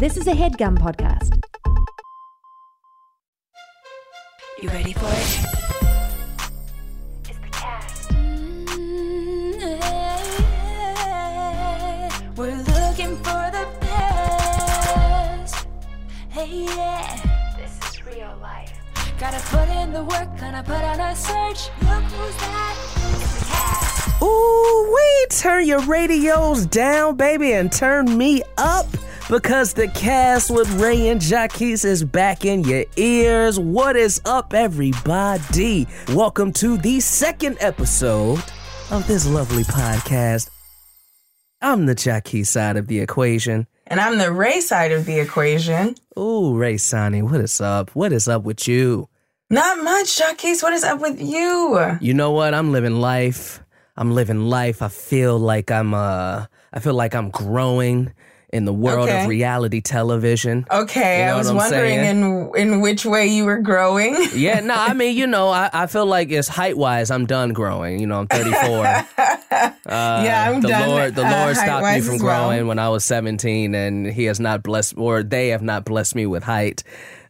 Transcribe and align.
This 0.00 0.16
is 0.16 0.26
a 0.26 0.32
headgum 0.32 0.78
podcast. 0.78 1.38
You 4.62 4.70
ready 4.70 4.94
for 4.94 5.04
it? 5.04 5.44
It's 7.28 7.38
the 7.38 7.50
cast. 7.52 8.10
We're 12.34 12.56
looking 12.56 13.16
for 13.16 13.50
the 13.52 13.68
best. 13.82 15.66
Hey, 16.30 16.64
yeah. 16.64 17.54
This 17.58 17.78
is 17.90 18.02
real 18.06 18.34
life. 18.40 18.72
Gotta 19.18 19.40
put 19.54 19.68
in 19.68 19.92
the 19.92 20.02
work, 20.02 20.34
gonna 20.38 20.62
put 20.62 20.82
on 20.82 20.98
a 20.98 21.14
search. 21.14 21.68
Look 21.82 22.04
who's 22.04 22.36
that. 22.36 22.74
It's 22.96 23.38
the 23.38 23.44
cast. 23.50 24.22
Ooh, 24.22 24.92
we 24.94 25.26
turn 25.28 25.66
your 25.66 25.80
radios 25.80 26.64
down, 26.64 27.16
baby, 27.16 27.52
and 27.52 27.70
turn 27.70 28.16
me 28.16 28.42
up 28.56 28.86
because 29.30 29.72
the 29.74 29.86
cast 29.86 30.50
with 30.50 30.68
Rae 30.80 31.06
and 31.06 31.20
Jacquis 31.20 31.84
is 31.84 32.02
back 32.02 32.44
in 32.44 32.64
your 32.64 32.84
ears. 32.96 33.60
What 33.60 33.94
is 33.94 34.20
up, 34.24 34.52
everybody? 34.52 35.86
Welcome 36.08 36.52
to 36.54 36.76
the 36.76 36.98
second 36.98 37.56
episode 37.60 38.42
of 38.90 39.06
this 39.06 39.28
lovely 39.28 39.62
podcast. 39.62 40.50
I'm 41.62 41.86
the 41.86 41.94
Jackie 41.94 42.42
side 42.42 42.76
of 42.76 42.88
the 42.88 42.98
equation. 42.98 43.68
And 43.86 44.00
I'm 44.00 44.18
the 44.18 44.32
Rae 44.32 44.60
side 44.60 44.90
of 44.90 45.06
the 45.06 45.20
equation. 45.20 45.94
Ooh, 46.18 46.56
Rae 46.56 46.76
Sanni, 46.76 47.22
what 47.22 47.40
is 47.40 47.60
up? 47.60 47.90
What 47.90 48.12
is 48.12 48.26
up 48.26 48.42
with 48.42 48.66
you? 48.66 49.08
Not 49.48 49.84
much, 49.84 50.18
Chuckies. 50.18 50.60
What 50.60 50.72
is 50.72 50.82
up 50.82 51.00
with 51.00 51.22
you? 51.22 51.98
You 52.00 52.14
know 52.14 52.32
what? 52.32 52.52
I'm 52.52 52.72
living 52.72 52.96
life. 52.96 53.62
I'm 53.96 54.10
living 54.10 54.46
life. 54.46 54.82
I 54.82 54.88
feel 54.88 55.38
like 55.38 55.70
I'm 55.70 55.94
uh 55.94 56.46
I 56.72 56.80
feel 56.80 56.94
like 56.94 57.14
I'm 57.14 57.30
growing 57.30 58.12
in 58.52 58.64
the 58.64 58.72
world 58.72 59.08
Okay. 59.08 59.22
of 59.22 59.28
reality 59.28 59.80
television. 59.80 60.66
Okay, 60.70 61.20
You 61.20 61.26
know 61.26 61.34
I 61.34 61.36
was 61.38 61.52
wondering 61.52 62.00
saying? 62.00 62.22
in 62.22 62.50
in 62.56 62.80
which 62.80 63.06
way 63.06 63.26
you 63.28 63.44
were 63.44 63.58
growing. 63.58 64.16
Yeah, 64.34 64.60
no, 64.60 64.74
I 64.74 64.92
mean, 64.94 65.16
you 65.16 65.26
know, 65.26 65.48
I, 65.50 65.70
I 65.72 65.86
feel 65.86 66.06
like 66.06 66.30
it's 66.30 66.48
height 66.48 66.76
wise, 66.76 67.10
I'm 67.10 67.26
done 67.26 67.52
growing. 67.52 68.00
You 68.00 68.06
know, 68.06 68.18
I'm 68.20 68.26
34. 68.28 68.86
Uh, 69.86 70.22
yeah, 70.24 70.48
I'm 70.50 70.60
the 70.60 70.68
done. 70.68 70.88
Lord, 70.88 71.14
the 71.16 71.26
uh, 71.26 71.30
Lord 71.30 71.56
stopped 71.56 71.84
me 71.84 72.00
from 72.00 72.14
as 72.16 72.22
well. 72.22 72.48
growing 72.48 72.66
when 72.68 72.78
I 72.78 72.88
was 72.90 73.04
17, 73.04 73.74
and 73.74 74.06
He 74.06 74.24
has 74.24 74.38
not 74.38 74.62
blessed, 74.62 74.94
or 74.96 75.22
they 75.22 75.48
have 75.48 75.62
not 75.62 75.84
blessed 75.84 76.14
me 76.14 76.26
with 76.26 76.42
height. 76.44 76.82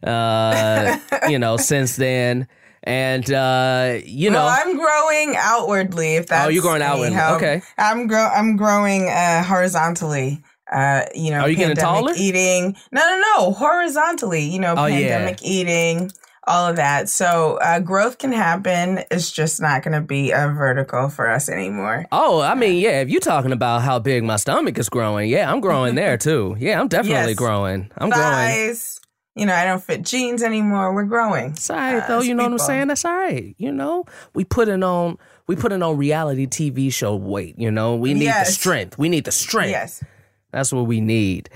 Uh, 0.05 0.97
you 1.27 1.39
know, 1.39 1.57
since 1.71 1.95
then, 1.95 2.47
and 2.83 3.31
uh, 3.31 3.97
you 4.05 4.29
know, 4.29 4.45
well, 4.45 4.57
I'm 4.65 4.77
growing 4.77 5.35
outwardly. 5.37 6.15
If 6.15 6.27
that's 6.27 6.45
Oh, 6.45 6.49
you're 6.49 6.61
growing 6.61 6.81
outwardly. 6.81 7.13
help. 7.15 7.37
Okay. 7.37 7.61
I'm 7.77 8.07
grow. 8.07 8.25
I'm 8.27 8.55
growing 8.57 9.07
uh, 9.09 9.43
horizontally. 9.43 10.41
Uh, 10.71 11.03
you 11.13 11.31
know, 11.31 11.41
Are 11.41 11.49
you 11.49 11.55
getting 11.55 11.75
pandemic 11.75 11.99
taller? 12.01 12.13
eating. 12.17 12.75
No, 12.91 13.01
no, 13.01 13.21
no, 13.37 13.51
horizontally. 13.51 14.43
You 14.43 14.59
know, 14.59 14.75
Oh, 14.77 14.85
yeah. 14.85 15.17
pandemic 15.17 15.39
eating. 15.43 16.11
All 16.47 16.67
of 16.67 16.75
that. 16.77 17.07
So 17.07 17.59
uh, 17.61 17.79
growth 17.79 18.17
can 18.17 18.31
happen. 18.31 19.03
It's 19.11 19.31
just 19.31 19.61
not 19.61 19.83
going 19.83 19.93
to 19.93 20.01
be 20.01 20.31
a 20.31 20.47
vertical 20.47 21.07
for 21.09 21.29
us 21.29 21.47
anymore. 21.49 22.05
Oh, 22.11 22.41
I 22.41 22.55
mean, 22.55 22.79
yeah, 22.79 23.01
if 23.01 23.09
you're 23.09 23.21
talking 23.21 23.51
about 23.51 23.83
how 23.83 23.99
big 23.99 24.23
my 24.23 24.37
stomach 24.37 24.77
is 24.79 24.89
growing, 24.89 25.29
yeah, 25.29 25.51
I'm 25.51 25.59
growing 25.61 25.93
there 25.95 26.17
too. 26.27 26.55
Yeah, 26.59 26.79
I'm 26.81 26.87
definitely 26.87 27.31
Yes. 27.31 27.37
growing. 27.37 27.91
I'm 27.95 28.09
growing. 28.09 28.23
Thighs. 28.33 28.99
You 29.35 29.45
know, 29.45 29.53
I 29.53 29.63
don't 29.65 29.81
fit 29.83 30.01
jeans 30.01 30.41
anymore. 30.43 30.93
We're 30.93 31.05
growing. 31.05 31.51
It's 31.51 31.69
all 31.69 31.77
right, 31.77 31.97
Uh, 32.03 32.07
though. 32.07 32.21
You 32.21 32.33
know 32.33 32.43
what 32.43 32.53
I'm 32.53 32.57
saying? 32.59 32.87
That's 32.87 33.05
all 33.05 33.15
right. 33.15 33.55
You 33.57 33.71
know, 33.71 34.03
we 34.33 34.43
putting 34.43 34.83
on 34.83 35.17
we 35.47 35.55
putting 35.55 35.81
on 35.83 35.95
reality 35.95 36.47
TV 36.47 36.91
show 36.91 37.15
weight. 37.15 37.55
You 37.57 37.71
know, 37.71 37.95
we 37.95 38.13
need 38.13 38.27
the 38.27 38.43
strength. 38.45 38.97
We 38.97 39.09
need 39.09 39.25
the 39.25 39.31
strength. 39.31 39.71
Yes. 39.71 40.03
That's 40.51 40.71
what 40.73 40.85
we 40.87 41.01
need. 41.01 41.49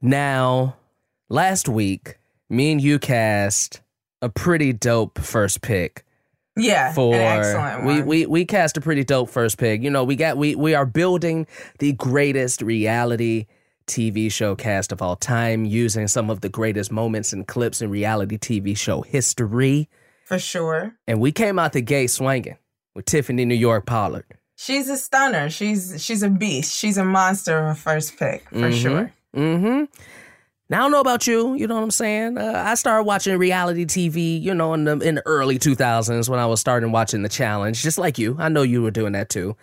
Now, 0.00 0.76
last 1.28 1.68
week, 1.68 2.18
me 2.48 2.72
and 2.72 2.80
you 2.80 2.98
cast 2.98 3.80
a 4.22 4.28
pretty 4.28 4.72
dope 4.72 5.18
first 5.18 5.60
pick 5.62 6.04
Yeah. 6.56 6.92
for 6.92 7.82
we, 7.84 8.02
we 8.02 8.26
we 8.26 8.44
cast 8.44 8.76
a 8.76 8.80
pretty 8.80 9.04
dope 9.04 9.28
first 9.30 9.58
pick. 9.58 9.82
You 9.82 9.90
know, 9.90 10.04
we 10.04 10.16
got 10.16 10.36
we 10.36 10.54
we 10.54 10.74
are 10.74 10.86
building 10.86 11.46
the 11.78 11.92
greatest 11.92 12.62
reality 12.62 13.46
TV 13.86 14.32
show 14.32 14.54
cast 14.54 14.92
of 14.92 15.02
all 15.02 15.16
time 15.16 15.64
using 15.66 16.08
some 16.08 16.30
of 16.30 16.40
the 16.40 16.48
greatest 16.48 16.90
moments 16.90 17.32
and 17.34 17.46
clips 17.46 17.82
in 17.82 17.90
reality 17.90 18.38
TV 18.38 18.76
show 18.76 19.02
history. 19.02 19.88
for 20.24 20.38
sure. 20.38 20.94
And 21.06 21.20
we 21.20 21.32
came 21.32 21.58
out 21.58 21.74
the 21.74 21.82
gate 21.82 22.06
swinging 22.10 22.56
with 22.94 23.04
Tiffany 23.04 23.44
New 23.44 23.54
York 23.54 23.84
Pollard. 23.84 24.24
She's 24.56 24.88
a 24.88 24.96
stunner. 24.96 25.50
She's 25.50 26.02
she's 26.04 26.22
a 26.22 26.30
beast. 26.30 26.76
She's 26.76 26.96
a 26.96 27.04
monster 27.04 27.58
of 27.58 27.66
a 27.72 27.74
first 27.74 28.16
pick 28.18 28.48
for 28.50 28.56
Mhm. 28.70 28.82
sure. 28.82 29.12
Mm-hmm. 29.36 29.84
Now 30.70 30.78
I 30.78 30.80
don't 30.82 30.92
know 30.92 31.00
about 31.00 31.26
you. 31.26 31.54
You 31.54 31.66
know 31.66 31.74
what 31.74 31.82
I'm 31.82 31.90
saying? 31.90 32.38
Uh, 32.38 32.62
I 32.64 32.74
started 32.74 33.02
watching 33.04 33.36
reality 33.36 33.84
TV. 33.84 34.40
You 34.40 34.54
know, 34.54 34.72
in 34.74 34.84
the 34.84 34.98
in 35.00 35.16
the 35.16 35.26
early 35.26 35.58
2000s 35.58 36.28
when 36.28 36.38
I 36.40 36.46
was 36.46 36.60
starting 36.60 36.92
watching 36.92 37.22
The 37.22 37.28
Challenge, 37.28 37.82
just 37.82 37.98
like 37.98 38.18
you. 38.18 38.36
I 38.38 38.48
know 38.48 38.62
you 38.62 38.82
were 38.82 38.90
doing 38.90 39.12
that 39.12 39.28
too. 39.28 39.56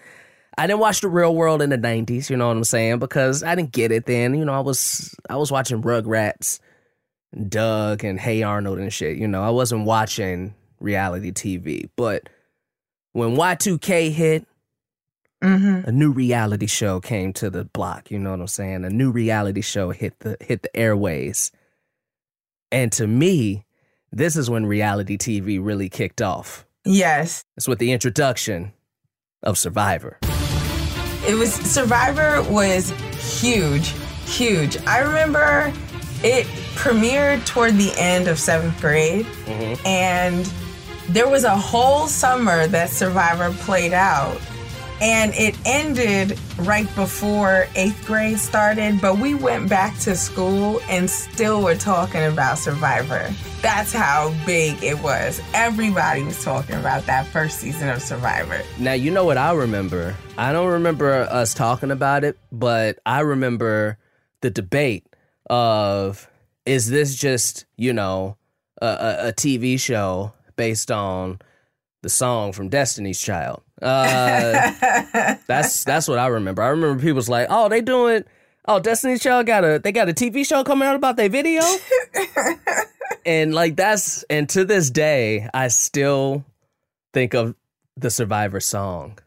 I 0.57 0.67
didn't 0.67 0.79
watch 0.81 0.99
The 0.99 1.07
Real 1.07 1.33
World 1.33 1.61
in 1.61 1.69
the 1.69 1.77
90s. 1.77 2.29
You 2.29 2.35
know 2.35 2.47
what 2.47 2.57
I'm 2.57 2.63
saying? 2.65 2.99
Because 2.99 3.41
I 3.41 3.55
didn't 3.55 3.71
get 3.71 3.91
it 3.93 4.05
then. 4.05 4.35
You 4.35 4.43
know, 4.45 4.53
I 4.53 4.59
was 4.59 5.15
I 5.29 5.37
was 5.37 5.51
watching 5.51 5.81
Rugrats, 5.81 6.59
and 7.31 7.49
Doug, 7.49 8.03
and 8.03 8.19
Hey 8.19 8.43
Arnold 8.43 8.77
and 8.77 8.91
shit. 8.93 9.17
You 9.17 9.27
know, 9.29 9.41
I 9.41 9.49
wasn't 9.49 9.85
watching 9.85 10.53
reality 10.81 11.31
TV. 11.31 11.89
But 11.95 12.27
when 13.13 13.35
Y2K 13.37 14.11
hit, 14.11 14.45
Mm-hmm. 15.41 15.89
a 15.89 15.91
new 15.91 16.11
reality 16.11 16.67
show 16.67 16.99
came 16.99 17.33
to 17.33 17.49
the 17.49 17.65
block. 17.65 18.11
You 18.11 18.19
know 18.19 18.29
what 18.31 18.41
I'm 18.41 18.47
saying? 18.47 18.85
A 18.85 18.89
new 18.91 19.11
reality 19.11 19.61
show 19.61 19.89
hit 19.89 20.19
the 20.19 20.37
hit 20.39 20.61
the 20.61 20.75
airways, 20.77 21.51
and 22.71 22.91
to 22.93 23.07
me, 23.07 23.65
this 24.11 24.35
is 24.35 24.49
when 24.49 24.65
reality 24.65 25.17
TV 25.17 25.59
really 25.63 25.89
kicked 25.89 26.21
off. 26.21 26.65
Yes. 26.85 27.43
It's 27.57 27.67
with 27.67 27.79
the 27.79 27.91
introduction 27.91 28.73
of 29.43 29.57
Survivor. 29.57 30.19
It 31.27 31.37
was 31.37 31.53
Survivor 31.53 32.43
was 32.51 32.91
huge, 33.39 33.93
huge. 34.25 34.77
I 34.85 34.99
remember 34.99 35.73
it 36.23 36.45
premiered 36.75 37.45
toward 37.47 37.77
the 37.77 37.93
end 37.97 38.27
of 38.27 38.37
seventh 38.37 38.79
grade, 38.79 39.25
and 39.85 40.45
there 41.09 41.27
was 41.27 41.43
a 41.43 41.55
whole 41.55 42.07
summer 42.07 42.67
that 42.67 42.89
Survivor 42.89 43.51
played 43.63 43.93
out. 43.93 44.39
And 45.01 45.33
it 45.33 45.57
ended 45.65 46.37
right 46.59 46.87
before 46.95 47.67
eighth 47.75 48.05
grade 48.05 48.37
started, 48.37 49.01
but 49.01 49.17
we 49.17 49.33
went 49.33 49.67
back 49.67 49.97
to 50.01 50.15
school 50.15 50.79
and 50.87 51.09
still 51.09 51.63
were 51.63 51.75
talking 51.75 52.23
about 52.25 52.59
Survivor. 52.59 53.33
That's 53.63 53.91
how 53.91 54.31
big 54.45 54.83
it 54.83 55.01
was. 55.01 55.41
Everybody 55.55 56.23
was 56.23 56.43
talking 56.43 56.75
about 56.75 57.07
that 57.07 57.25
first 57.25 57.59
season 57.59 57.89
of 57.89 58.01
Survivor. 58.01 58.61
Now 58.77 58.93
you 58.93 59.09
know 59.09 59.25
what 59.25 59.39
I 59.39 59.53
remember. 59.53 60.15
I 60.37 60.53
don't 60.53 60.71
remember 60.71 61.11
us 61.11 61.55
talking 61.55 61.89
about 61.89 62.23
it, 62.23 62.37
but 62.51 62.99
I 63.03 63.21
remember 63.21 63.97
the 64.41 64.51
debate 64.51 65.07
of 65.49 66.29
is 66.67 66.89
this 66.89 67.15
just 67.15 67.65
you 67.75 67.91
know 67.91 68.37
a, 68.81 68.85
a, 68.85 69.27
a 69.29 69.33
TV 69.33 69.79
show 69.79 70.33
based 70.55 70.91
on 70.91 71.39
the 72.03 72.09
song 72.09 72.51
from 72.51 72.69
Destiny's 72.69 73.19
Child. 73.19 73.63
Uh, 73.81 75.35
that's 75.47 75.83
that's 75.83 76.07
what 76.07 76.19
I 76.19 76.27
remember. 76.27 76.61
I 76.61 76.67
remember 76.67 77.01
people's 77.01 77.29
like, 77.29 77.47
oh, 77.49 77.67
they 77.69 77.81
doing, 77.81 78.23
oh, 78.67 78.79
Destiny's 78.79 79.21
Child 79.21 79.45
got 79.47 79.63
a 79.63 79.79
they 79.79 79.91
got 79.91 80.09
a 80.09 80.13
TV 80.13 80.45
show 80.45 80.63
coming 80.63 80.87
out 80.87 80.95
about 80.95 81.17
their 81.17 81.29
video, 81.29 81.61
and 83.25 83.53
like 83.53 83.75
that's 83.75 84.23
and 84.23 84.47
to 84.49 84.65
this 84.65 84.89
day, 84.89 85.47
I 85.53 85.67
still 85.69 86.45
think 87.13 87.33
of 87.33 87.55
the 87.97 88.09
Survivor 88.09 88.59
song 88.59 89.17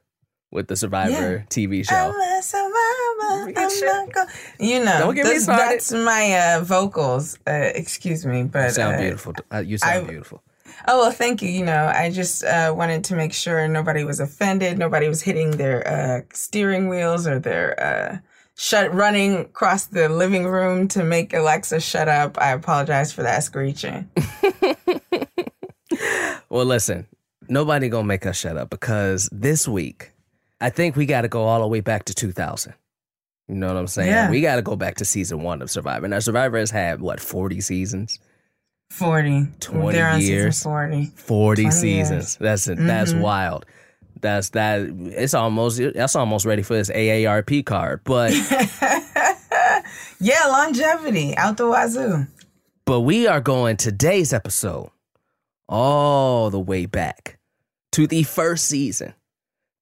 with 0.50 0.68
the 0.68 0.76
Survivor 0.76 1.44
TV 1.50 1.86
show. 1.88 1.94
I'm 1.94 2.38
a 2.38 2.42
survivor. 2.42 3.58
I'm 3.58 3.80
not 3.80 4.12
go- 4.12 4.24
you 4.60 4.84
know, 4.84 4.98
Don't 5.00 5.14
get 5.14 5.24
me 5.24 5.30
that's- 5.30 5.44
started. 5.44 5.64
That's 5.74 5.92
my 5.92 6.54
uh, 6.58 6.60
vocals. 6.64 7.38
Uh, 7.46 7.50
excuse 7.74 8.24
me, 8.24 8.44
but 8.44 8.64
You 8.68 8.70
sound 8.70 8.94
uh, 8.96 8.98
beautiful. 9.00 9.34
Uh, 9.52 9.58
you 9.58 9.78
sound 9.78 10.06
I- 10.06 10.08
beautiful. 10.10 10.42
Oh 10.86 10.98
well, 11.00 11.10
thank 11.10 11.42
you. 11.42 11.48
You 11.48 11.64
know, 11.64 11.86
I 11.94 12.10
just 12.10 12.44
uh, 12.44 12.74
wanted 12.76 13.04
to 13.04 13.16
make 13.16 13.32
sure 13.32 13.66
nobody 13.68 14.04
was 14.04 14.20
offended. 14.20 14.78
Nobody 14.78 15.08
was 15.08 15.22
hitting 15.22 15.52
their 15.52 15.86
uh, 15.86 16.20
steering 16.32 16.88
wheels 16.88 17.26
or 17.26 17.38
their 17.38 17.80
uh, 17.82 18.18
shut 18.54 18.92
running 18.92 19.36
across 19.36 19.86
the 19.86 20.08
living 20.08 20.46
room 20.46 20.88
to 20.88 21.02
make 21.02 21.32
Alexa 21.32 21.80
shut 21.80 22.08
up. 22.08 22.38
I 22.40 22.50
apologize 22.52 23.12
for 23.12 23.22
that 23.22 23.42
screeching. 23.44 24.10
Well, 26.54 26.66
listen, 26.66 27.08
nobody 27.48 27.88
gonna 27.88 28.06
make 28.06 28.26
us 28.26 28.36
shut 28.36 28.56
up 28.56 28.70
because 28.70 29.28
this 29.32 29.66
week, 29.66 30.12
I 30.60 30.70
think 30.70 30.94
we 30.94 31.04
got 31.04 31.22
to 31.22 31.28
go 31.28 31.42
all 31.42 31.60
the 31.60 31.66
way 31.66 31.80
back 31.80 32.04
to 32.04 32.14
2000. 32.14 32.74
You 33.48 33.56
know 33.56 33.66
what 33.66 33.76
I'm 33.76 33.88
saying? 33.88 34.08
Yeah. 34.08 34.30
We 34.30 34.40
got 34.40 34.54
to 34.56 34.62
go 34.62 34.76
back 34.76 34.94
to 34.98 35.04
season 35.04 35.42
one 35.42 35.62
of 35.62 35.70
Survivor. 35.70 36.06
Now, 36.06 36.20
Survivor 36.20 36.58
has 36.58 36.70
had 36.70 37.00
what 37.00 37.18
40 37.18 37.60
seasons, 37.60 38.20
Forty. 38.90 39.46
20 39.60 39.92
They're 39.92 40.08
on 40.08 40.20
years. 40.20 40.56
season 40.58 40.70
forty. 40.70 41.06
40 41.16 41.62
20 41.62 41.76
seasons. 41.76 42.36
That's 42.36 42.68
it. 42.68 42.78
That's 42.78 43.12
Mhm. 43.12 43.20
wild. 43.20 43.66
That's 44.20 44.50
that. 44.50 44.82
It's 44.82 45.34
almost 45.34 45.80
that's 45.94 46.14
almost 46.16 46.46
ready 46.46 46.62
for 46.62 46.74
this 46.74 46.90
AARP 46.90 47.62
card. 47.64 48.02
But 48.04 48.32
Yeah, 50.20 50.46
longevity 50.46 51.36
out 51.36 51.56
the 51.56 51.68
wazoo. 51.68 52.26
But 52.86 53.00
we 53.00 53.26
are 53.26 53.40
going 53.40 53.76
today's 53.76 54.32
episode 54.32 54.90
all 55.68 56.50
the 56.50 56.60
way 56.60 56.86
back 56.86 57.38
to 57.92 58.06
the 58.06 58.22
first 58.22 58.66
season, 58.66 59.14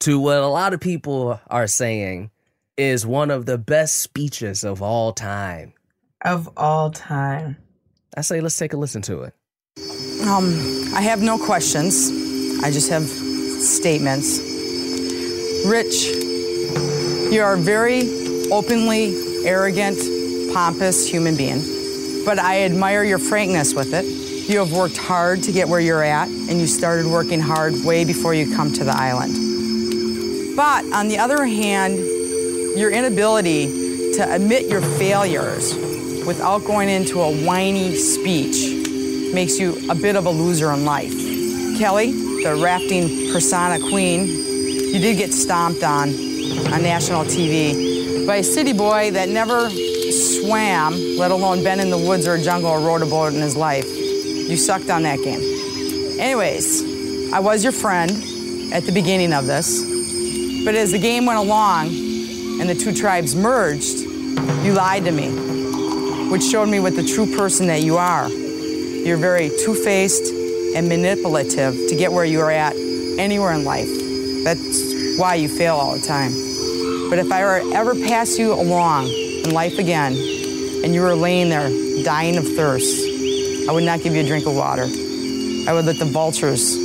to 0.00 0.18
what 0.18 0.38
a 0.38 0.46
lot 0.46 0.72
of 0.74 0.80
people 0.80 1.40
are 1.48 1.66
saying 1.66 2.30
is 2.76 3.06
one 3.06 3.30
of 3.30 3.46
the 3.46 3.58
best 3.58 3.98
speeches 3.98 4.64
of 4.64 4.80
all 4.82 5.12
time. 5.12 5.72
Of 6.24 6.48
all 6.56 6.90
time. 6.90 7.56
I 8.16 8.20
say 8.20 8.40
let's 8.40 8.56
take 8.56 8.74
a 8.74 8.76
listen 8.76 9.02
to 9.02 9.22
it. 9.22 9.34
Um, 10.26 10.54
I 10.94 11.00
have 11.00 11.22
no 11.22 11.38
questions. 11.38 12.10
I 12.62 12.70
just 12.70 12.90
have 12.90 13.04
statements. 13.04 14.38
Rich, 15.66 16.12
you 17.32 17.42
are 17.42 17.54
a 17.54 17.58
very 17.58 18.02
openly 18.50 19.14
arrogant, 19.46 19.98
pompous 20.52 21.08
human 21.08 21.36
being, 21.36 21.62
but 22.26 22.38
I 22.38 22.62
admire 22.62 23.02
your 23.02 23.18
frankness 23.18 23.74
with 23.74 23.94
it. 23.94 24.04
You 24.48 24.58
have 24.58 24.72
worked 24.72 24.98
hard 24.98 25.42
to 25.44 25.52
get 25.52 25.68
where 25.68 25.80
you're 25.80 26.02
at, 26.02 26.28
and 26.28 26.60
you 26.60 26.66
started 26.66 27.06
working 27.06 27.40
hard 27.40 27.74
way 27.84 28.04
before 28.04 28.34
you 28.34 28.54
come 28.54 28.72
to 28.74 28.84
the 28.84 28.92
island. 28.92 29.34
But 30.56 30.84
on 30.92 31.08
the 31.08 31.18
other 31.18 31.46
hand, 31.46 31.96
your 32.76 32.90
inability 32.90 34.12
to 34.14 34.26
admit 34.34 34.66
your 34.66 34.82
failures 34.82 35.72
without 36.26 36.64
going 36.64 36.88
into 36.88 37.20
a 37.20 37.44
whiny 37.44 37.94
speech 37.94 39.34
makes 39.34 39.58
you 39.58 39.76
a 39.90 39.94
bit 39.94 40.16
of 40.16 40.26
a 40.26 40.30
loser 40.30 40.72
in 40.72 40.84
life. 40.84 41.12
Kelly, 41.78 42.12
the 42.42 42.58
rafting 42.62 43.32
persona 43.32 43.78
queen, 43.88 44.26
you 44.26 44.98
did 44.98 45.16
get 45.16 45.32
stomped 45.32 45.82
on 45.82 46.10
on 46.72 46.82
national 46.82 47.24
TV 47.24 48.26
by 48.26 48.36
a 48.36 48.44
city 48.44 48.72
boy 48.72 49.10
that 49.10 49.28
never 49.28 49.70
swam, 49.70 50.94
let 51.16 51.30
alone 51.30 51.64
been 51.64 51.80
in 51.80 51.90
the 51.90 51.98
woods 51.98 52.26
or 52.26 52.38
jungle 52.38 52.70
or 52.70 52.80
rode 52.80 53.02
a 53.02 53.06
boat 53.06 53.32
in 53.32 53.40
his 53.40 53.56
life. 53.56 53.86
You 53.86 54.56
sucked 54.56 54.90
on 54.90 55.02
that 55.04 55.18
game. 55.22 55.40
Anyways, 56.20 57.32
I 57.32 57.40
was 57.40 57.62
your 57.62 57.72
friend 57.72 58.10
at 58.72 58.84
the 58.84 58.92
beginning 58.92 59.32
of 59.32 59.46
this, 59.46 59.82
but 60.64 60.74
as 60.74 60.92
the 60.92 60.98
game 60.98 61.26
went 61.26 61.38
along 61.38 61.88
and 61.88 62.68
the 62.68 62.74
two 62.74 62.92
tribes 62.92 63.34
merged, 63.34 64.00
you 64.62 64.72
lied 64.74 65.04
to 65.04 65.10
me, 65.10 65.28
which 66.32 66.42
showed 66.42 66.66
me 66.66 66.80
what 66.80 66.96
the 66.96 67.04
true 67.04 67.26
person 67.36 67.66
that 67.66 67.82
you 67.82 67.98
are. 67.98 68.26
You're 68.26 69.18
very 69.18 69.50
two 69.50 69.74
faced 69.74 70.32
and 70.74 70.88
manipulative 70.88 71.74
to 71.74 71.94
get 71.94 72.10
where 72.10 72.24
you're 72.24 72.50
at 72.50 72.74
anywhere 72.74 73.52
in 73.52 73.64
life. 73.64 73.90
That's 74.42 75.18
why 75.18 75.34
you 75.34 75.46
fail 75.46 75.76
all 75.76 75.94
the 75.94 76.00
time. 76.00 76.32
But 77.10 77.18
if 77.18 77.30
I 77.30 77.42
were 77.42 77.74
ever 77.74 77.94
pass 77.94 78.38
you 78.38 78.54
along 78.54 79.08
in 79.08 79.50
life 79.50 79.78
again 79.78 80.14
and 80.82 80.94
you 80.94 81.02
were 81.02 81.14
laying 81.14 81.50
there 81.50 81.68
dying 82.02 82.38
of 82.38 82.48
thirst, 82.48 83.68
I 83.68 83.72
would 83.72 83.84
not 83.84 84.00
give 84.00 84.14
you 84.14 84.22
a 84.22 84.26
drink 84.26 84.46
of 84.46 84.56
water. 84.56 84.84
I 84.84 85.74
would 85.74 85.84
let 85.84 85.98
the 85.98 86.06
vultures 86.06 86.78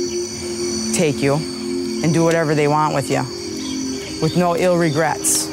take 0.94 1.22
you 1.22 1.36
and 1.36 2.12
do 2.12 2.22
whatever 2.22 2.54
they 2.54 2.68
want 2.68 2.94
with 2.94 3.10
you 3.10 3.22
with 4.20 4.36
no 4.36 4.56
ill 4.58 4.76
regrets. 4.76 5.48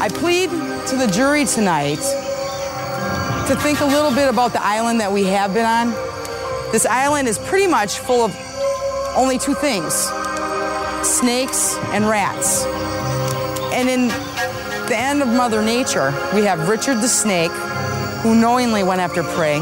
I 0.00 0.08
plead 0.08 0.50
to 0.50 0.96
the 0.96 1.10
jury 1.12 1.44
tonight 1.46 1.98
to 3.46 3.54
think 3.54 3.80
a 3.80 3.84
little 3.84 4.10
bit 4.10 4.28
about 4.28 4.52
the 4.52 4.64
island 4.64 5.00
that 5.00 5.12
we 5.12 5.22
have 5.24 5.54
been 5.54 5.64
on. 5.64 5.90
This 6.72 6.84
island 6.84 7.28
is 7.28 7.38
pretty 7.38 7.68
much 7.68 8.00
full 8.00 8.24
of 8.24 8.36
only 9.16 9.38
two 9.38 9.54
things 9.54 10.10
snakes 11.06 11.76
and 11.92 12.08
rats. 12.08 12.64
And 13.72 13.88
in 13.88 14.08
the 14.88 14.96
end 14.96 15.22
of 15.22 15.28
Mother 15.28 15.62
Nature, 15.62 16.12
we 16.34 16.42
have 16.42 16.68
Richard 16.68 16.96
the 16.96 17.06
snake, 17.06 17.52
who 18.22 18.34
knowingly 18.34 18.82
went 18.82 19.00
after 19.00 19.22
prey, 19.22 19.60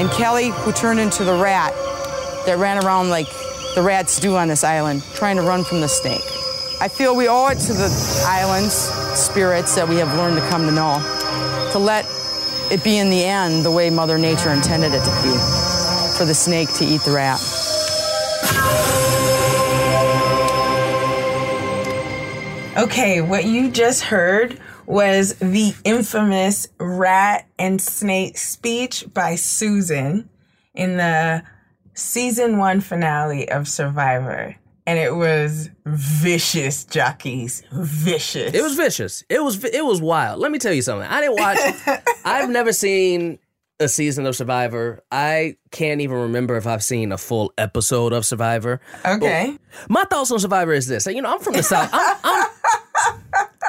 and 0.00 0.10
Kelly, 0.10 0.48
who 0.48 0.72
turned 0.72 0.98
into 0.98 1.22
the 1.22 1.34
rat 1.34 1.72
that 2.46 2.56
ran 2.58 2.84
around 2.84 3.10
like 3.10 3.28
the 3.76 3.82
rats 3.82 4.18
do 4.18 4.34
on 4.34 4.48
this 4.48 4.64
island, 4.64 5.04
trying 5.14 5.36
to 5.36 5.42
run 5.42 5.62
from 5.62 5.80
the 5.80 5.88
snake. 5.88 6.24
I 6.80 6.88
feel 6.88 7.14
we 7.14 7.28
owe 7.28 7.46
it 7.46 7.58
to 7.58 7.72
the 7.72 8.24
island's 8.26 8.74
spirits 8.74 9.76
that 9.76 9.88
we 9.88 9.96
have 9.96 10.12
learned 10.16 10.36
to 10.36 10.48
come 10.48 10.66
to 10.66 10.72
know, 10.72 10.98
to 11.70 11.78
let 11.78 12.04
it 12.70 12.84
be 12.84 12.98
in 12.98 13.10
the 13.10 13.24
end 13.24 13.64
the 13.64 13.70
way 13.70 13.90
Mother 13.90 14.18
Nature 14.18 14.50
intended 14.50 14.92
it 14.92 15.02
to 15.02 15.22
be, 15.22 15.30
for 16.18 16.24
the 16.24 16.34
snake 16.34 16.72
to 16.74 16.84
eat 16.84 17.00
the 17.02 17.12
rat. 17.12 17.40
Okay, 22.78 23.20
what 23.20 23.44
you 23.44 23.70
just 23.70 24.02
heard 24.02 24.60
was 24.86 25.34
the 25.34 25.74
infamous 25.84 26.68
rat 26.78 27.46
and 27.58 27.80
snake 27.80 28.38
speech 28.38 29.04
by 29.12 29.34
Susan 29.34 30.28
in 30.74 30.96
the 30.96 31.42
season 31.94 32.58
one 32.58 32.80
finale 32.80 33.50
of 33.50 33.66
Survivor. 33.66 34.56
And 34.88 34.98
it 34.98 35.14
was 35.14 35.68
vicious, 35.84 36.86
Jacquis. 36.86 37.62
Vicious. 37.70 38.54
It 38.54 38.62
was 38.62 38.74
vicious. 38.74 39.22
It 39.28 39.44
was 39.44 39.62
it 39.62 39.84
was 39.84 40.00
wild. 40.00 40.40
Let 40.40 40.50
me 40.50 40.58
tell 40.58 40.72
you 40.72 40.80
something. 40.80 41.06
I 41.06 41.20
didn't 41.20 41.38
watch. 41.38 42.00
I've 42.24 42.48
never 42.48 42.72
seen 42.72 43.38
a 43.80 43.86
season 43.86 44.24
of 44.24 44.34
Survivor. 44.34 45.04
I 45.12 45.58
can't 45.72 46.00
even 46.00 46.16
remember 46.16 46.56
if 46.56 46.66
I've 46.66 46.82
seen 46.82 47.12
a 47.12 47.18
full 47.18 47.52
episode 47.58 48.14
of 48.14 48.24
Survivor. 48.24 48.80
Okay. 49.04 49.58
My 49.90 50.04
thoughts 50.04 50.30
on 50.32 50.38
Survivor 50.38 50.72
is 50.72 50.86
this. 50.86 51.06
You 51.06 51.20
know, 51.20 51.34
I'm 51.34 51.40
from 51.40 51.52
the 51.52 51.62
south. 51.62 51.90
I'm, 51.92 52.16
I'm, 52.24 52.48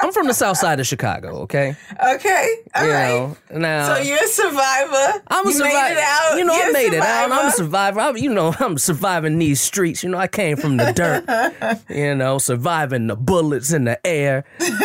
I'm 0.02 0.12
from 0.12 0.26
the 0.26 0.34
south 0.34 0.56
side 0.58 0.80
of 0.80 0.86
Chicago. 0.86 1.40
Okay. 1.42 1.76
Okay. 2.14 2.56
All 2.74 2.84
you 2.86 2.92
right. 2.92 3.08
know, 3.08 3.36
now 3.58 3.94
So 3.94 4.02
you're 4.02 4.22
a 4.22 4.26
survivor. 4.28 5.22
I'm 5.28 5.46
a 5.46 5.48
you 5.50 5.54
survivor. 5.56 5.74
made 5.74 5.92
it 5.92 5.98
out. 5.98 6.36
You 6.38 6.44
know, 6.44 6.54
You're 6.56 6.68
I 6.68 6.72
made 6.72 6.92
it 6.94 7.02
out. 7.02 7.30
I'm 7.32 7.46
a 7.48 7.50
survivor. 7.50 8.00
survivor. 8.00 8.00
I, 8.00 8.10
you 8.20 8.30
know, 8.32 8.54
I'm 8.60 8.78
surviving 8.78 9.38
these 9.38 9.60
streets. 9.60 10.02
You 10.02 10.08
know, 10.10 10.18
I 10.18 10.26
came 10.28 10.56
from 10.56 10.76
the 10.78 10.92
dirt. 10.92 11.80
you 11.90 12.14
know, 12.14 12.38
surviving 12.38 13.06
the 13.08 13.16
bullets 13.16 13.72
in 13.72 13.84
the 13.84 14.04
air. 14.06 14.44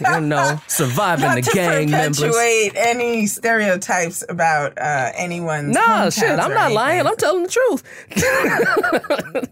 You 0.00 0.20
know, 0.20 0.60
surviving 0.66 1.24
Not 1.26 1.36
the 1.36 1.42
to 1.42 1.50
gang 1.52 1.90
members. 1.90 2.20
perpetuate 2.20 2.72
any 2.76 3.26
stereotypes 3.26 4.24
about 4.28 4.76
uh, 4.78 5.12
anyone's. 5.14 5.74
Nah, 5.74 6.10
shit, 6.10 6.38
I'm 6.38 6.52
not 6.52 6.72
lying. 6.72 7.06
I'm 7.06 7.16
telling 7.16 7.44
the 7.44 7.48
truth. 7.48 7.82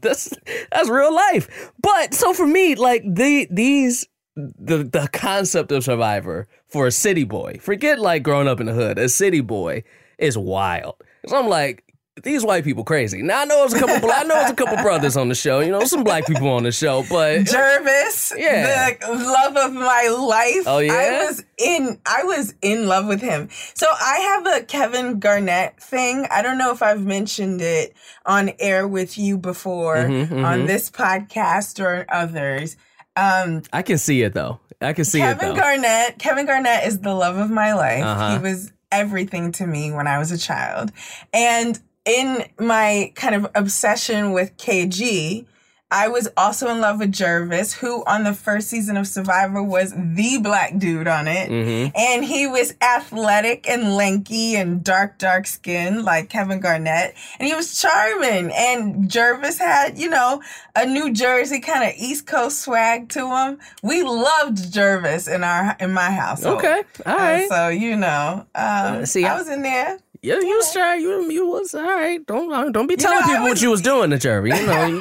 that's 0.00 0.30
that's 0.70 0.88
real 0.88 1.14
life. 1.14 1.72
But 1.80 2.14
so 2.14 2.32
for 2.34 2.46
me, 2.46 2.74
like 2.74 3.02
the 3.04 3.46
these 3.50 4.06
the 4.36 4.78
the 4.84 5.08
concept 5.12 5.72
of 5.72 5.84
survivor 5.84 6.48
for 6.66 6.86
a 6.86 6.90
city 6.92 7.24
boy, 7.24 7.58
forget 7.60 7.98
like 7.98 8.22
growing 8.22 8.48
up 8.48 8.60
in 8.60 8.66
the 8.66 8.72
hood, 8.72 8.98
a 8.98 9.08
city 9.08 9.40
boy 9.40 9.84
is 10.18 10.38
wild. 10.38 10.94
So 11.26 11.36
I'm 11.38 11.48
like, 11.48 11.84
these 12.24 12.44
white 12.44 12.64
people 12.64 12.84
crazy. 12.84 13.22
Now 13.22 13.42
I 13.42 13.44
know 13.44 13.64
it's 13.64 13.74
a 13.74 13.78
couple. 13.78 14.10
I 14.10 14.22
know 14.24 14.40
it's 14.42 14.50
a 14.50 14.54
couple 14.54 14.76
brothers 14.82 15.16
on 15.16 15.28
the 15.28 15.34
show. 15.34 15.60
You 15.60 15.70
know, 15.70 15.84
some 15.84 16.02
black 16.04 16.26
people 16.26 16.48
on 16.48 16.62
the 16.62 16.72
show, 16.72 17.04
but 17.08 17.40
Gervase, 17.44 18.32
Yeah. 18.36 18.90
the 19.00 19.12
love 19.12 19.56
of 19.56 19.72
my 19.72 20.08
life. 20.08 20.64
Oh, 20.66 20.78
yeah? 20.78 20.92
I 20.92 21.24
was 21.26 21.44
in 21.58 21.98
I 22.06 22.24
was 22.24 22.54
in 22.62 22.86
love 22.86 23.06
with 23.06 23.20
him. 23.20 23.48
So 23.74 23.86
I 23.90 24.42
have 24.44 24.62
a 24.62 24.64
Kevin 24.66 25.20
Garnett 25.20 25.80
thing. 25.82 26.26
I 26.30 26.42
don't 26.42 26.58
know 26.58 26.72
if 26.72 26.82
I've 26.82 27.04
mentioned 27.04 27.60
it 27.60 27.94
on 28.26 28.50
air 28.58 28.86
with 28.88 29.16
you 29.18 29.36
before 29.38 29.96
Mhm, 29.96 30.44
on 30.44 30.60
mhm. 30.62 30.66
this 30.66 30.90
podcast 30.90 31.82
or 31.82 32.04
others. 32.08 32.76
Um 33.16 33.62
I 33.72 33.82
can 33.82 33.98
see 33.98 34.22
it 34.22 34.34
though. 34.34 34.60
I 34.80 34.92
can 34.92 35.04
see 35.04 35.20
it 35.20 35.38
Kevin. 35.38 35.56
Garnett, 35.56 36.18
Kevin 36.18 36.46
Garnett 36.46 36.86
is 36.86 37.00
the 37.00 37.14
love 37.14 37.36
of 37.36 37.50
my 37.50 37.74
life. 37.74 38.04
Uh-huh. 38.04 38.32
He 38.32 38.42
was 38.42 38.72
everything 38.90 39.52
to 39.52 39.66
me 39.66 39.92
when 39.92 40.06
I 40.06 40.18
was 40.18 40.30
a 40.30 40.38
child. 40.38 40.92
And 41.32 41.78
in 42.04 42.44
my 42.58 43.12
kind 43.14 43.34
of 43.34 43.50
obsession 43.54 44.32
with 44.32 44.56
KG, 44.56 45.46
I 45.94 46.08
was 46.08 46.28
also 46.38 46.68
in 46.70 46.80
love 46.80 46.98
with 47.00 47.12
Gervase, 47.12 47.74
who 47.74 48.02
on 48.06 48.24
the 48.24 48.32
first 48.32 48.68
season 48.68 48.96
of 48.96 49.06
Survivor 49.06 49.62
was 49.62 49.92
the 49.94 50.38
black 50.38 50.78
dude 50.78 51.06
on 51.06 51.28
it. 51.28 51.50
Mhm. 51.50 51.92
And 51.94 52.24
he 52.24 52.46
was 52.46 52.74
athletic 52.80 53.68
and 53.68 53.94
lanky 53.94 54.56
and 54.56 54.82
dark, 54.82 55.18
dark 55.18 55.46
skin 55.46 56.02
like 56.02 56.30
Kevin 56.30 56.60
Garnett. 56.60 57.14
And 57.38 57.46
he 57.46 57.54
was 57.54 57.78
charming. 57.80 58.50
And 58.52 59.10
Gervase 59.10 59.58
had, 59.58 59.98
you 59.98 60.08
know, 60.08 60.40
a 60.74 60.86
New 60.86 61.12
Jersey 61.12 61.60
kind 61.60 61.84
of 61.84 61.92
East 61.96 62.26
Coast 62.26 62.62
swag 62.62 63.10
to 63.10 63.28
him. 63.28 63.58
We 63.82 64.02
loved 64.02 64.72
Gervase 64.72 65.28
in 65.32 65.44
our 65.44 65.76
in 65.78 65.92
my 65.92 66.10
household. 66.10 66.58
Okay, 66.58 66.82
all 67.04 67.16
Uh, 67.18 67.40
so 67.48 67.68
you 67.68 67.96
know, 67.96 68.46
um, 68.54 69.04
see, 69.04 69.26
I 69.26 69.34
I- 69.34 69.38
was 69.38 69.48
in 69.48 69.60
there. 69.62 69.98
Yeah, 70.24 70.38
you 70.38 70.56
was 70.56 70.72
trying. 70.72 71.00
You 71.02 71.28
you 71.32 71.48
was 71.48 71.74
all 71.74 71.82
right. 71.82 72.24
Don't 72.24 72.52
uh, 72.52 72.70
don't 72.70 72.86
be 72.86 72.94
telling 72.94 73.18
know, 73.18 73.24
I 73.24 73.28
people 73.32 73.42
what 73.48 73.60
you 73.60 73.70
was 73.70 73.82
doing 73.82 74.10
to 74.10 74.18
Jerry. 74.18 74.50
You 74.50 74.66
know, 74.66 74.86
you- 74.86 75.00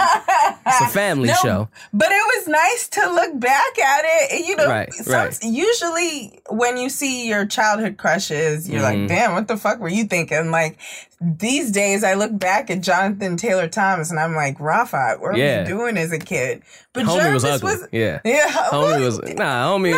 it's 0.66 0.82
a 0.82 0.88
family 0.90 1.28
No, 1.28 1.36
show. 1.44 1.70
But 1.94 2.08
it 2.12 2.24
was 2.38 2.48
nice 2.48 2.88
to 2.90 3.02
look 3.14 3.40
back 3.40 3.78
at 3.78 4.02
it. 4.04 4.48
You 4.48 4.56
know, 4.56 4.68
Right, 4.68 4.92
some- 4.94 5.14
right. 5.14 5.38
usually 5.44 6.40
when 6.50 6.78
you 6.78 6.90
see 6.90 7.28
your 7.28 7.46
childhood 7.46 7.98
crushes, 7.98 8.68
you're 8.68 8.82
Mhm. 8.82 8.84
like, 9.02 9.08
damn, 9.10 9.34
what 9.34 9.48
the 9.48 9.58
fuck 9.58 9.80
were 9.80 9.90
you 9.90 10.06
thinking? 10.06 10.50
Like 10.50 10.80
these 11.22 11.70
days, 11.72 12.04
I 12.04 12.16
look 12.16 12.36
back 12.36 12.72
at 12.72 12.82
Jonathan 12.82 13.38
Taylor 13.38 13.68
Thomas 13.68 14.10
and 14.10 14.20
I'm 14.20 14.36
like, 14.36 14.60
Rafa, 14.60 15.18
what 15.20 15.36
Yeah. 15.38 15.58
were 15.58 15.62
you 15.62 15.68
doing 15.78 15.98
as 15.98 16.12
a 16.12 16.18
kid? 16.18 16.64
But 16.94 17.06
Homie 17.06 17.20
Gervase 17.20 17.34
was 17.34 17.44
ugly. 17.84 17.88
yeah, 17.92 18.22
yeah, 18.26 18.48
homie 18.72 19.06
was 19.06 19.20
nah. 19.36 19.68
Homie. 19.72 19.94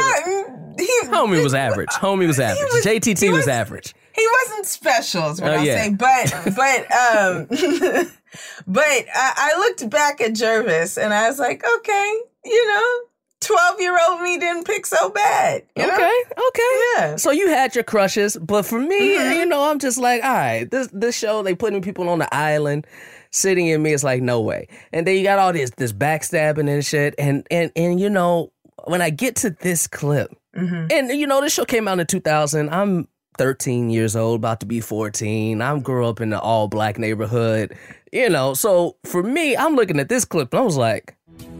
he 0.77 1.07
Homie 1.07 1.41
was 1.41 1.53
average. 1.67 1.87
Homie 1.91 2.27
was 2.27 2.41
average. 2.41 2.67
was- 2.73 2.85
JTT 2.85 3.29
was, 3.29 3.37
was- 3.37 3.47
average. 3.47 3.93
He 4.15 4.27
wasn't 4.41 4.65
special 4.67 5.29
is 5.31 5.41
what 5.41 5.51
Oh, 5.51 5.55
I'll 5.55 5.65
yeah. 5.65 5.83
say. 5.83 5.89
But 5.91 6.55
but 6.55 6.91
um 6.91 7.47
but 8.67 8.83
I, 9.13 9.33
I 9.37 9.57
looked 9.57 9.89
back 9.89 10.21
at 10.21 10.33
Gervase 10.33 11.01
and 11.03 11.13
I 11.13 11.27
was 11.29 11.39
like, 11.39 11.63
okay, 11.77 12.17
you 12.45 12.67
know, 12.67 12.99
twelve 13.41 13.79
year 13.79 13.97
old 14.09 14.21
me 14.21 14.37
didn't 14.37 14.65
pick 14.65 14.85
so 14.85 15.09
bad. 15.09 15.63
You 15.75 15.87
know? 15.87 15.93
Okay, 15.93 16.19
okay. 16.49 16.81
Yeah. 16.97 17.15
So 17.17 17.31
you 17.31 17.49
had 17.49 17.75
your 17.75 17.83
crushes, 17.83 18.37
but 18.37 18.65
for 18.65 18.79
me, 18.79 19.17
Mhm. 19.17 19.35
you 19.35 19.45
know, 19.45 19.69
I'm 19.69 19.79
just 19.79 19.97
like, 19.97 20.23
all 20.23 20.31
right, 20.33 20.69
this 20.69 20.87
this 20.93 21.17
show 21.17 21.41
they 21.43 21.55
putting 21.55 21.81
people 21.81 22.09
on 22.09 22.19
the 22.19 22.33
island, 22.33 22.85
sitting 23.31 23.67
in 23.67 23.81
me, 23.81 23.93
it's 23.93 24.03
like 24.03 24.21
no 24.21 24.41
way. 24.41 24.67
And 24.91 25.05
then 25.07 25.17
you 25.17 25.23
got 25.23 25.39
all 25.39 25.53
this 25.53 25.71
this 25.71 25.91
backstabbing 25.93 26.69
and 26.69 26.85
shit, 26.85 27.15
and 27.17 27.45
and 27.51 27.71
and 27.75 27.99
you 27.99 28.09
know, 28.09 28.51
when 28.85 29.01
I 29.01 29.09
get 29.09 29.35
to 29.37 29.49
this 29.49 29.87
clip, 29.87 30.31
Mhm. 30.55 30.91
and 30.91 31.09
you 31.19 31.27
know, 31.27 31.41
this 31.41 31.53
show 31.53 31.65
came 31.65 31.87
out 31.87 31.99
in 31.99 32.07
2000. 32.07 32.69
I'm 32.69 33.07
13 33.37 33.89
years 33.89 34.15
old, 34.15 34.39
about 34.41 34.59
to 34.61 34.65
be 34.65 34.79
14. 34.81 35.61
I 35.61 35.79
grew 35.79 36.05
up 36.07 36.21
in 36.21 36.33
an 36.33 36.39
all 36.39 36.67
black 36.67 36.97
neighborhood, 36.97 37.75
you 38.11 38.29
know. 38.29 38.53
So 38.53 38.97
for 39.05 39.23
me, 39.23 39.55
I'm 39.57 39.75
looking 39.75 39.99
at 39.99 40.09
this 40.09 40.25
clip 40.25 40.53
and 40.53 40.59
I 40.61 40.63
was 40.63 40.77
like, 40.77 41.15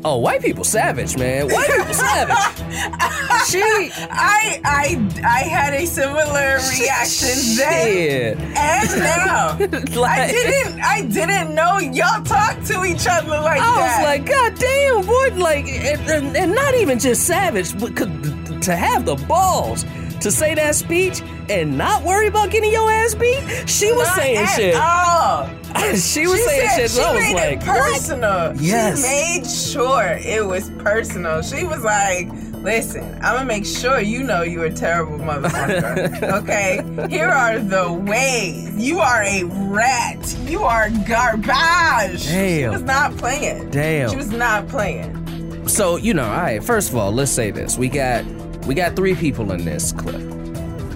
oh, 0.06 0.18
white 0.18 0.42
people 0.42 0.64
savage, 0.64 1.18
man. 1.18 1.48
White 1.50 1.70
people 1.70 1.94
savage. 1.94 2.38
She 3.50 3.60
I 3.62 4.62
I 4.64 5.10
I 5.26 5.40
had 5.42 5.74
a 5.74 5.86
similar 5.86 6.60
reaction 6.80 7.58
then 7.58 8.38
and 8.56 8.90
now. 9.00 9.50
I 9.60 9.96
Like- 10.00 10.30
didn't 10.32 10.82
I 10.82 11.02
didn't 11.06 11.54
know 11.54 11.80
y'all 11.80 12.24
talk 12.24 12.64
to 12.66 12.86
each 12.86 13.06
other 13.06 13.28
like 13.42 13.60
I 13.62 13.66
that. 13.66 13.78
I 13.78 13.98
was 13.98 14.06
like, 14.06 14.26
God 14.26 14.56
damn, 14.58 15.06
boy, 15.06 15.44
like, 15.44 15.66
and, 15.68 16.10
and, 16.10 16.38
and 16.38 16.56
not 16.56 16.74
even 16.76 17.00
just 17.00 17.28
savage, 17.28 17.78
but 17.80 17.96
could, 17.98 18.62
to 18.62 18.76
have 18.78 19.06
the 19.06 19.16
balls 19.28 19.84
to 20.22 20.32
say 20.32 20.56
that 20.56 20.74
speech 20.76 21.22
and 21.50 21.78
not 21.78 22.04
worry 22.04 22.28
about 22.28 22.50
getting 22.52 22.72
your 22.72 22.90
ass 22.92 23.16
beat. 23.16 23.42
She 23.70 23.92
was 23.92 24.08
Not 24.08 24.16
saying 24.18 24.48
shit. 24.56 24.76
all. 24.76 25.48
she 25.96 26.28
was 26.28 26.38
She 26.40 26.44
saying 26.48 26.70
shit. 26.76 26.92
she 26.92 27.02
I 27.02 27.14
was 27.16 27.34
like, 27.34 27.62
it 27.62 27.68
what? 27.68 27.78
personal. 27.78 28.56
Yes. 28.58 28.98
She 28.98 29.04
made 29.04 29.50
sure 29.50 30.18
it 30.22 30.46
was 30.46 30.70
personal. 30.80 31.42
She 31.42 31.64
was 31.66 31.84
like, 31.84 32.30
listen, 32.62 33.04
I'm 33.16 33.36
gonna 33.36 33.46
make 33.46 33.66
sure 33.66 34.00
you 34.00 34.24
know 34.24 34.44
you're 34.44 34.66
a 34.66 34.74
terrible 34.74 35.18
motherfucker. 35.18 36.24
okay? 36.44 37.08
Here 37.10 37.28
are 37.30 37.60
the 37.60 37.92
ways. 37.92 38.76
You 38.78 39.00
are 39.00 39.24
a 39.24 39.44
rat. 39.44 40.38
You 40.46 40.64
are 40.64 40.90
garbage. 41.08 42.26
Damn. 42.28 42.60
She 42.62 42.68
was 42.70 42.84
not 42.84 43.16
playing. 43.18 43.70
Damn. 43.72 44.10
She 44.10 44.16
was 44.16 44.30
not 44.32 44.68
playing. 44.68 45.68
So 45.68 45.96
you 45.96 46.14
know, 46.14 46.26
all 46.26 46.38
right. 46.38 46.64
First 46.64 46.90
of 46.90 46.96
all, 46.98 47.12
let's 47.12 47.32
say 47.32 47.50
this: 47.52 47.78
we 47.78 47.90
got 47.90 48.26
we 48.68 48.76
got 48.76 48.96
three 48.96 49.16
people 49.16 49.52
in 49.52 49.66
this 49.66 49.92
clip 49.92 50.22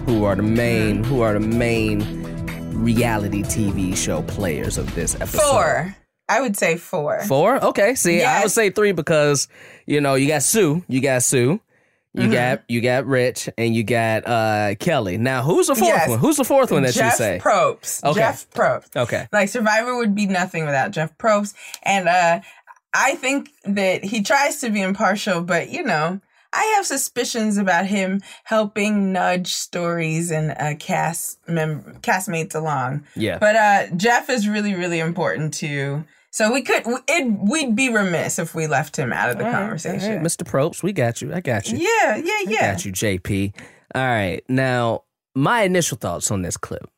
who 0.08 0.24
are 0.24 0.34
the 0.34 0.42
main 0.42 1.04
who 1.04 1.20
are 1.20 1.34
the 1.34 1.40
main 1.40 2.00
reality 2.72 3.42
TV 3.42 3.94
show 3.94 4.22
players 4.22 4.78
of 4.78 4.94
this 4.94 5.14
episode. 5.16 5.42
Four. 5.42 5.96
I 6.30 6.40
would 6.40 6.56
say 6.56 6.76
four. 6.76 7.20
Four? 7.24 7.62
Okay. 7.62 7.94
See, 7.94 8.22
I 8.22 8.42
would 8.42 8.50
say 8.50 8.70
three 8.70 8.92
because 8.92 9.48
you 9.86 10.00
know 10.00 10.14
you 10.14 10.26
got 10.28 10.42
Sue, 10.42 10.82
you 10.88 11.00
got 11.02 11.22
Sue, 11.22 11.60
you 12.14 12.22
Mm-hmm. 12.22 12.32
got 12.32 12.62
you 12.68 12.80
got 12.80 13.06
Rich, 13.06 13.50
and 13.58 13.74
you 13.76 13.84
got 13.84 14.26
uh 14.26 14.74
Kelly. 14.76 15.18
Now, 15.18 15.42
who's 15.42 15.66
the 15.66 15.74
fourth 15.74 15.88
Yes. 15.88 16.08
one? 16.08 16.18
Who's 16.18 16.38
the 16.38 16.44
fourth 16.44 16.72
one 16.72 16.82
that 16.84 16.94
Jeff 16.94 17.12
you 17.12 17.16
say? 17.18 17.38
Probst. 17.42 18.02
Okay. 18.02 18.20
Jeff 18.20 18.48
Probst. 18.50 18.96
Okay. 18.96 19.28
Like 19.30 19.50
Survivor 19.50 19.94
would 19.96 20.14
be 20.14 20.24
nothing 20.26 20.64
without 20.64 20.90
Jeff 20.90 21.16
Probst. 21.18 21.54
And 21.82 22.08
uh 22.08 22.40
I 22.94 23.14
think 23.16 23.50
that 23.64 24.04
he 24.04 24.22
tries 24.22 24.60
to 24.62 24.70
be 24.70 24.80
impartial, 24.80 25.42
but 25.42 25.68
you 25.68 25.82
know, 25.82 26.20
I 26.52 26.64
have 26.76 26.86
suspicions 26.86 27.58
about 27.58 27.86
him 27.86 28.20
helping 28.44 29.12
nudge 29.12 29.52
stories 29.52 30.30
and 30.30 30.52
uh, 30.58 30.74
cast 30.78 31.38
mem- 31.48 31.98
castmates 32.00 32.54
along. 32.54 33.04
Yeah. 33.14 33.38
But 33.38 33.56
uh 33.56 33.86
Jeff 33.96 34.30
is 34.30 34.48
really, 34.48 34.74
really 34.74 34.98
important 34.98 35.54
too. 35.54 36.04
So 36.30 36.52
we 36.52 36.62
could 36.62 36.82
it 36.86 37.38
we'd 37.50 37.74
be 37.76 37.88
remiss 37.88 38.38
if 38.38 38.54
we 38.54 38.66
left 38.66 38.96
him 38.96 39.12
out 39.12 39.30
of 39.30 39.38
the 39.38 39.44
All 39.44 39.52
right, 39.52 39.58
conversation. 39.60 40.10
all 40.10 40.16
right, 40.18 40.24
Mr. 40.24 40.42
Probst, 40.44 40.82
we 40.82 40.92
got 40.92 41.20
you. 41.20 41.34
I 41.34 41.40
got 41.40 41.68
you. 41.70 41.78
Yeah, 41.78 42.16
yeah, 42.16 42.32
I 42.32 42.44
yeah. 42.48 42.72
got 42.72 42.84
you, 42.84 42.92
JP. 42.92 43.54
All 43.94 44.02
right. 44.02 44.42
Now, 44.48 45.04
my 45.34 45.62
initial 45.62 45.96
thoughts 45.98 46.30
on 46.30 46.42
this 46.42 46.56
clip. 46.56 46.88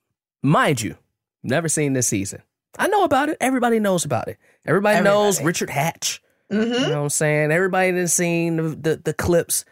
Mind 0.42 0.80
you, 0.80 0.96
never 1.42 1.68
seen 1.68 1.92
this 1.92 2.08
season. 2.08 2.42
I 2.78 2.88
know 2.88 3.04
about 3.04 3.28
it. 3.28 3.36
Everybody 3.40 3.78
knows 3.78 4.04
about 4.04 4.28
it. 4.28 4.38
Everybody, 4.64 5.02
knows 5.02 5.42
Richard 5.42 5.70
Hatch. 5.70 6.22
Mm-hmm. 6.50 6.72
You 6.72 6.80
know 6.80 6.96
what 6.98 7.02
I'm 7.04 7.08
saying? 7.10 7.52
Everybody 7.52 7.92
done 7.92 8.08
seen 8.08 8.56
the, 8.56 8.62
the, 8.62 8.96
the 9.04 9.14
clips 9.14 9.64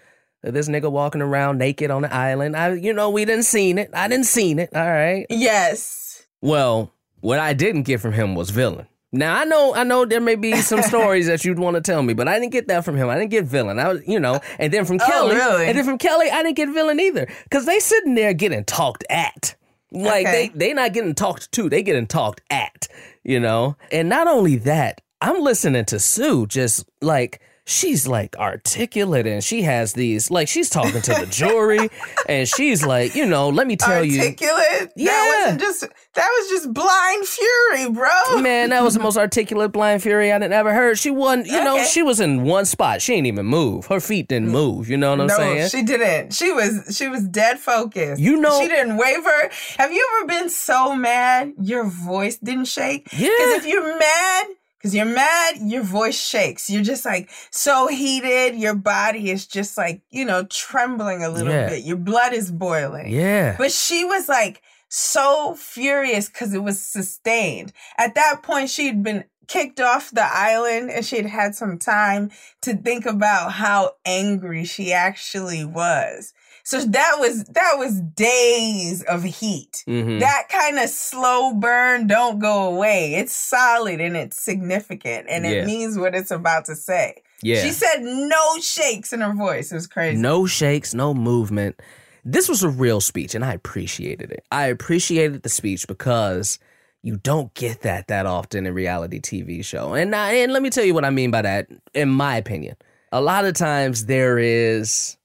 of 0.44 0.54
this 0.54 0.68
nigga 0.68 0.90
walking 0.90 1.20
around 1.22 1.58
naked 1.58 1.90
on 1.90 2.02
the 2.02 2.14
island. 2.14 2.56
I, 2.56 2.74
you 2.74 2.92
know, 2.92 3.10
we 3.10 3.24
didn't 3.24 3.44
seen 3.44 3.78
it. 3.78 3.90
I 3.92 4.06
didn't 4.08 4.26
seen 4.26 4.58
it. 4.58 4.70
All 4.74 4.86
right. 4.86 5.26
Yes. 5.30 6.26
Well, 6.40 6.92
what 7.20 7.38
I 7.40 7.52
didn't 7.52 7.82
get 7.82 8.00
from 8.00 8.12
him 8.12 8.34
was 8.34 8.50
villain. 8.50 8.86
Now 9.10 9.36
I 9.40 9.44
know, 9.44 9.74
I 9.74 9.84
know 9.84 10.04
there 10.04 10.20
may 10.20 10.34
be 10.36 10.54
some 10.60 10.82
stories 10.92 11.26
that 11.26 11.44
you'd 11.44 11.58
want 11.58 11.74
to 11.76 11.80
tell 11.80 12.02
me, 12.02 12.12
but 12.14 12.28
I 12.28 12.38
didn't 12.38 12.52
get 12.52 12.68
that 12.68 12.84
from 12.84 12.96
him. 12.96 13.08
I 13.08 13.18
didn't 13.18 13.30
get 13.30 13.46
villain. 13.46 13.78
I 13.78 13.88
was, 13.88 14.06
you 14.06 14.20
know, 14.20 14.38
and 14.58 14.72
then 14.72 14.84
from 14.84 14.98
Oh, 15.00 15.06
Kelly, 15.06 15.34
really? 15.34 15.66
and 15.66 15.76
then 15.78 15.84
from 15.84 15.96
Kelly, 15.98 16.30
I 16.30 16.42
didn't 16.42 16.56
get 16.56 16.68
villain 16.68 17.00
either, 17.00 17.26
because 17.44 17.64
they 17.64 17.80
sitting 17.80 18.14
there 18.14 18.34
getting 18.34 18.64
talked 18.64 19.04
at. 19.08 19.56
Like 19.90 20.26
Okay. 20.26 20.48
they 20.52 20.58
they 20.68 20.72
not 20.74 20.92
getting 20.92 21.14
talked 21.14 21.50
to, 21.52 21.70
they 21.70 21.82
getting 21.82 22.06
talked 22.06 22.42
at, 22.50 22.86
you 23.24 23.40
know. 23.40 23.76
And 23.90 24.10
not 24.10 24.26
only 24.28 24.56
that, 24.56 25.00
I'm 25.20 25.42
listening 25.42 25.84
to 25.86 25.98
Sue 25.98 26.46
just 26.46 26.88
like 27.00 27.40
she's 27.68 28.08
like 28.08 28.34
articulate 28.36 29.26
and 29.26 29.44
she 29.44 29.62
has 29.62 29.92
these 29.92 30.30
like 30.30 30.48
she's 30.48 30.70
talking 30.70 31.02
to 31.02 31.12
the 31.12 31.26
jury 31.26 31.90
and 32.28 32.48
she's 32.48 32.84
like, 32.84 33.14
you 33.14 33.26
know, 33.26 33.50
let 33.50 33.66
me 33.66 33.76
tell 33.76 34.02
you. 34.02 34.20
Articulate. 34.20 34.92
Yeah. 34.96 35.10
That 35.10 35.42
wasn't 35.42 35.60
just 35.60 35.80
that 36.14 36.28
was 36.38 36.48
just 36.48 36.72
blind 36.72 37.26
fury, 37.26 37.90
bro. 37.90 38.40
Man, 38.40 38.70
that 38.70 38.82
was 38.82 38.94
the 38.94 39.00
most 39.00 39.16
articulate 39.16 39.72
blind 39.72 40.02
fury 40.02 40.32
I'd 40.32 40.42
ever 40.42 40.72
heard. 40.72 40.98
She 40.98 41.10
wasn't, 41.10 41.46
you 41.46 41.62
know, 41.62 41.84
she 41.84 42.02
was 42.02 42.20
in 42.20 42.44
one 42.44 42.64
spot. 42.64 43.02
She 43.02 43.14
ain't 43.14 43.26
even 43.26 43.46
move. 43.46 43.86
Her 43.86 44.00
feet 44.00 44.28
didn't 44.28 44.48
mm. 44.48 44.52
move. 44.52 44.88
You 44.88 44.96
know 44.96 45.10
what 45.10 45.20
I'm 45.20 45.28
saying? 45.28 45.58
no, 45.58 45.66
saying? 45.66 45.86
she 45.86 45.86
didn't. 45.86 46.34
She 46.34 46.50
was 46.52 46.96
she 46.96 47.08
was 47.08 47.24
dead 47.24 47.58
focused. 47.58 48.20
You 48.20 48.40
know- 48.40 48.60
she 48.60 48.68
didn't 48.68 48.96
waver. 48.96 49.50
Have 49.78 49.92
you 49.92 50.08
ever 50.18 50.28
been 50.28 50.48
so 50.48 50.94
mad 50.94 51.52
your 51.60 51.84
voice 51.84 52.38
didn't 52.38 52.66
shake? 52.66 53.08
Yeah. 53.12 53.28
Because 53.28 53.54
if 53.56 53.66
you're 53.66 53.98
mad, 53.98 54.46
because 54.78 54.94
you're 54.94 55.04
mad, 55.04 55.56
your 55.60 55.82
voice 55.82 56.18
shakes. 56.20 56.70
You're 56.70 56.82
just 56.82 57.04
like 57.04 57.30
so 57.50 57.88
heated. 57.88 58.54
Your 58.56 58.74
body 58.74 59.30
is 59.30 59.46
just 59.46 59.76
like 59.76 60.02
you 60.10 60.24
know 60.24 60.44
trembling 60.44 61.22
a 61.22 61.28
little 61.28 61.52
Yeah. 61.52 61.68
bit. 61.70 61.84
Your 61.84 61.96
blood 61.96 62.32
is 62.32 62.50
boiling. 62.52 63.10
yeah. 63.12 63.56
But 63.58 63.72
she 63.72 64.04
was 64.04 64.28
like 64.28 64.62
so 64.88 65.54
furious 65.54 66.28
because 66.28 66.54
it 66.54 66.62
was 66.62 66.80
sustained. 66.80 67.72
At 67.98 68.14
that 68.14 68.42
point, 68.42 68.70
she'd 68.70 69.02
been 69.02 69.24
kicked 69.46 69.80
off 69.80 70.10
the 70.10 70.24
island 70.24 70.90
and 70.90 71.04
she'd 71.04 71.24
had 71.26 71.54
some 71.54 71.78
time 71.78 72.30
to 72.62 72.74
think 72.76 73.06
about 73.06 73.52
how 73.52 73.92
angry 74.04 74.64
she 74.64 74.92
actually 74.92 75.64
was. 75.64 76.32
So 76.68 76.80
that 76.84 77.16
was 77.18 77.44
that 77.44 77.76
was 77.78 77.98
days 78.00 79.02
of 79.04 79.22
heat. 79.22 79.84
Mhm. 79.88 80.20
That 80.20 80.48
kind 80.50 80.78
of 80.78 80.90
slow 80.90 81.54
burn 81.54 82.06
don't 82.06 82.38
go 82.40 82.64
away. 82.74 83.14
It's 83.14 83.34
solid 83.34 84.02
and 84.02 84.14
it's 84.18 84.38
significant 84.38 85.28
and 85.30 85.46
Yeah. 85.46 85.50
it 85.52 85.66
means 85.66 85.96
what 85.98 86.14
it's 86.14 86.30
about 86.30 86.66
to 86.66 86.76
say. 86.76 87.14
yeah. 87.42 87.62
She 87.62 87.70
said 87.70 88.02
no 88.02 88.60
shakes 88.60 89.12
in 89.14 89.20
her 89.22 89.32
voice. 89.32 89.72
It 89.72 89.76
was 89.76 89.86
crazy. 89.86 90.18
No 90.20 90.44
shakes, 90.44 90.92
no 90.92 91.14
movement. 91.14 91.80
This 92.24 92.48
was 92.50 92.62
a 92.62 92.68
real 92.68 93.00
speech, 93.00 93.34
and 93.34 93.44
I 93.44 93.54
appreciated 93.54 94.30
it. 94.30 94.44
I 94.50 94.66
appreciated 94.66 95.44
the 95.44 95.48
speech 95.48 95.86
because 95.86 96.58
you 97.02 97.16
don't 97.16 97.54
get 97.54 97.80
that 97.82 98.08
that 98.08 98.26
often 98.26 98.66
in 98.66 98.74
reality 98.74 99.20
TV 99.20 99.62
show. 99.64 99.94
And 99.94 100.14
I, 100.14 100.32
and 100.32 100.52
let 100.52 100.62
me 100.62 100.68
tell 100.68 100.84
you 100.84 100.92
what 100.92 101.06
I 101.06 101.10
mean 101.10 101.30
by 101.30 101.40
that. 101.42 101.68
In 101.94 102.10
my 102.10 102.36
opinion, 102.36 102.76
a 103.12 103.20
lot 103.22 103.46
of 103.46 103.54
times 103.54 104.04
there 104.06 104.38
is 104.38 105.16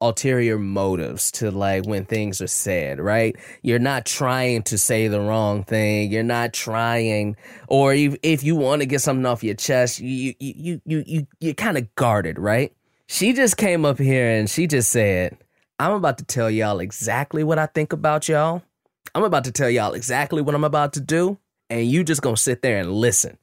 ulterior 0.00 0.58
motives 0.58 1.30
to 1.32 1.50
like 1.50 1.86
when 1.86 2.04
things 2.04 2.40
are 2.40 2.46
said, 2.46 3.00
right? 3.00 3.36
You're 3.62 3.78
not 3.78 4.06
trying 4.06 4.62
to 4.64 4.78
say 4.78 5.08
the 5.08 5.20
wrong 5.20 5.62
thing. 5.62 6.10
You're 6.10 6.22
not 6.22 6.52
trying, 6.52 7.36
or 7.68 7.92
if, 7.92 8.16
if 8.22 8.42
you 8.42 8.56
want 8.56 8.82
to 8.82 8.86
get 8.86 9.00
something 9.00 9.26
off 9.26 9.44
your 9.44 9.54
chest, 9.54 10.00
you 10.00 10.34
you 10.38 10.54
you 10.56 10.80
you 10.84 11.04
you 11.06 11.26
you're 11.40 11.54
kind 11.54 11.78
of 11.78 11.94
guarded, 11.94 12.38
right? 12.38 12.72
She 13.06 13.32
just 13.32 13.56
came 13.56 13.84
up 13.84 13.98
here 13.98 14.30
and 14.30 14.48
she 14.48 14.66
just 14.66 14.90
said, 14.90 15.36
"I'm 15.78 15.92
about 15.92 16.18
to 16.18 16.24
tell 16.24 16.50
y'all 16.50 16.80
exactly 16.80 17.44
what 17.44 17.58
I 17.58 17.66
think 17.66 17.92
about 17.92 18.28
y'all. 18.28 18.62
I'm 19.14 19.24
about 19.24 19.44
to 19.44 19.52
tell 19.52 19.68
y'all 19.70 19.92
exactly 19.92 20.42
what 20.42 20.54
I'm 20.54 20.64
about 20.64 20.94
to 20.94 21.00
do, 21.00 21.38
and 21.68 21.86
you 21.86 22.04
just 22.04 22.22
gonna 22.22 22.36
sit 22.36 22.62
there 22.62 22.78
and 22.78 22.92
listen." 22.92 23.38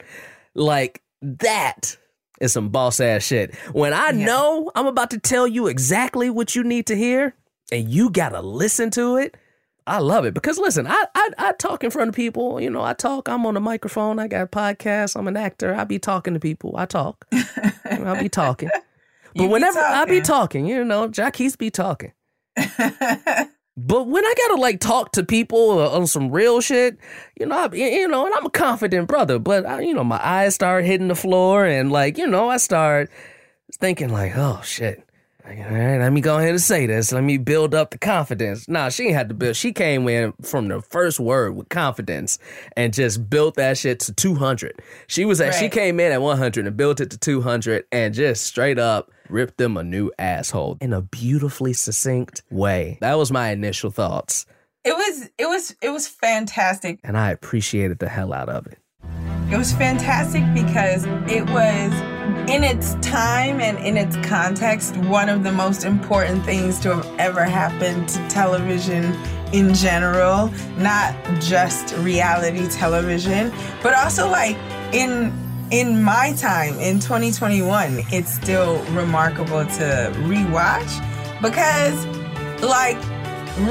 Like 0.55 1.03
that 1.21 1.97
is 2.39 2.53
some 2.53 2.69
boss 2.69 2.99
ass 2.99 3.23
shit. 3.23 3.53
When 3.73 3.93
I 3.93 4.11
Yeah. 4.11 4.25
know 4.25 4.71
I'm 4.75 4.87
about 4.87 5.09
to 5.11 5.19
tell 5.19 5.47
you 5.47 5.67
exactly 5.67 6.29
what 6.29 6.55
you 6.55 6.63
need 6.63 6.85
to 6.87 6.95
hear, 6.95 7.33
and 7.71 7.89
you 7.89 8.09
gotta 8.09 8.41
listen 8.41 8.89
to 8.91 9.17
it. 9.17 9.35
I 9.85 9.99
love 9.99 10.25
it 10.25 10.33
because 10.33 10.57
listen, 10.57 10.85
I, 10.85 11.05
I 11.15 11.29
I 11.37 11.51
talk 11.53 11.83
in 11.83 11.91
front 11.91 12.09
of 12.09 12.15
people. 12.15 12.59
You 12.59 12.69
know, 12.69 12.81
I 12.83 12.93
talk. 12.93 13.29
I'm 13.29 13.45
on 13.45 13.53
the 13.53 13.61
microphone. 13.61 14.19
I 14.19 14.27
got 14.27 14.43
a 14.43 14.47
podcast. 14.47 15.15
I'm 15.17 15.27
an 15.29 15.37
actor. 15.37 15.73
I 15.73 15.85
be 15.85 15.97
talking 15.97 16.33
to 16.33 16.39
people. 16.41 16.75
I 16.77 16.85
talk. 16.85 17.25
I'll 17.89 18.19
be 18.21 18.29
talking. 18.29 18.69
You 19.33 19.43
But 19.43 19.47
be 19.47 19.53
whenever 19.53 19.79
I 19.79 20.05
be 20.05 20.21
talking. 20.21 20.65
talking, 20.65 20.67
you 20.67 20.83
know, 20.83 21.09
Jacquis 21.09 21.57
be 21.57 21.69
talking. 21.69 22.11
But 23.77 24.07
when 24.07 24.25
I 24.25 24.33
gotta 24.35 24.59
like 24.59 24.79
talk 24.79 25.11
to 25.11 25.23
people 25.23 25.79
on 25.79 26.07
some 26.07 26.31
real 26.31 26.61
shit, 26.61 26.97
you 27.39 27.45
know, 27.45 27.55
I, 27.55 27.75
you 27.75 28.07
know, 28.07 28.25
and 28.25 28.33
I'm 28.33 28.47
a 28.47 28.49
confident 28.49 29.07
brother, 29.07 29.37
but 29.37 29.67
I, 29.67 29.81
you 29.81 29.93
know, 29.93 30.03
my 30.03 30.19
eyes 30.25 30.55
start 30.55 30.83
hitting 30.83 31.09
the 31.09 31.15
floor, 31.15 31.63
and 31.63 31.91
like, 31.91 32.17
you 32.17 32.25
know, 32.25 32.49
I 32.49 32.57
start 32.57 33.11
thinking 33.79 34.09
like, 34.09 34.35
oh 34.35 34.61
shit. 34.63 35.03
Like, 35.45 35.59
all 35.59 35.71
right, 35.71 35.97
let 35.97 36.11
me 36.11 36.19
go 36.19 36.37
ahead 36.39 36.49
and 36.49 36.61
say 36.61 36.87
this. 36.87 37.13
Let 37.13 37.23
me 37.23 37.37
build 37.37 37.73
up 37.73 37.91
the 37.91 37.97
confidence. 37.97 38.67
Nah, 38.67 38.89
she 38.89 39.05
ain't 39.05 39.15
had 39.15 39.29
to 39.29 39.35
build. 39.35 39.55
She 39.55 39.71
came 39.71 40.05
in 40.09 40.33
from 40.41 40.67
the 40.67 40.81
first 40.81 41.21
word 41.21 41.55
with 41.55 41.69
confidence 41.69 42.37
and 42.75 42.93
just 42.93 43.29
built 43.29 43.55
that 43.55 43.77
shit 43.77 44.01
to 44.01 44.13
200. 44.13 44.81
She 45.07 45.23
was 45.23 45.39
at, 45.39 45.55
she 45.55 45.69
came 45.69 46.01
in 46.01 46.11
at 46.11 46.21
100 46.21 46.67
and 46.67 46.75
built 46.75 46.99
it 46.99 47.11
to 47.11 47.17
200 47.17 47.85
and 47.93 48.13
just 48.13 48.45
straight 48.45 48.77
up 48.77 49.09
ripped 49.29 49.57
them 49.57 49.77
a 49.77 49.83
new 49.83 50.11
asshole 50.19 50.77
in 50.81 50.93
a 50.93 51.01
beautifully 51.01 51.73
succinct 51.73 52.43
way. 52.49 52.97
That 53.01 53.17
was 53.17 53.31
my 53.31 53.49
initial 53.49 53.91
thoughts, 53.91 54.45
It 54.83 54.95
was 54.95 55.29
it 55.37 55.45
was 55.47 55.75
it 55.81 55.89
was 55.89 56.07
fantastic. 56.07 56.99
and 57.03 57.17
I 57.17 57.31
appreciated 57.31 57.99
the 57.99 58.09
hell 58.09 58.33
out 58.33 58.49
of 58.49 58.67
it. 58.67 58.79
It 59.51 59.57
was 59.57 59.71
fantastic 59.73 60.43
because 60.53 61.05
it 61.31 61.45
was 61.49 61.93
in 62.49 62.63
its 62.63 62.95
time 62.95 63.61
and 63.61 63.77
in 63.79 63.95
its 63.97 64.15
context 64.27 64.95
one 64.97 65.29
of 65.29 65.43
the 65.43 65.51
most 65.51 65.85
important 65.85 66.43
things 66.43 66.79
to 66.81 66.95
have 66.95 67.19
ever 67.19 67.43
happened 67.45 68.09
to 68.09 68.27
television 68.27 69.05
in 69.53 69.73
general, 69.73 70.49
not 70.77 71.13
just 71.39 71.95
reality 71.97 72.67
television, 72.69 73.51
but 73.81 73.93
also 73.95 74.29
like 74.29 74.57
in 74.93 75.31
in 75.71 76.01
my 76.01 76.33
time 76.37 76.79
in 76.79 76.99
2021, 76.99 78.03
it's 78.09 78.33
still 78.33 78.81
remarkable 78.93 79.65
to 79.65 80.11
rewatch 80.23 81.41
because 81.41 82.05
like 82.63 82.97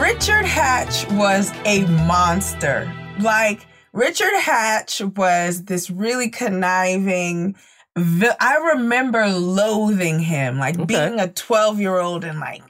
Richard 0.01 0.45
Hatch 0.45 1.11
was 1.13 1.53
a 1.65 1.85
monster. 2.07 2.93
Like 3.21 3.67
Richard 3.93 4.35
Hatch 4.41 5.01
was 5.01 5.65
this 5.65 5.91
really 5.91 6.29
conniving. 6.29 7.57
vi- 7.97 8.37
I 8.41 8.57
remember 8.75 9.27
loathing 9.29 10.19
him, 10.21 10.59
like 10.59 10.75
Okay. 10.79 10.85
being 10.85 11.19
a 11.19 11.29
12 11.29 11.81
year 11.81 11.99
old 11.99 12.25
and 12.25 12.39
like, 12.41 12.63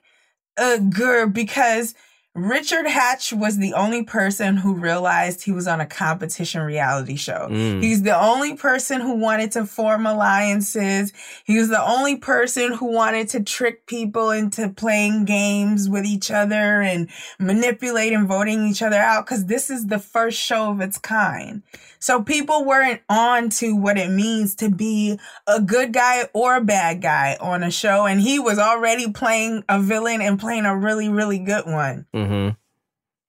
uh, 0.56 0.76
girl, 0.78 1.26
because 1.28 1.94
Richard 2.36 2.86
Hatch 2.86 3.32
was 3.32 3.56
the 3.56 3.72
only 3.72 4.02
person 4.02 4.58
who 4.58 4.74
realized 4.74 5.42
he 5.42 5.52
was 5.52 5.66
on 5.66 5.80
a 5.80 5.86
competition 5.86 6.60
reality 6.60 7.16
show. 7.16 7.48
Mm. 7.50 7.82
He's 7.82 8.02
the 8.02 8.18
only 8.18 8.54
person 8.56 9.00
who 9.00 9.14
wanted 9.14 9.52
to 9.52 9.64
form 9.64 10.04
alliances. 10.04 11.14
He 11.44 11.58
was 11.58 11.70
the 11.70 11.82
only 11.82 12.16
person 12.16 12.74
who 12.74 12.92
wanted 12.92 13.30
to 13.30 13.42
trick 13.42 13.86
people 13.86 14.30
into 14.30 14.68
playing 14.68 15.24
games 15.24 15.88
with 15.88 16.04
each 16.04 16.30
other 16.30 16.82
and 16.82 17.08
manipulate 17.38 18.12
and 18.12 18.28
voting 18.28 18.66
each 18.66 18.82
other 18.82 18.98
out 18.98 19.24
because 19.24 19.46
this 19.46 19.70
is 19.70 19.86
the 19.86 19.98
first 19.98 20.38
show 20.38 20.70
of 20.70 20.82
its 20.82 20.98
kind. 20.98 21.62
So 22.06 22.22
people 22.22 22.64
weren't 22.64 23.00
on 23.08 23.48
to 23.48 23.74
what 23.74 23.98
it 23.98 24.08
means 24.08 24.54
to 24.56 24.70
be 24.70 25.18
a 25.48 25.60
good 25.60 25.92
guy 25.92 26.28
or 26.34 26.54
a 26.54 26.64
bad 26.64 27.02
guy 27.02 27.36
on 27.40 27.64
a 27.64 27.70
show. 27.72 28.06
And 28.06 28.20
he 28.20 28.38
was 28.38 28.60
already 28.60 29.10
playing 29.10 29.64
a 29.68 29.82
villain 29.82 30.20
and 30.20 30.38
playing 30.38 30.66
a 30.66 30.76
really, 30.76 31.08
really 31.08 31.40
good 31.40 31.66
one. 31.66 32.06
Mm-hmm. 32.14 32.50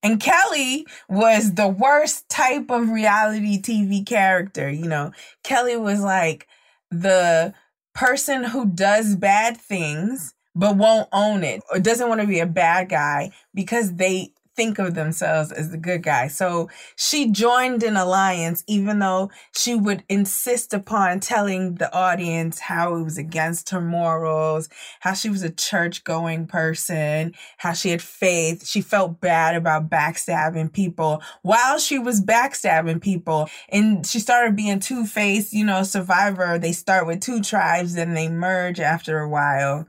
And 0.03 0.19
Kelly 0.19 0.85
was 1.09 1.55
the 1.55 1.67
worst 1.67 2.29
type 2.29 2.69
of 2.69 2.89
reality 2.89 3.59
TV 3.59 4.05
character. 4.05 4.69
You 4.69 4.87
know, 4.87 5.11
Kelly 5.43 5.75
was 5.75 5.99
like 5.99 6.47
the 6.91 7.55
person 7.95 8.43
who 8.43 8.67
does 8.67 9.15
bad 9.15 9.57
things 9.57 10.35
but 10.53 10.77
won't 10.77 11.09
own 11.11 11.43
it 11.43 11.63
or 11.71 11.79
doesn't 11.79 12.09
want 12.09 12.21
to 12.21 12.27
be 12.27 12.41
a 12.41 12.45
bad 12.45 12.89
guy 12.89 13.31
because 13.55 13.95
they 13.95 14.33
think 14.57 14.79
of 14.79 14.95
themselves 14.95 15.51
as 15.51 15.69
the 15.69 15.77
good 15.77 16.03
guy. 16.03 16.27
So 16.27 16.69
she 16.95 17.31
joined 17.31 17.83
an 17.83 17.95
alliance 17.95 18.63
even 18.67 18.99
though 18.99 19.29
she 19.55 19.75
would 19.75 20.03
insist 20.09 20.73
upon 20.73 21.19
telling 21.19 21.75
the 21.75 21.93
audience 21.95 22.59
how 22.59 22.95
it 22.95 23.03
was 23.03 23.17
against 23.17 23.69
her 23.69 23.79
morals, 23.79 24.67
how 24.99 25.13
she 25.13 25.29
was 25.29 25.43
a 25.43 25.51
church 25.51 26.03
going 26.03 26.47
person, 26.47 27.33
how 27.57 27.73
she 27.73 27.89
had 27.91 28.01
faith. 28.01 28.67
She 28.67 28.81
felt 28.81 29.21
bad 29.21 29.55
about 29.55 29.89
backstabbing 29.89 30.73
people 30.73 31.21
while 31.43 31.77
she 31.77 31.99
was 31.99 32.19
backstabbing 32.19 33.01
people. 33.01 33.49
And 33.69 34.05
she 34.05 34.19
started 34.19 34.55
being 34.55 34.79
two 34.79 35.05
faced, 35.05 35.53
you 35.53 35.63
know, 35.63 35.83
survivor. 35.83 36.57
They 36.57 36.71
start 36.71 37.05
with 37.05 37.21
two 37.21 37.41
tribes, 37.41 37.93
then 37.93 38.15
they 38.15 38.27
merge 38.27 38.79
after 38.79 39.19
a 39.19 39.29
while. 39.29 39.87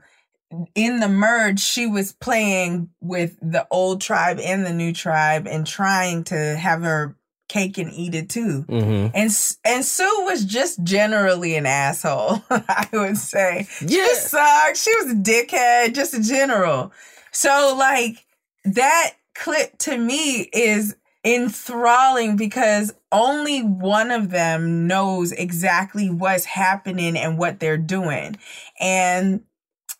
In 0.73 0.99
the 0.99 1.07
merge, 1.09 1.59
she 1.59 1.85
was 1.85 2.11
playing 2.11 2.89
with 3.01 3.37
the 3.41 3.67
old 3.69 4.01
tribe 4.01 4.39
and 4.39 4.65
the 4.65 4.73
new 4.73 4.93
tribe 4.93 5.47
and 5.47 5.65
trying 5.65 6.23
to 6.25 6.55
have 6.55 6.81
her 6.81 7.15
cake 7.47 7.77
and 7.77 7.91
eat 7.93 8.15
it 8.15 8.29
too. 8.29 8.65
Mm-hmm. 8.67 9.15
And 9.15 9.31
and 9.65 9.85
Sue 9.85 10.23
was 10.25 10.45
just 10.45 10.83
generally 10.83 11.55
an 11.55 11.65
asshole, 11.65 12.41
I 12.49 12.87
would 12.93 13.17
say. 13.17 13.67
She 13.69 13.85
Yeah. 13.85 14.05
just 14.05 14.29
sucked. 14.29 14.77
She 14.77 14.95
was 14.97 15.11
a 15.11 15.15
dickhead, 15.15 15.93
just 15.93 16.13
a 16.13 16.21
general. 16.21 16.91
So 17.31 17.75
like 17.77 18.25
that 18.65 19.11
clip 19.35 19.77
to 19.79 19.97
me 19.97 20.49
is 20.53 20.95
enthralling 21.23 22.35
because 22.37 22.93
only 23.11 23.61
one 23.61 24.11
of 24.11 24.29
them 24.29 24.87
knows 24.87 25.31
exactly 25.31 26.09
what's 26.09 26.45
happening 26.45 27.17
and 27.17 27.37
what 27.37 27.59
they're 27.59 27.77
doing. 27.77 28.35
And 28.79 29.41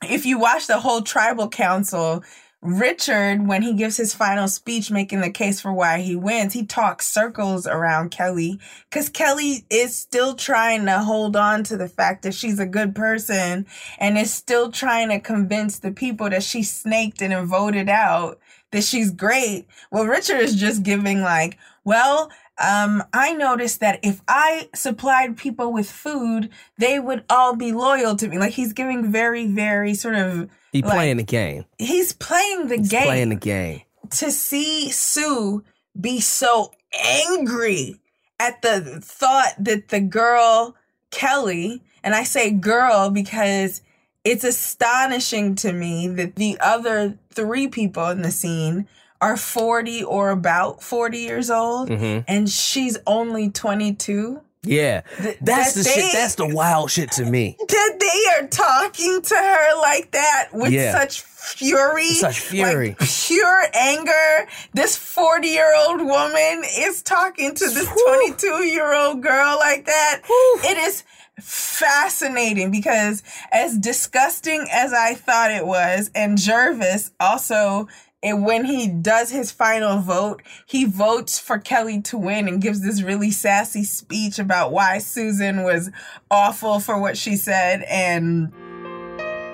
if 0.04 0.26
you 0.26 0.40
watch 0.40 0.68
the 0.68 0.80
whole 0.80 1.02
tribal 1.02 1.50
council, 1.50 2.24
Richard, 2.62 3.48
when 3.48 3.62
he 3.62 3.74
gives 3.74 3.96
his 3.96 4.14
final 4.14 4.50
speech 4.50 4.92
making 4.92 5.22
the 5.22 5.32
case 5.32 5.62
for 5.62 5.72
why 5.72 6.02
he 6.02 6.16
wins, 6.16 6.54
he 6.54 6.66
talks 6.66 7.08
circles 7.08 7.66
around 7.66 8.12
Kelly 8.12 8.60
because 8.90 9.08
Kelly 9.08 9.66
is 9.70 9.96
still 9.96 10.36
trying 10.36 10.86
to 10.86 11.00
hold 11.00 11.38
on 11.38 11.64
to 11.66 11.78
the 11.78 11.88
fact 11.88 12.24
that 12.24 12.34
she's 12.34 12.60
a 12.60 12.66
good 12.66 12.94
person 12.94 13.66
and 13.98 14.18
is 14.18 14.34
still 14.34 14.72
trying 14.72 15.08
to 15.08 15.22
convince 15.22 15.80
the 15.80 15.92
people 15.92 16.30
that 16.30 16.44
she 16.44 16.62
snaked 16.62 17.22
and 17.22 17.48
voted 17.48 17.88
out 17.88 18.40
that 18.72 18.84
she's 18.84 19.12
great. 19.12 19.66
Well, 19.90 20.06
Richard 20.06 20.42
is 20.42 20.56
just 20.56 20.84
giving 20.84 21.22
like, 21.22 21.58
well, 21.86 22.30
um, 22.60 23.04
I 23.14 23.34
noticed 23.34 23.80
that 23.80 24.00
if 24.04 24.22
I 24.28 24.70
supplied 24.76 25.38
people 25.38 25.72
with 25.72 25.90
food, 25.90 26.50
they 26.78 27.00
would 27.00 27.24
all 27.30 27.56
be 27.56 27.72
loyal 27.72 28.16
to 28.18 28.28
me. 28.28 28.38
Like 28.38 28.54
he's 28.54 28.74
giving 28.74 29.12
very, 29.12 29.48
very 29.48 29.94
sort 29.94 30.16
of 30.16 30.50
He 30.72 30.82
Like- 30.82 30.94
playing 30.94 31.18
the 31.18 31.24
game. 31.24 31.66
he's 31.78 32.14
playing 32.14 32.68
the 32.68 32.78
He's 32.78 32.90
game 32.90 33.04
playing 33.04 33.30
the 33.30 33.36
game. 33.36 33.82
to 34.12 34.30
see 34.32 34.92
Sue 34.92 35.64
be 36.00 36.20
so 36.20 36.72
angry 37.04 38.00
at 38.40 38.62
the 38.62 39.00
thought 39.04 39.54
that 39.60 39.90
the 39.90 40.00
girl 40.00 40.76
Kelly, 41.12 41.82
and 42.04 42.14
I 42.14 42.24
say 42.24 42.52
girl 42.52 43.10
because 43.10 43.82
it's 44.24 44.44
astonishing 44.44 45.56
to 45.56 45.74
me 45.74 46.08
that 46.08 46.36
the 46.36 46.58
other 46.60 47.18
three 47.32 47.68
people 47.68 48.08
in 48.10 48.22
the 48.22 48.32
scene 48.32 48.88
are 49.22 49.38
40 49.38 50.04
or 50.04 50.30
about 50.30 50.82
40 50.84 51.18
years 51.18 51.50
old 51.50 51.90
Mm-hmm. 51.90 52.22
and 52.28 52.50
she's 52.50 52.98
only 53.06 53.50
22 53.50 54.42
Yeah, 54.64 55.02
Th- 55.22 55.38
that's 55.42 55.74
that 55.76 55.84
the 55.84 55.90
shit. 55.90 56.14
That's 56.14 56.36
the 56.36 56.48
wild 56.54 56.92
shit 56.92 57.12
to 57.14 57.26
me. 57.26 57.56
that 57.68 57.98
they 58.00 58.44
are 58.44 58.48
talking 58.48 59.22
to 59.22 59.36
her 59.36 59.82
like 59.82 60.12
that 60.12 60.50
with 60.54 60.72
Yeah. 60.72 60.92
such 60.94 61.22
fury, 61.22 62.10
Such 62.14 62.40
fury. 62.42 62.96
like 63.00 63.10
pure 63.10 63.64
anger. 63.74 64.48
This 64.74 64.96
40 64.98 65.48
year 65.48 65.74
old 65.88 66.02
woman 66.02 66.64
is 66.78 67.02
talking 67.02 67.56
to 67.56 67.66
this 67.70 67.88
22 68.08 68.64
year 68.66 68.94
old 68.94 69.22
girl 69.24 69.58
like 69.60 69.86
that. 69.86 70.22
It 70.64 70.78
is 70.78 71.04
fascinating 71.42 72.70
because, 72.72 73.24
as 73.52 73.78
disgusting 73.78 74.68
as 74.72 74.92
I 74.94 75.14
thought 75.16 75.52
it 75.52 75.66
was, 75.66 76.12
and 76.14 76.38
Gervase 76.38 77.12
also. 77.20 77.88
And 78.22 78.46
when 78.46 78.66
he 78.66 78.88
does 78.88 79.32
his 79.32 79.52
final 79.52 80.00
vote, 80.00 80.42
he 80.66 80.84
votes 80.84 81.40
for 81.40 81.58
Kelly 81.58 82.02
to 82.02 82.18
win 82.18 82.50
and 82.50 82.62
gives 82.62 82.82
this 82.82 83.02
really 83.02 83.32
sassy 83.32 83.86
speech 83.86 84.40
about 84.40 84.74
why 84.74 84.98
Susan 84.98 85.64
was 85.64 85.90
awful 86.30 86.82
for 86.82 87.00
what 87.00 87.18
she 87.18 87.38
said. 87.38 87.84
And 87.84 88.52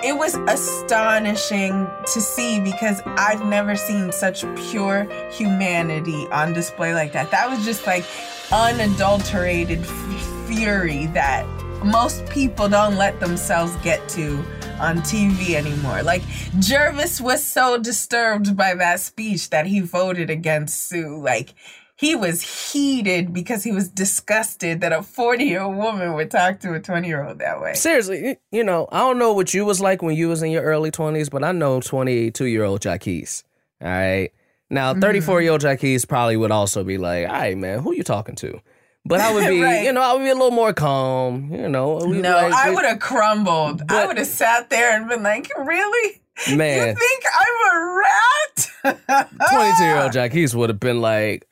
it 0.03 0.17
was 0.17 0.35
astonishing 0.47 1.87
to 2.13 2.21
see 2.21 2.59
because 2.59 3.01
I've 3.05 3.45
never 3.45 3.75
seen 3.75 4.11
such 4.11 4.43
pure 4.69 5.07
humanity 5.31 6.27
on 6.31 6.53
display 6.53 6.95
like 6.95 7.13
that. 7.13 7.29
That 7.29 7.49
was 7.49 7.63
just 7.63 7.85
like 7.85 8.05
unadulterated 8.51 9.81
f- 9.81 10.47
fury 10.47 11.05
that 11.07 11.45
most 11.83 12.27
people 12.29 12.67
don't 12.67 12.95
let 12.95 13.19
themselves 13.19 13.75
get 13.77 14.07
to 14.09 14.43
on 14.79 14.97
TV 14.97 15.55
anymore. 15.55 16.03
Like 16.03 16.21
Gervase 16.59 17.21
was 17.21 17.43
so 17.43 17.77
disturbed 17.77 18.55
by 18.57 18.73
that 18.75 18.99
speech 18.99 19.49
that 19.49 19.65
he 19.65 19.79
voted 19.79 20.29
against 20.29 20.87
Sue. 20.89 21.17
Like 21.17 21.53
he 21.97 22.15
was 22.15 22.71
heated 22.71 23.33
because 23.33 23.63
he 23.63 23.71
was 23.71 23.87
disgusted 23.87 24.81
that 24.81 24.91
a 24.91 25.01
40 25.01 25.45
year 25.45 25.61
old 25.61 25.77
woman 25.77 26.13
would 26.13 26.29
talk 26.31 26.59
to 26.61 26.73
a 26.73 26.79
20 26.79 27.07
year 27.07 27.23
old 27.25 27.39
that 27.39 27.61
way. 27.61 27.73
Seriously, 27.73 28.37
you 28.51 28.63
know, 28.63 28.87
I 28.91 28.99
don't 28.99 29.17
know 29.19 29.33
what 29.33 29.53
you 29.53 29.65
was 29.65 29.79
like 29.79 30.01
when 30.01 30.15
you 30.15 30.27
was 30.27 30.41
in 30.43 30.51
your 30.51 30.63
early 30.63 30.91
20s, 30.91 31.29
but 31.31 31.43
I 31.43 31.51
know 31.51 31.79
22 31.79 32.45
year 32.45 32.63
old 32.63 32.81
Jacquis. 32.81 33.43
All 33.81 33.87
right. 33.87 34.31
Now, 34.69 34.91
Mm-hmm. 34.91 35.01
34 35.01 35.41
year 35.41 35.51
old 35.51 35.61
Jacquis 35.61 36.05
probably 36.07 36.37
would 36.37 36.51
also 36.51 36.83
be 36.83 36.97
like, 36.97 37.27
all 37.27 37.33
right, 37.33 37.57
man, 37.57 37.79
who 37.79 37.93
you 37.93 38.03
talking 38.03 38.35
to? 38.37 38.59
But 39.05 39.19
I 39.21 39.33
would 39.33 39.47
be, 39.49 39.61
Right. 39.61 39.83
you 39.83 39.93
know, 39.93 40.01
I 40.01 40.13
would 40.13 40.23
be 40.23 40.29
a 40.29 40.33
little 40.33 40.51
more 40.51 40.73
calm, 40.73 41.51
you 41.51 41.69
know. 41.69 41.99
No, 41.99 42.31
like, 42.31 42.53
I 42.53 42.71
would 42.71 42.85
have 42.85 42.99
crumbled. 42.99 43.83
I 43.89 44.05
would 44.07 44.17
have 44.17 44.27
sat 44.27 44.69
there 44.69 44.95
and 44.95 45.07
been 45.07 45.23
like, 45.23 45.49
really? 45.57 46.21
Man. 46.55 46.89
You 46.89 46.95
think 46.95 47.23
I'm 47.39 47.71
a 47.71 48.01
rat? 48.01 49.29
22 49.51 49.83
year 49.83 49.97
old 49.97 50.11
Jacquis 50.11 50.53
would 50.55 50.69
have 50.69 50.79
been 50.79 51.01
like, 51.01 51.47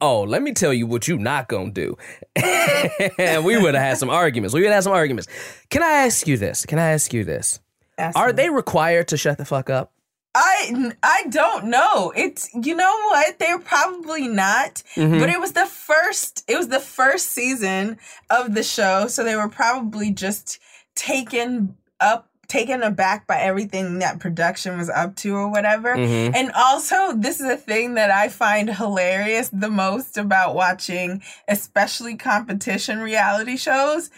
oh, 0.00 0.22
let 0.22 0.42
me 0.42 0.52
tell 0.52 0.72
you 0.74 0.86
what 0.86 1.08
you 1.08 1.16
not 1.18 1.48
gonna 1.48 1.70
do. 1.70 1.96
and 2.36 3.44
we 3.44 3.56
would 3.56 3.74
have 3.74 3.82
had 3.82 3.98
some 3.98 4.10
arguments. 4.10 4.54
We 4.54 4.60
would 4.60 4.66
have 4.66 4.74
had 4.76 4.84
some 4.84 4.92
arguments. 4.92 5.28
Can 5.70 5.82
I 5.82 6.04
ask 6.04 6.26
you 6.26 6.36
this? 6.36 6.66
Can 6.66 6.78
I 6.78 6.90
ask 6.90 7.12
you 7.14 7.24
this? 7.24 7.60
Ask 7.98 8.16
Are 8.18 8.26
me. 8.28 8.32
they 8.34 8.50
required 8.50 9.08
to 9.08 9.16
shut 9.16 9.38
the 9.38 9.44
fuck 9.46 9.70
up? 9.70 9.92
I 10.38 10.92
I 11.02 11.24
don't 11.30 11.66
know. 11.66 12.12
It's 12.14 12.50
you 12.52 12.74
know 12.76 12.94
what? 13.08 13.38
They're 13.38 13.58
probably 13.58 14.28
not. 14.28 14.82
Mm-hmm. 14.94 15.18
But 15.18 15.30
it 15.30 15.40
was 15.40 15.52
the 15.52 15.64
first 15.66 16.44
it 16.46 16.56
was 16.56 16.68
the 16.68 16.80
first 16.80 17.30
season 17.32 17.98
of 18.28 18.54
the 18.54 18.62
show, 18.62 19.06
so 19.06 19.24
they 19.24 19.34
were 19.34 19.48
probably 19.48 20.10
just 20.10 20.58
taken 20.94 21.76
up 22.00 22.28
taken 22.48 22.82
aback 22.82 23.26
by 23.26 23.38
everything 23.40 23.98
that 23.98 24.20
production 24.20 24.78
was 24.78 24.88
up 24.88 25.16
to 25.16 25.34
or 25.34 25.48
whatever. 25.48 25.96
Mhm. 25.96 26.32
And 26.36 26.52
also, 26.52 27.12
this 27.14 27.40
is 27.40 27.46
a 27.46 27.56
thing 27.56 27.94
that 27.94 28.10
I 28.10 28.28
find 28.28 28.70
hilarious 28.70 29.48
the 29.52 29.70
most 29.70 30.16
about 30.16 30.54
watching 30.54 31.22
especially 31.48 32.14
competition 32.14 33.00
reality 33.00 33.56
shows 33.56 34.10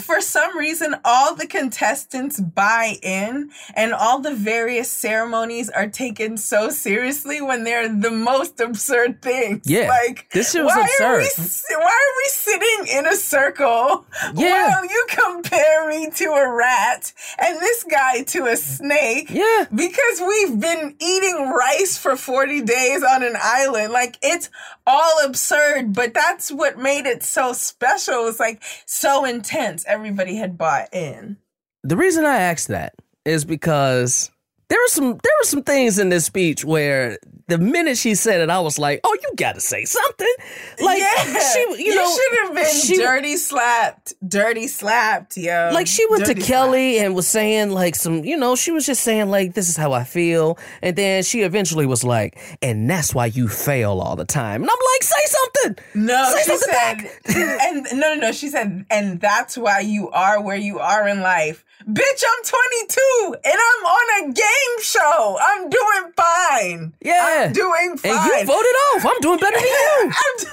for 0.00 0.20
some 0.20 0.56
reason 0.58 0.94
all 1.04 1.34
the 1.34 1.46
contestants 1.46 2.40
buy 2.40 2.96
in 3.02 3.50
and 3.74 3.92
all 3.92 4.18
the 4.20 4.34
various 4.34 4.90
ceremonies 4.90 5.70
are 5.70 5.86
taken 5.88 6.36
so 6.36 6.68
seriously 6.70 7.40
when 7.40 7.64
they're 7.64 7.88
the 7.88 8.10
most 8.10 8.60
absurd 8.60 9.22
things 9.22 9.62
Yeah, 9.64 9.88
like 9.88 10.28
this 10.32 10.52
shit 10.52 10.64
was 10.64 10.74
why 10.74 10.82
absurd. 10.82 11.04
are 11.04 11.18
we 11.18 11.76
why 11.76 11.84
are 11.84 12.16
we 12.16 12.24
sitting 12.28 12.96
in 12.98 13.06
a 13.06 13.16
circle 13.16 14.06
Yeah. 14.34 14.68
while 14.70 14.84
you 14.84 15.06
compare 15.08 15.88
me 15.88 16.10
to 16.10 16.24
a 16.32 16.48
rat 16.54 17.12
and 17.38 17.58
this 17.60 17.84
guy 17.84 18.22
to 18.22 18.46
a 18.46 18.56
snake 18.56 19.30
Yeah. 19.30 19.64
because 19.74 20.20
we've 20.26 20.58
been 20.60 20.94
eating 21.00 21.48
rice 21.50 21.96
for 21.96 22.16
40 22.16 22.62
days 22.62 23.02
on 23.02 23.22
an 23.22 23.36
island. 23.40 23.92
Like 23.92 24.16
it's 24.22 24.50
all 24.86 25.24
absurd, 25.24 25.92
but 25.94 26.14
that's 26.14 26.50
what 26.50 26.78
made 26.78 27.06
it 27.06 27.22
so 27.22 27.52
special. 27.52 28.26
It's 28.28 28.40
like 28.40 28.62
so 28.86 29.24
intense. 29.24 29.77
Everybody 29.86 30.36
had 30.36 30.58
bought 30.58 30.92
in. 30.92 31.36
The 31.84 31.96
reason 31.96 32.24
I 32.24 32.38
asked 32.38 32.68
that 32.68 32.94
is 33.24 33.44
because 33.44 34.30
there 34.68 34.78
were 34.78 34.88
some 34.88 35.10
there 35.10 35.32
were 35.40 35.46
some 35.46 35.62
things 35.62 35.98
in 35.98 36.08
this 36.08 36.24
speech 36.24 36.64
where 36.64 37.18
the 37.48 37.58
minute 37.58 37.96
she 37.98 38.14
said 38.14 38.40
it, 38.40 38.50
I 38.50 38.60
was 38.60 38.78
like, 38.78 39.00
"Oh, 39.04 39.16
you 39.22 39.32
got 39.36 39.54
to 39.54 39.60
say 39.60 39.84
something." 39.84 40.34
Like 40.80 40.98
yeah, 41.00 41.40
she, 41.52 41.84
you, 41.84 41.94
know, 41.94 42.08
should 42.08 42.38
have 42.42 42.54
been 42.54 42.80
she- 42.80 42.96
dirty 42.98 43.36
slapped, 43.36 44.14
dirty 44.26 44.68
slapped, 44.68 45.36
yo. 45.36 45.70
like 45.72 45.86
she 45.86 46.06
went 46.08 46.26
to 46.26 46.34
Dirty 46.34 46.46
Kelly 46.46 46.98
and 46.98 47.14
was 47.14 47.26
saying 47.26 47.70
like 47.70 47.94
some, 47.96 48.24
you 48.24 48.36
know, 48.36 48.54
she 48.54 48.70
was 48.70 48.86
just 48.86 49.02
saying 49.02 49.28
like, 49.28 49.54
"This 49.54 49.68
is 49.68 49.76
how 49.76 49.92
I 49.92 50.04
feel," 50.04 50.58
and 50.82 50.94
then 50.94 51.22
she 51.24 51.40
eventually 51.40 51.86
was 51.86 52.04
like, 52.04 52.38
"And 52.62 52.88
that's 52.88 53.14
why 53.14 53.26
you 53.26 53.48
fail 53.48 54.00
all 54.00 54.14
the 54.14 54.24
time." 54.24 54.62
And 54.62 54.70
I'm 54.70 54.76
like, 54.94 55.02
"Say 55.02 55.24
something." 55.26 55.84
No, 55.94 56.30
Say 56.32 56.52
she 56.52 56.58
something 56.58 57.10
said, 57.24 57.58
and 57.62 57.86
no, 57.92 58.14
no, 58.14 58.20
no. 58.20 58.32
She 58.32 58.48
said, 58.48 58.84
and 58.90 59.20
that's 59.20 59.56
why 59.56 59.80
you 59.80 60.10
are 60.10 60.40
where 60.42 60.56
you 60.56 60.78
are 60.78 61.08
in 61.08 61.20
life. 61.20 61.64
Bitch, 61.86 62.22
I'm 62.26 62.44
22 62.44 63.34
and 63.44 63.54
I'm 63.54 63.86
on 63.86 64.30
a 64.30 64.32
game 64.32 64.82
show. 64.82 65.38
I'm 65.40 65.70
doing 65.70 66.12
fine. 66.16 66.92
Yeah. 67.00 67.44
I'm 67.46 67.52
doing 67.52 67.96
fine. 67.96 68.12
And 68.12 68.26
you 68.26 68.46
voted 68.46 68.76
off. 68.94 69.06
I'm 69.06 69.20
doing 69.20 69.38
better 69.38 69.56
than 69.56 69.64
you. 69.64 70.12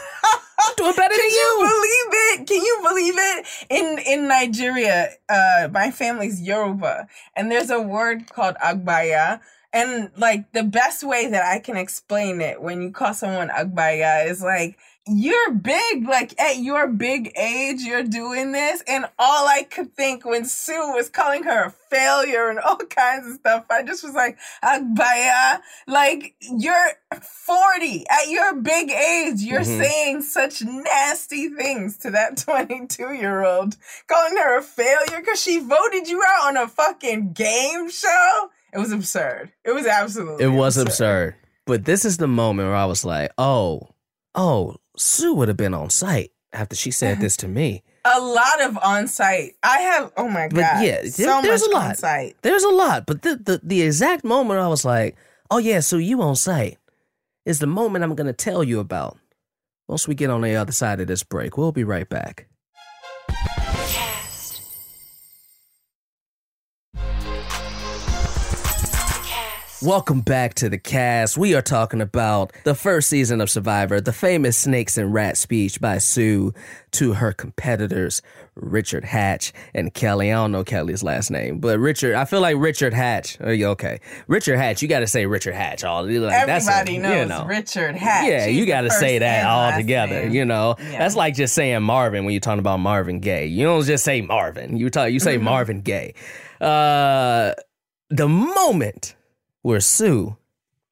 I'm 0.57 0.73
doing 0.77 0.93
better 0.95 1.13
Can 1.13 1.17
than 1.19 1.31
you 1.31 1.38
you. 1.38 1.57
believe 1.59 2.39
it? 2.41 2.47
Can 2.47 2.61
you 2.61 2.79
believe 2.88 3.13
it? 3.17 3.45
In 3.69 3.99
in 4.07 4.27
Nigeria, 4.27 5.09
uh, 5.27 5.67
my 5.71 5.91
family's 5.91 6.41
Yoruba, 6.41 7.07
and 7.35 7.51
there's 7.51 7.69
a 7.69 7.81
word 7.81 8.29
called 8.31 8.55
agbaya. 8.63 9.41
And 9.73 10.11
like 10.15 10.51
the 10.53 10.63
best 10.63 11.03
way 11.03 11.27
that 11.27 11.43
I 11.43 11.59
can 11.59 11.75
explain 11.75 12.39
it 12.39 12.61
when 12.61 12.81
you 12.81 12.91
call 12.91 13.13
someone 13.13 13.49
agbaya 13.49 14.25
is 14.27 14.41
like 14.41 14.77
you're 15.07 15.51
big, 15.51 16.07
like 16.07 16.39
at 16.41 16.57
your 16.57 16.87
big 16.87 17.31
age, 17.37 17.81
you're 17.81 18.03
doing 18.03 18.51
this. 18.53 18.83
And 18.87 19.05
all 19.19 19.47
I 19.47 19.63
could 19.63 19.93
think 19.95 20.25
when 20.25 20.45
Sue 20.45 20.93
was 20.93 21.09
calling 21.09 21.43
her 21.43 21.65
a 21.65 21.69
failure 21.91 22.49
and 22.49 22.59
all 22.59 22.77
kinds 22.89 23.27
of 23.27 23.33
stuff, 23.35 23.65
I 23.69 23.83
just 23.83 24.03
was 24.03 24.13
like, 24.13 24.37
Agbaya, 24.63 25.59
like 25.87 26.35
you're 26.41 26.93
40 27.21 28.05
at 28.09 28.29
your 28.29 28.55
big 28.55 28.89
age, 28.91 29.41
you're 29.41 29.61
Mhm. 29.61 29.79
saying 29.83 30.21
such 30.23 30.61
nasty 30.63 31.49
things 31.49 31.97
to 31.99 32.11
that 32.11 32.37
22 32.43 33.13
year 33.13 33.43
old, 33.43 33.75
calling 34.07 34.37
her 34.37 34.57
a 34.57 34.61
failure 34.61 35.19
because 35.19 35.41
she 35.41 35.59
voted 35.59 36.07
you 36.07 36.23
out 36.23 36.47
on 36.47 36.57
a 36.57 36.67
fucking 36.67 37.33
game 37.33 37.89
show. 37.89 38.49
It 38.73 38.79
was 38.79 38.91
absurd. 38.91 39.51
It 39.63 39.71
was 39.73 39.85
absolutely 39.85 40.43
It 40.45 40.49
was 40.49 40.77
absurd. 40.77 41.35
But 41.65 41.85
this 41.85 42.05
is 42.05 42.17
the 42.17 42.27
moment 42.27 42.67
where 42.69 42.75
I 42.75 42.85
was 42.85 43.05
like, 43.05 43.31
"Oh, 43.37 43.89
oh, 44.35 44.75
Sue 44.97 45.34
would 45.34 45.47
have 45.47 45.58
been 45.58 45.73
on 45.73 45.89
site 45.89 46.31
after 46.53 46.75
she 46.75 46.91
said 46.91 47.19
this 47.19 47.36
to 47.38 47.47
me." 47.47 47.84
A 48.05 48.19
lot 48.21 48.62
of 48.62 48.77
on 48.84 49.08
site. 49.08 49.53
I 49.63 49.79
have, 49.79 50.12
oh 50.15 50.27
my 50.27 50.47
god. 50.47 50.51
But 50.51 50.84
yeah, 50.86 51.01
there- 51.01 51.10
so 51.10 51.41
there's 51.41 51.62
much 51.62 51.69
a 51.71 51.73
lot. 51.73 51.86
on 51.89 51.95
site. 51.95 52.36
There's 52.43 52.63
a 52.63 52.69
lot, 52.69 53.05
but 53.08 53.23
the, 53.23 53.36
the 53.36 53.60
the 53.63 53.81
exact 53.81 54.23
moment 54.23 54.60
I 54.60 54.67
was 54.67 54.86
like, 54.86 55.15
"Oh 55.49 55.58
yeah, 55.58 55.79
so 55.79 55.97
you 55.97 56.21
on 56.21 56.36
site?" 56.36 56.77
is 57.45 57.58
the 57.60 57.65
moment 57.67 58.03
I'm 58.03 58.13
going 58.15 58.27
to 58.27 58.34
tell 58.34 58.63
you 58.63 58.79
about. 58.79 59.17
Once 59.88 60.08
we 60.08 60.13
get 60.15 60.29
on 60.31 60.41
the 60.41 60.55
other 60.55 60.71
side 60.71 60.99
of 60.99 61.08
this 61.08 61.23
break, 61.23 61.58
we'll 61.58 61.71
be 61.71 61.84
right 61.84 62.08
back. 62.10 62.47
Welcome 69.86 70.21
back 70.21 70.56
to 70.56 70.67
the 70.69 70.80
cast. 70.80 71.38
We 71.38 71.54
are 71.54 71.62
talking 71.62 72.02
about 72.02 72.52
the 72.63 72.74
first 72.74 73.08
season 73.08 73.39
of 73.39 73.52
Survivor, 73.52 74.02
the 74.02 74.12
famous 74.13 74.58
Snakes 74.58 74.98
and 74.98 75.13
Rat 75.13 75.38
speech 75.38 75.80
by 75.80 76.00
Sue 76.00 76.54
to 76.93 77.13
her 77.13 77.32
competitors, 77.32 78.24
Richard 78.56 79.04
Hatch 79.06 79.54
and 79.76 79.93
Kelly. 79.93 80.32
I 80.32 80.36
don't 80.38 80.52
know 80.52 80.63
Kelly's 80.63 81.04
last 81.04 81.30
name, 81.30 81.60
but 81.60 81.78
Richard, 81.78 82.15
I 82.15 82.26
feel 82.26 82.41
like 82.41 82.58
Richard 82.58 82.95
Hatch. 82.95 83.39
Are 83.41 83.54
you 83.54 83.67
okay? 83.67 84.00
Richard 84.28 84.58
Hatch, 84.58 84.82
you 84.82 84.88
got 84.88 85.02
to 85.02 85.08
say 85.08 85.28
Richard 85.28 85.54
Hatch. 85.54 85.84
All 85.84 86.04
like, 86.04 86.48
that's 86.48 86.67
a- 86.67 86.71
Everybody 86.71 86.98
knows 86.98 87.19
you 87.19 87.26
know. 87.28 87.45
Richard 87.45 87.95
Hatch. 87.95 88.28
Yeah, 88.28 88.48
He's 88.48 88.58
you 88.58 88.65
got 88.65 88.82
to 88.82 88.89
say 88.89 89.19
that 89.19 89.45
all 89.45 89.71
together. 89.71 90.24
name. 90.24 90.32
You 90.32 90.45
know, 90.45 90.78
Yeah. 90.80 90.98
that's 90.98 91.15
like 91.15 91.36
just 91.36 91.54
saying 91.54 91.84
Marvin 91.84 92.26
when 92.26 92.34
you're 92.34 92.39
talking 92.41 92.58
about 92.60 92.80
Marvin 92.80 93.19
Gaye. 93.19 93.45
You 93.45 93.65
don't 93.65 93.86
just 93.86 94.04
say 94.04 94.21
Marvin. 94.21 94.78
You 94.78 94.89
talk. 94.89 95.12
You 95.12 95.19
say 95.19 95.36
Mm-hmm. 95.36 95.43
Marvin 95.45 95.82
Gaye. 95.82 96.15
Uh, 96.60 97.54
the 98.10 98.28
moment 98.28 99.15
where 99.65 99.80
Sue 99.80 100.38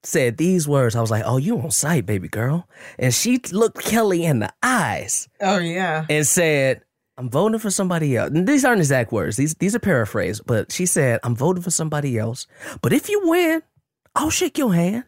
said 0.02 0.38
these 0.38 0.68
words, 0.68 0.96
I 0.96 1.02
was 1.02 1.12
like, 1.12 1.24
"Oh, 1.26 1.38
you 1.38 1.60
on 1.60 1.70
site, 1.72 2.06
baby 2.08 2.28
girl," 2.28 2.68
and 2.98 3.14
she 3.14 3.38
looked 3.52 3.80
Kelly 3.84 4.26
in 4.26 4.40
the 4.40 4.52
eyes 4.64 5.30
Oh 5.40 5.60
yeah. 5.60 6.06
and 6.10 6.26
said. 6.28 6.82
I'm 7.16 7.30
voting 7.30 7.60
for 7.60 7.70
somebody 7.70 8.18
else. 8.18 8.32
And 8.32 8.48
these 8.48 8.66
aren't 8.66 8.82
exact 8.82 9.12
words. 9.12 9.38
These 9.38 9.54
these 9.62 9.76
are 9.76 9.80
paraphrased, 9.80 10.42
but 10.48 10.72
she 10.72 10.88
said, 10.88 11.20
"I'm 11.24 11.36
voting 11.36 11.62
for 11.62 11.70
somebody 11.70 12.18
else. 12.18 12.48
But 12.82 12.92
if 12.92 13.08
you 13.08 13.22
win, 13.30 13.62
I'll 14.16 14.32
shake 14.32 14.58
your 14.58 14.74
hand. 14.74 15.04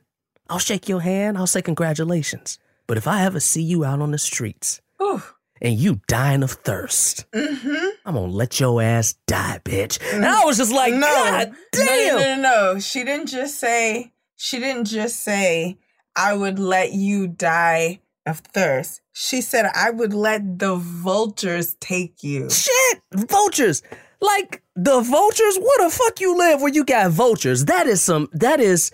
I'll 0.47 0.59
shake 0.59 0.87
your 0.87 1.01
hand. 1.01 1.35
I'll 1.35 1.47
say 1.47 1.63
congratulations. 1.63 2.59
But 2.85 2.97
if 2.97 3.07
I 3.07 3.23
ever 3.25 3.39
see 3.39 3.63
you 3.63 3.83
out 3.83 4.01
on 4.01 4.11
the 4.11 4.19
streets 4.19 4.81
Ooh. 5.01 5.23
And 5.61 5.75
you 5.77 6.01
dying 6.07 6.43
of 6.43 6.51
thirst, 6.51 7.25
Mm-hmm. 7.31 7.85
I'm 8.05 8.15
gonna 8.15 8.27
let 8.27 8.59
your 8.59 8.81
ass 8.81 9.13
die, 9.27 9.59
bitch." 9.63 9.99
And 10.13 10.25
I 10.25 10.43
was 10.45 10.57
just 10.57 10.71
like, 10.73 10.93
no. 10.93 11.07
"God 11.07 11.51
damn!" 11.71 12.15
No, 12.15 12.19
no, 12.19 12.35
no, 12.35 12.41
no. 12.73 12.79
She 12.79 13.03
didn't 13.03 13.27
just 13.27 13.59
say. 13.59 14.11
She 14.35 14.59
didn't 14.59 14.85
just 14.85 15.23
say, 15.23 15.77
"I 16.15 16.33
would 16.33 16.59
let 16.59 16.91
you 16.93 17.27
die 17.27 17.99
of 18.25 18.39
thirst." 18.39 19.01
She 19.13 19.41
said, 19.41 19.65
"I 19.73 19.91
would 19.91 20.13
let 20.13 20.59
the 20.59 20.75
vultures 20.75 21.75
take 21.79 22.21
you." 22.23 22.49
Shit, 22.49 23.01
vultures. 23.13 23.81
Like 24.21 24.61
the 24.75 25.01
vultures. 25.01 25.57
Where 25.57 25.87
the 25.87 25.89
fuck 25.95 26.19
you 26.19 26.37
live 26.37 26.61
where 26.61 26.71
you 26.73 26.83
got 26.83 27.11
vultures? 27.11 27.65
That 27.65 27.87
is 27.87 28.01
some. 28.01 28.27
That 28.33 28.59
is. 28.59 28.91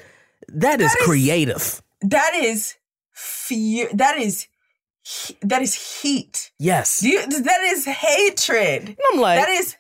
That 0.48 0.82
is 0.82 0.92
That 0.92 1.00
is- 1.00 1.06
creative. 1.06 1.82
That 2.02 2.34
is 2.36 2.76
fear. 3.14 3.90
That 3.94 4.18
is. 4.20 4.48
That 5.42 5.62
is 5.62 6.02
heat. 6.02 6.52
Yes. 6.60 7.04
You, 7.04 7.26
that 7.26 7.62
is 7.66 7.86
hatred. 7.86 8.90
And 8.90 8.98
I'm 9.14 9.20
like, 9.20 9.40
that 9.40 9.50
is 9.50 9.76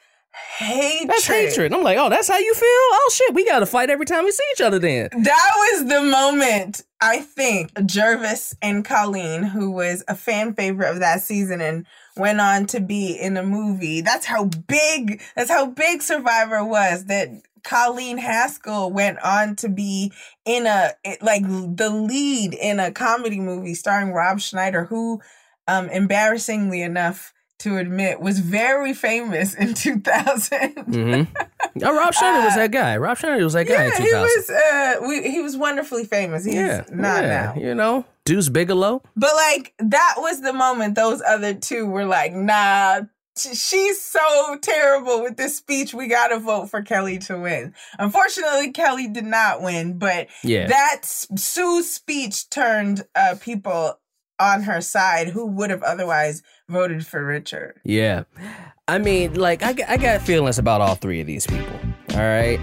hatred. 0.58 1.10
That's 1.10 1.28
hatred. 1.28 1.74
I'm 1.74 1.84
like, 1.84 1.98
oh, 1.98 2.10
that's 2.10 2.28
how 2.28 2.38
you 2.38 2.54
feel? 2.54 2.66
Oh 2.66 3.12
shit, 3.14 3.34
we 3.34 3.46
gotta 3.46 3.66
fight 3.66 3.90
every 3.90 4.06
time 4.06 4.24
we 4.24 4.32
see 4.32 4.44
each 4.54 4.62
other 4.62 4.80
then. 4.80 5.10
That 5.12 5.54
was 5.56 5.88
the 5.88 6.02
moment 6.02 6.84
I 7.00 7.20
think 7.20 7.74
Gervase 7.74 8.56
and 8.62 8.86
Colleen, 8.86 9.44
who 9.44 9.72
was 9.72 10.04
a 10.08 10.16
fan 10.16 10.54
favorite 10.54 10.92
of 10.92 11.00
that 11.00 11.22
season 11.22 11.62
and 11.62 11.86
went 12.16 12.40
on 12.40 12.68
to 12.68 12.80
be 12.80 13.14
in 13.14 13.38
a 13.38 13.44
movie. 13.44 14.02
That's 14.02 14.26
how 14.26 14.46
big 14.46 15.22
that's 15.36 15.50
how 15.50 15.68
big 15.68 16.02
Survivor 16.02 16.64
was 16.64 17.06
that 17.06 17.30
Colleen 17.64 18.18
Haskell 18.18 18.92
went 18.92 19.20
on 19.24 19.56
to 19.58 19.70
be 19.70 20.12
in 20.46 20.66
a 20.66 20.92
like 21.22 21.44
the 21.44 21.90
lead 21.90 22.54
in 22.54 22.80
a 22.80 22.92
comedy 22.92 23.40
movie 23.40 23.74
starring 23.74 24.12
Rob 24.12 24.40
Schneider, 24.40 24.86
who 24.86 25.22
um 25.68 25.90
embarrassingly 25.90 26.82
enough 26.82 27.34
to 27.60 27.78
admit 27.78 28.20
was 28.20 28.40
very 28.40 28.92
famous 28.94 29.54
in 29.54 29.74
2000. 29.76 30.76
Mm-hmm. 30.76 31.36
Oh, 31.84 31.96
Rob 31.96 32.14
Schneider 32.16 32.44
was 32.46 32.56
that 32.56 32.72
guy. 32.72 32.98
Rob 32.98 33.18
Schneider 33.18 33.44
was 33.44 33.54
that 33.54 33.68
guy 33.68 33.86
in 33.86 33.92
Yeah, 33.92 33.98
2000. 33.98 34.08
he 34.08 34.14
was 34.16 34.50
uh 34.50 34.96
we, 35.08 35.30
he 35.32 35.42
was 35.42 35.56
wonderfully 35.56 36.06
famous. 36.06 36.44
He's 36.44 36.56
yeah, 36.56 36.84
not 36.92 37.24
yeah, 37.24 37.54
now. 37.54 37.62
You 37.62 37.76
know, 37.76 38.06
Deuce 38.26 38.50
Bigalow. 38.50 39.04
But 39.16 39.36
like 39.36 39.74
that 39.80 40.16
was 40.18 40.42
the 40.42 40.54
moment 40.54 40.96
those 40.96 41.22
other 41.22 41.54
two 41.54 41.86
were 41.86 42.06
like, 42.06 42.34
nah, 42.34 43.02
she's 43.38 44.02
so 44.02 44.58
terrible 44.62 45.22
with 45.24 45.38
this 45.38 45.58
speech. 45.58 45.94
We 45.94 46.08
gotta 46.08 46.38
vote 46.40 46.70
for 46.70 46.82
Kelly 46.82 47.18
to 47.20 47.38
win. 47.40 47.74
Unfortunately, 48.00 48.72
Kelly 48.72 49.08
did 49.08 49.26
not 49.26 49.62
win, 49.62 49.98
but 49.98 50.28
Yeah. 50.44 50.68
that 50.68 51.02
Sue's 51.04 51.90
speech 51.90 52.50
turned 52.50 53.06
uh, 53.16 53.36
people 53.42 54.00
on 54.40 54.64
her 54.64 54.82
side 54.82 55.28
who 55.30 55.46
would 55.46 55.70
have 55.70 55.84
otherwise 55.84 56.42
voted 56.68 57.06
for 57.06 57.24
Richard. 57.24 57.80
Yeah. 57.84 58.24
I 58.88 58.98
mean, 58.98 59.36
like, 59.36 59.62
I, 59.64 59.76
I 59.88 59.98
got 59.98 60.22
feelings 60.22 60.58
about 60.58 60.82
all 60.82 60.96
three 60.96 61.22
of 61.22 61.28
these 61.28 61.46
people. 61.46 61.80
All 62.14 62.20
right. 62.20 62.60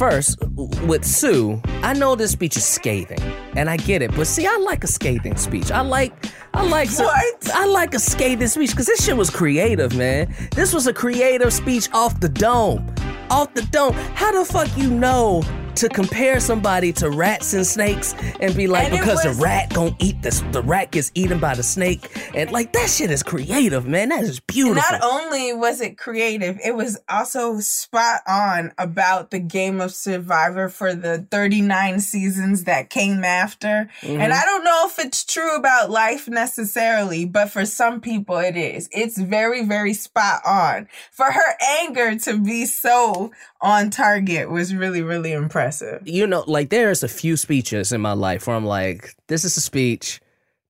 First, 0.00 0.38
with 0.56 1.04
Sue, 1.04 1.60
I 1.82 1.92
know 1.92 2.14
this 2.14 2.30
speech 2.30 2.56
is 2.56 2.64
scathing, 2.64 3.20
and 3.54 3.68
I 3.68 3.76
get 3.76 4.00
it. 4.00 4.16
But 4.16 4.26
see, 4.28 4.46
I 4.46 4.56
like 4.56 4.82
a 4.82 4.86
scathing 4.86 5.36
speech. 5.36 5.70
I 5.70 5.82
like, 5.82 6.14
I 6.54 6.66
like, 6.66 6.88
some- 6.88 7.04
What? 7.04 7.50
I 7.52 7.66
like 7.66 7.92
a 7.92 7.98
scathing 7.98 8.48
speech 8.48 8.70
because 8.70 8.86
this 8.86 9.04
shit 9.04 9.14
was 9.14 9.28
creative, 9.28 9.94
man. 9.94 10.34
This 10.52 10.72
was 10.72 10.86
a 10.86 10.94
creative 10.94 11.52
speech 11.52 11.90
off 11.92 12.18
the 12.18 12.30
dome, 12.30 12.90
off 13.30 13.52
the 13.52 13.60
dome. 13.60 13.92
How 13.92 14.32
the 14.32 14.50
fuck 14.50 14.74
you 14.74 14.88
know 14.90 15.42
to 15.80 15.88
compare 15.88 16.40
somebody 16.40 16.92
to 16.92 17.08
rats 17.08 17.54
and 17.54 17.66
snakes 17.66 18.14
and 18.38 18.54
be 18.54 18.66
like, 18.66 18.88
And 18.88 18.98
because 18.98 19.24
was- 19.24 19.38
the 19.38 19.42
rat 19.42 19.72
gonna 19.72 19.96
eat 19.98 20.20
this, 20.20 20.42
the 20.52 20.60
rat 20.60 20.90
gets 20.90 21.10
eaten 21.14 21.38
by 21.38 21.54
the 21.54 21.62
snake, 21.62 22.10
and 22.34 22.50
like 22.52 22.74
that 22.74 22.90
shit 22.90 23.10
is 23.10 23.22
creative, 23.22 23.86
man. 23.86 24.10
That 24.10 24.22
is 24.22 24.40
beautiful. 24.40 24.82
Not 24.92 25.02
only 25.02 25.54
was 25.54 25.80
it 25.80 25.96
creative, 25.96 26.58
it 26.62 26.74
was 26.74 26.98
also 27.08 27.60
spot 27.60 28.20
on 28.28 28.72
about 28.76 29.30
the 29.30 29.38
game 29.38 29.80
of 29.80 29.94
Survivor 29.94 30.68
for 30.68 30.94
the 30.94 31.26
39 31.30 32.00
seasons 32.00 32.64
that 32.64 32.90
came 32.90 33.24
after. 33.24 33.88
Mm-hmm. 34.02 34.20
And 34.20 34.34
I 34.34 34.44
don't 34.44 34.64
know 34.64 34.84
if 34.86 34.98
it's 34.98 35.24
true 35.24 35.56
about 35.56 35.90
life 35.90 36.28
necessarily, 36.28 37.24
but 37.24 37.50
for 37.50 37.64
some 37.64 38.02
people 38.02 38.36
it 38.36 38.56
is. 38.56 38.86
It's 38.92 39.18
very, 39.18 39.64
very 39.64 39.94
spot 39.94 40.42
on. 40.44 40.88
For 41.10 41.30
her 41.32 41.56
anger 41.80 42.18
to 42.18 42.36
be 42.38 42.66
so 42.66 43.32
on 43.62 43.88
target 43.88 44.50
was 44.50 44.74
really, 44.74 45.02
really 45.02 45.32
impressive. 45.32 45.69
You 46.04 46.26
know, 46.26 46.44
like 46.46 46.70
there's 46.70 47.02
a 47.02 47.08
few 47.08 47.36
speeches 47.36 47.92
in 47.92 48.00
my 48.00 48.12
life 48.12 48.46
where 48.46 48.56
I'm 48.56 48.66
like, 48.66 49.14
this 49.28 49.44
is 49.44 49.56
a 49.56 49.60
speech 49.60 50.20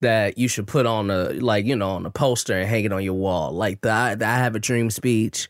that 0.00 0.38
you 0.38 0.48
should 0.48 0.66
put 0.66 0.86
on 0.86 1.10
a 1.10 1.30
like 1.34 1.66
you 1.66 1.76
know 1.76 1.90
on 1.90 2.06
a 2.06 2.10
poster 2.10 2.58
and 2.58 2.68
hang 2.68 2.84
it 2.84 2.92
on 2.92 3.04
your 3.04 3.14
wall. 3.14 3.52
Like 3.52 3.80
the 3.80 3.90
I, 3.90 4.14
the 4.14 4.26
I 4.26 4.36
have 4.36 4.54
a 4.54 4.60
dream 4.60 4.90
speech. 4.90 5.48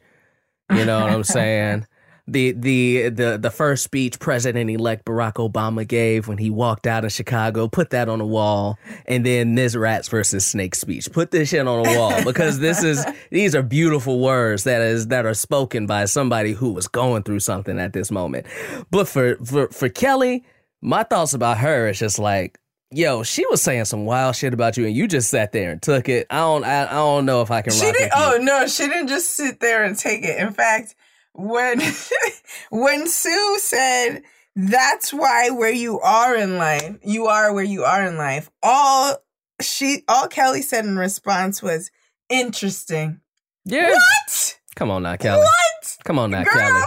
You 0.70 0.84
know 0.84 1.00
what 1.00 1.10
I'm 1.10 1.24
saying? 1.38 1.86
The 2.26 2.52
the 2.52 3.08
the 3.08 3.38
the 3.38 3.50
first 3.50 3.82
speech 3.84 4.18
President 4.18 4.70
elect 4.70 5.04
Barack 5.04 5.34
Obama 5.34 5.86
gave 5.86 6.28
when 6.28 6.38
he 6.38 6.50
walked 6.50 6.86
out 6.86 7.04
of 7.04 7.12
Chicago, 7.12 7.68
put 7.68 7.90
that 7.90 8.08
on 8.08 8.18
the 8.18 8.26
wall, 8.26 8.78
and 9.06 9.24
then 9.26 9.54
this 9.54 9.74
rats 9.74 10.08
versus 10.08 10.46
snake 10.46 10.74
speech. 10.74 11.10
Put 11.12 11.30
this 11.30 11.48
shit 11.48 11.66
on 11.66 11.82
the 11.82 11.98
wall 11.98 12.22
because 12.24 12.58
this 12.60 12.84
is 12.84 13.04
these 13.30 13.54
are 13.54 13.62
beautiful 13.62 14.20
words 14.20 14.64
that 14.64 14.80
is 14.82 15.08
that 15.08 15.26
are 15.26 15.34
spoken 15.34 15.86
by 15.86 16.04
somebody 16.04 16.52
who 16.52 16.72
was 16.72 16.88
going 16.88 17.22
through 17.22 17.40
something 17.40 17.78
at 17.78 17.92
this 17.92 18.10
moment. 18.10 18.46
But 18.90 19.08
for 19.08 19.36
for 19.44 19.68
for 19.68 19.88
Kelly, 19.88 20.44
my 20.82 21.02
thoughts 21.02 21.34
about 21.34 21.58
her 21.58 21.88
is 21.88 21.98
just 21.98 22.18
like, 22.18 22.58
yo, 22.90 23.22
she 23.22 23.44
was 23.46 23.62
saying 23.62 23.84
some 23.86 24.04
wild 24.04 24.36
shit 24.36 24.54
about 24.54 24.76
you, 24.76 24.86
and 24.86 24.94
you 24.94 25.06
just 25.08 25.30
sat 25.30 25.52
there 25.52 25.72
and 25.72 25.82
took 25.82 26.08
it. 26.08 26.26
I 26.30 26.38
don't 26.38 26.64
I, 26.64 26.84
I 26.84 26.94
don't 26.94 27.26
know 27.26 27.42
if 27.42 27.50
I 27.50 27.62
can. 27.62 27.72
She 27.72 27.84
rock 27.86 27.94
didn't. 27.94 28.12
with 28.14 28.28
you. 28.28 28.34
Oh 28.34 28.38
no, 28.42 28.66
she 28.66 28.86
didn't 28.86 29.08
just 29.08 29.34
sit 29.34 29.60
there 29.60 29.84
and 29.84 29.98
take 29.98 30.24
it. 30.24 30.38
In 30.38 30.52
fact, 30.52 30.94
when 31.34 31.80
when 32.70 33.06
Sue 33.06 33.58
said 33.60 34.22
that's 34.56 35.12
why 35.12 35.50
where 35.50 35.72
you 35.72 36.00
are 36.00 36.36
in 36.36 36.58
life, 36.58 36.96
you 37.04 37.26
are 37.26 37.52
where 37.52 37.64
you 37.64 37.84
are 37.84 38.04
in 38.06 38.16
life. 38.16 38.50
All 38.62 39.16
she, 39.60 40.04
all 40.08 40.26
Kelly 40.26 40.62
said 40.62 40.84
in 40.86 40.96
response 40.98 41.62
was 41.62 41.90
interesting. 42.28 43.20
yeah. 43.64 43.90
What? 43.90 44.56
Come 44.76 44.90
on 44.90 45.02
now, 45.02 45.16
Kelly. 45.16 45.40
What? 45.42 45.96
Come 46.04 46.18
on 46.18 46.30
now, 46.30 46.44
Kelly. 46.44 46.82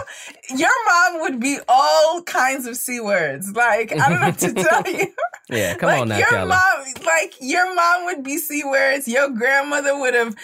Your 0.56 0.70
mom 0.86 1.20
would 1.20 1.38
be 1.38 1.58
all 1.68 2.22
kinds 2.22 2.66
of 2.66 2.76
c 2.76 2.98
words. 3.00 3.52
Like 3.54 3.92
I 3.92 4.08
don't 4.08 4.20
know 4.20 4.26
what 4.26 4.38
to 4.38 4.52
tell 4.54 4.86
you. 4.92 5.06
Yeah, 5.50 5.74
come 5.76 5.88
like 5.88 6.00
on 6.00 6.08
now, 6.08 6.18
your 6.18 6.26
Kelly. 6.28 6.48
mom, 6.48 6.84
like 7.04 7.34
your 7.40 7.72
mom 7.74 8.04
would 8.06 8.24
be 8.24 8.38
c 8.38 8.64
words. 8.64 9.06
Your 9.06 9.28
grandmother 9.30 9.96
would 9.98 10.14
have 10.14 10.34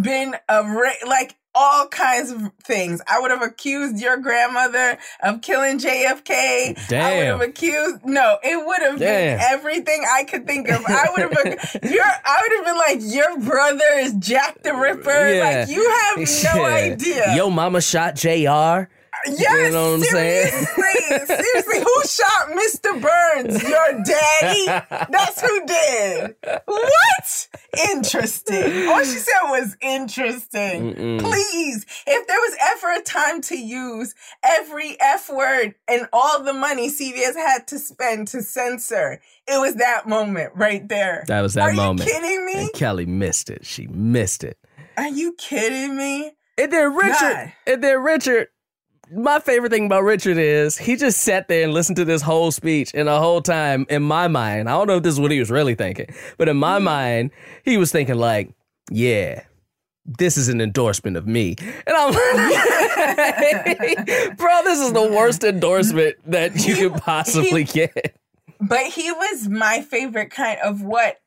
been 0.00 0.34
a 0.48 0.62
ra- 0.64 1.06
like 1.06 1.36
all 1.54 1.86
kinds 1.88 2.30
of 2.30 2.50
things. 2.62 3.00
I 3.08 3.20
would 3.20 3.30
have 3.30 3.42
accused 3.42 4.00
your 4.00 4.16
grandmother 4.16 4.98
of 5.22 5.40
killing 5.42 5.78
JFK. 5.78 6.92
I 6.92 7.16
would 7.16 7.26
have 7.26 7.40
accused. 7.40 8.04
No, 8.04 8.38
it 8.42 8.64
would 8.66 8.82
have 8.82 8.98
been 8.98 9.38
everything 9.40 10.04
I 10.12 10.24
could 10.24 10.46
think 10.46 10.68
of. 10.68 10.82
I 10.86 11.06
would 11.12 11.20
have. 11.22 11.32
your. 11.90 12.04
I 12.04 12.42
would 12.42 12.56
have 12.56 12.64
been 12.64 12.76
like 12.76 13.14
your 13.14 13.38
brother 13.48 13.84
is 13.98 14.14
Jack 14.14 14.62
the 14.62 14.74
Ripper. 14.74 15.34
Yeah. 15.34 15.58
Like 15.60 15.68
you 15.68 15.88
have 15.88 16.16
no 16.54 16.66
Yeah. 16.68 16.74
idea. 16.74 17.36
Yo, 17.36 17.50
mama 17.50 17.80
shot 17.80 18.14
JR. 18.16 18.88
Yes, 19.26 19.38
you 19.38 19.70
know 19.72 19.90
what 19.90 19.94
I'm 19.94 20.02
saying? 20.02 20.66
seriously, 20.66 21.36
seriously, 21.36 21.80
who 21.80 22.02
shot 22.06 22.48
Mr. 22.50 23.00
Burns? 23.00 23.62
Your 23.62 24.02
daddy? 24.04 24.66
That's 25.10 25.40
who 25.40 25.66
did. 25.66 26.34
What? 26.66 27.48
Interesting. 27.90 28.88
All 28.88 29.00
she 29.00 29.18
said 29.18 29.42
was 29.44 29.76
interesting. 29.80 30.94
Mm-mm. 30.94 31.20
Please, 31.20 31.86
if 32.06 32.26
there 32.26 32.38
was 32.38 32.56
ever 32.60 33.00
a 33.00 33.02
time 33.02 33.40
to 33.42 33.56
use 33.56 34.14
every 34.42 34.96
F 35.00 35.30
word 35.30 35.74
and 35.88 36.06
all 36.12 36.42
the 36.42 36.52
money 36.52 36.90
CBS 36.90 37.34
had 37.34 37.66
to 37.68 37.78
spend 37.78 38.28
to 38.28 38.42
censor, 38.42 39.20
it 39.46 39.60
was 39.60 39.76
that 39.76 40.06
moment 40.08 40.52
right 40.54 40.86
there. 40.88 41.24
That 41.26 41.40
was 41.42 41.54
that 41.54 41.70
Are 41.70 41.72
moment. 41.72 42.08
Are 42.08 42.12
you 42.12 42.20
kidding 42.20 42.46
me? 42.46 42.60
And 42.62 42.72
Kelly 42.72 43.06
missed 43.06 43.50
it. 43.50 43.64
She 43.64 43.86
missed 43.86 44.44
it. 44.44 44.58
Are 44.96 45.08
you 45.08 45.32
kidding 45.32 45.96
me? 45.96 46.32
And 46.56 46.72
then 46.72 46.94
Richard, 46.94 47.18
God. 47.20 47.52
and 47.66 47.82
then 47.82 48.02
Richard, 48.02 48.48
my 49.14 49.40
favorite 49.40 49.70
thing 49.70 49.86
about 49.86 50.02
Richard 50.02 50.36
is 50.36 50.76
he 50.76 50.96
just 50.96 51.20
sat 51.20 51.48
there 51.48 51.64
and 51.64 51.72
listened 51.72 51.96
to 51.96 52.04
this 52.04 52.22
whole 52.22 52.50
speech, 52.50 52.90
and 52.94 53.08
the 53.08 53.18
whole 53.18 53.40
time, 53.40 53.86
in 53.88 54.02
my 54.02 54.28
mind, 54.28 54.68
I 54.68 54.72
don't 54.72 54.86
know 54.86 54.96
if 54.96 55.02
this 55.02 55.14
is 55.14 55.20
what 55.20 55.30
he 55.30 55.38
was 55.38 55.50
really 55.50 55.74
thinking, 55.74 56.06
but 56.36 56.48
in 56.48 56.56
my 56.56 56.76
mm-hmm. 56.76 56.84
mind, 56.84 57.30
he 57.64 57.76
was 57.76 57.92
thinking 57.92 58.16
like, 58.16 58.50
"Yeah, 58.90 59.42
this 60.04 60.36
is 60.36 60.48
an 60.48 60.60
endorsement 60.60 61.16
of 61.16 61.26
me," 61.26 61.56
and 61.58 61.96
I'm 61.96 62.12
like, 62.12 62.26
"Bro, 64.36 64.62
this 64.64 64.80
is 64.80 64.92
the 64.92 65.10
worst 65.14 65.44
endorsement 65.44 66.16
that 66.26 66.66
you 66.66 66.74
could 66.74 66.94
possibly 67.02 67.64
get." 67.64 68.16
But 68.60 68.86
he 68.86 69.10
was 69.10 69.48
my 69.48 69.82
favorite 69.82 70.30
kind 70.30 70.58
of 70.62 70.82
what 70.82 71.18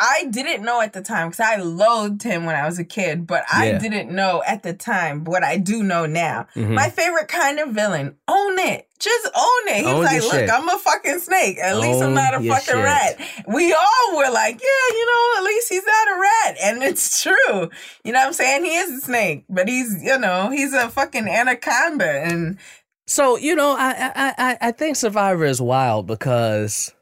I 0.00 0.24
didn't 0.28 0.64
know 0.64 0.80
at 0.80 0.92
the 0.92 1.02
time 1.02 1.28
because 1.28 1.40
I 1.46 1.56
loathed 1.56 2.22
him 2.24 2.44
when 2.46 2.56
I 2.56 2.66
was 2.66 2.80
a 2.80 2.84
kid, 2.84 3.26
but 3.28 3.44
I 3.52 3.68
Yeah. 3.70 3.78
didn't 3.78 4.10
know 4.10 4.42
at 4.44 4.64
the 4.64 4.72
time 4.72 5.22
what 5.24 5.44
I 5.44 5.56
do 5.56 5.84
know 5.84 6.04
now. 6.04 6.46
Mhm. 6.56 6.70
My 6.70 6.90
favorite 6.90 7.28
kind 7.28 7.60
of 7.60 7.68
villain. 7.68 8.16
Own 8.26 8.58
it. 8.58 8.88
Just 8.98 9.26
own 9.34 9.68
it. 9.68 9.76
He's 9.76 9.86
Own 9.86 10.02
like, 10.04 10.22
look, 10.22 10.32
shit. 10.32 10.50
I'm 10.50 10.68
a 10.68 10.78
fucking 10.78 11.20
snake. 11.20 11.58
At 11.62 11.76
least 11.78 12.02
I'm 12.02 12.12
not 12.14 12.34
a 12.34 12.38
fucking 12.40 12.64
shit. 12.64 12.74
rat. 12.76 13.20
We 13.46 13.72
all 13.72 14.16
were 14.16 14.30
like, 14.30 14.60
yeah, 14.60 14.96
you 14.96 15.06
know, 15.06 15.38
at 15.38 15.44
least 15.44 15.68
he's 15.68 15.84
not 15.86 16.08
a 16.08 16.20
rat. 16.20 16.56
And 16.62 16.82
it's 16.82 17.22
true. 17.22 17.70
You 18.02 18.12
know 18.12 18.18
what 18.20 18.26
I'm 18.26 18.32
saying? 18.32 18.64
He 18.64 18.74
is 18.76 18.98
a 18.98 19.00
snake, 19.00 19.44
but 19.48 19.68
he's, 19.68 20.02
you 20.02 20.18
know, 20.18 20.50
he's 20.50 20.72
a 20.74 20.88
fucking 20.88 21.28
anaconda. 21.28 22.10
And 22.24 22.58
So 23.06 23.36
you 23.36 23.54
know, 23.54 23.76
I 23.78 24.10
I 24.14 24.34
I, 24.38 24.58
I 24.68 24.72
think 24.72 24.96
Survivor 24.96 25.44
is 25.44 25.60
wild 25.60 26.06
because 26.08 26.92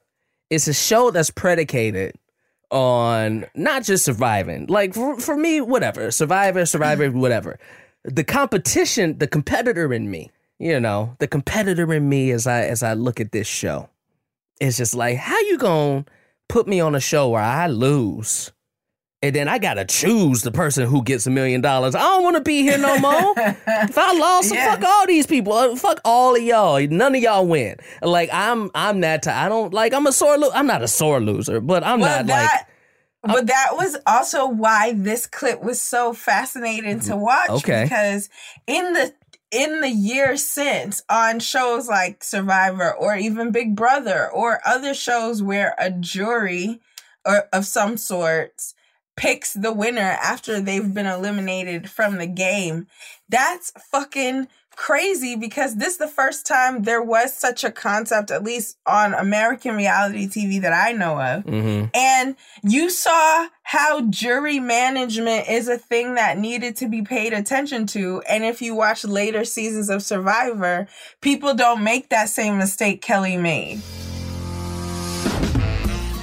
it's 0.50 0.68
a 0.68 0.74
show 0.74 1.10
that's 1.10 1.30
predicated 1.30 2.16
on 2.72 3.46
not 3.54 3.84
just 3.84 4.04
surviving. 4.04 4.66
Like 4.66 4.94
for, 4.94 5.20
for 5.20 5.36
me, 5.36 5.60
whatever, 5.60 6.10
Survivor, 6.10 6.66
Survivor, 6.66 7.08
mm-hmm. 7.08 7.20
whatever. 7.20 7.58
The 8.04 8.24
competition, 8.24 9.18
the 9.18 9.28
competitor 9.28 9.92
in 9.92 10.10
me, 10.10 10.30
you 10.58 10.80
know, 10.80 11.14
the 11.20 11.28
competitor 11.28 11.92
in 11.92 12.08
me 12.08 12.32
as 12.32 12.46
I 12.46 12.62
as 12.62 12.82
I 12.82 12.94
look 12.94 13.20
at 13.20 13.30
this 13.30 13.46
show, 13.46 13.88
it's 14.60 14.78
just 14.78 14.94
like, 14.94 15.18
how 15.18 15.38
you 15.40 15.58
gonna 15.58 16.04
put 16.48 16.66
me 16.66 16.80
on 16.80 16.94
a 16.94 17.00
show 17.00 17.28
where 17.28 17.42
I 17.42 17.68
lose? 17.68 18.50
And 19.22 19.34
then 19.34 19.48
I 19.48 19.58
gotta 19.58 19.84
choose 19.84 20.42
the 20.42 20.50
person 20.50 20.86
who 20.88 21.02
gets 21.02 21.26
a 21.26 21.30
million 21.30 21.60
dollars. 21.60 21.94
I 21.94 22.00
don't 22.00 22.24
want 22.24 22.36
to 22.36 22.42
be 22.42 22.62
here 22.62 22.78
no 22.78 22.98
more. 22.98 23.34
if 23.36 23.96
I 23.98 24.12
lost, 24.18 24.52
Yeah. 24.54 24.74
fuck 24.74 24.84
all 24.84 25.06
these 25.06 25.26
people. 25.26 25.52
Uh, 25.52 25.76
Fuck 25.76 26.00
all 26.04 26.34
of 26.36 26.42
y'all. 26.42 26.80
None 26.88 27.14
of 27.14 27.22
y'all 27.22 27.46
win. 27.46 27.76
Like 28.02 28.30
I'm, 28.32 28.70
I'm 28.74 29.00
that. 29.02 29.22
T- 29.22 29.30
I 29.30 29.48
don't 29.48 29.72
like. 29.72 29.94
I'm 29.94 30.06
a 30.06 30.12
sore. 30.12 30.36
Lo- 30.38 30.50
I'm 30.52 30.66
not 30.66 30.82
a 30.82 30.88
sore 30.88 31.20
loser, 31.20 31.60
but 31.60 31.84
I'm 31.84 32.00
Well, 32.00 32.18
not 32.18 32.26
that, 32.26 32.66
like. 33.24 33.34
but 33.36 33.46
that 33.46 33.68
was 33.74 33.96
also 34.06 34.48
why 34.48 34.92
this 34.94 35.26
clip 35.26 35.62
was 35.62 35.80
so 35.80 36.12
fascinating 36.12 37.00
to 37.00 37.16
watch. 37.16 37.50
Okay. 37.50 37.84
Because 37.84 38.28
in 38.66 38.92
the 38.92 39.14
in 39.52 39.82
the 39.82 39.90
years 39.90 40.42
since 40.42 41.02
on 41.10 41.38
shows 41.38 41.86
like 41.86 42.24
Survivor 42.24 42.92
or 42.94 43.14
even 43.16 43.52
Big 43.52 43.76
Brother 43.76 44.30
or 44.30 44.60
other 44.66 44.94
shows 44.94 45.42
where 45.42 45.74
a 45.78 45.90
jury 45.90 46.80
or 47.24 47.44
of 47.52 47.66
some 47.66 47.96
sorts 47.98 48.74
picks 49.16 49.52
the 49.52 49.72
winner 49.72 50.18
after 50.22 50.60
they've 50.60 50.92
been 50.92 51.06
eliminated 51.06 51.90
from 51.90 52.18
the 52.18 52.26
game, 52.26 52.86
that's 53.28 53.72
fucking 53.90 54.48
crazy 54.74 55.36
because 55.36 55.76
this 55.76 55.94
is 55.94 55.98
the 55.98 56.08
first 56.08 56.46
time 56.46 56.82
there 56.82 57.02
was 57.02 57.34
such 57.34 57.62
a 57.62 57.70
concept, 57.70 58.30
at 58.30 58.42
least 58.42 58.78
on 58.86 59.14
American 59.14 59.76
reality 59.76 60.26
TV 60.26 60.60
that 60.62 60.72
I 60.72 60.92
know 60.92 61.20
of. 61.20 61.44
mhm. 61.44 61.90
And 61.94 62.36
you 62.62 62.90
saw 62.90 63.48
how 63.62 64.02
jury 64.02 64.60
management 64.60 65.48
is 65.48 65.68
a 65.68 65.78
thing 65.78 66.14
that 66.14 66.38
needed 66.38 66.76
to 66.76 66.88
be 66.88 67.02
paid 67.02 67.32
attention 67.32 67.86
to. 67.88 68.22
And 68.28 68.44
if 68.44 68.62
you 68.62 68.74
watch 68.74 69.04
later 69.04 69.44
seasons 69.44 69.88
of 69.88 70.02
Survivor, 70.02 70.88
people 71.20 71.54
don't 71.54 71.84
make 71.84 72.08
that 72.08 72.28
same 72.28 72.58
mistake 72.58 73.02
Kelly 73.02 73.36
made. 73.36 73.80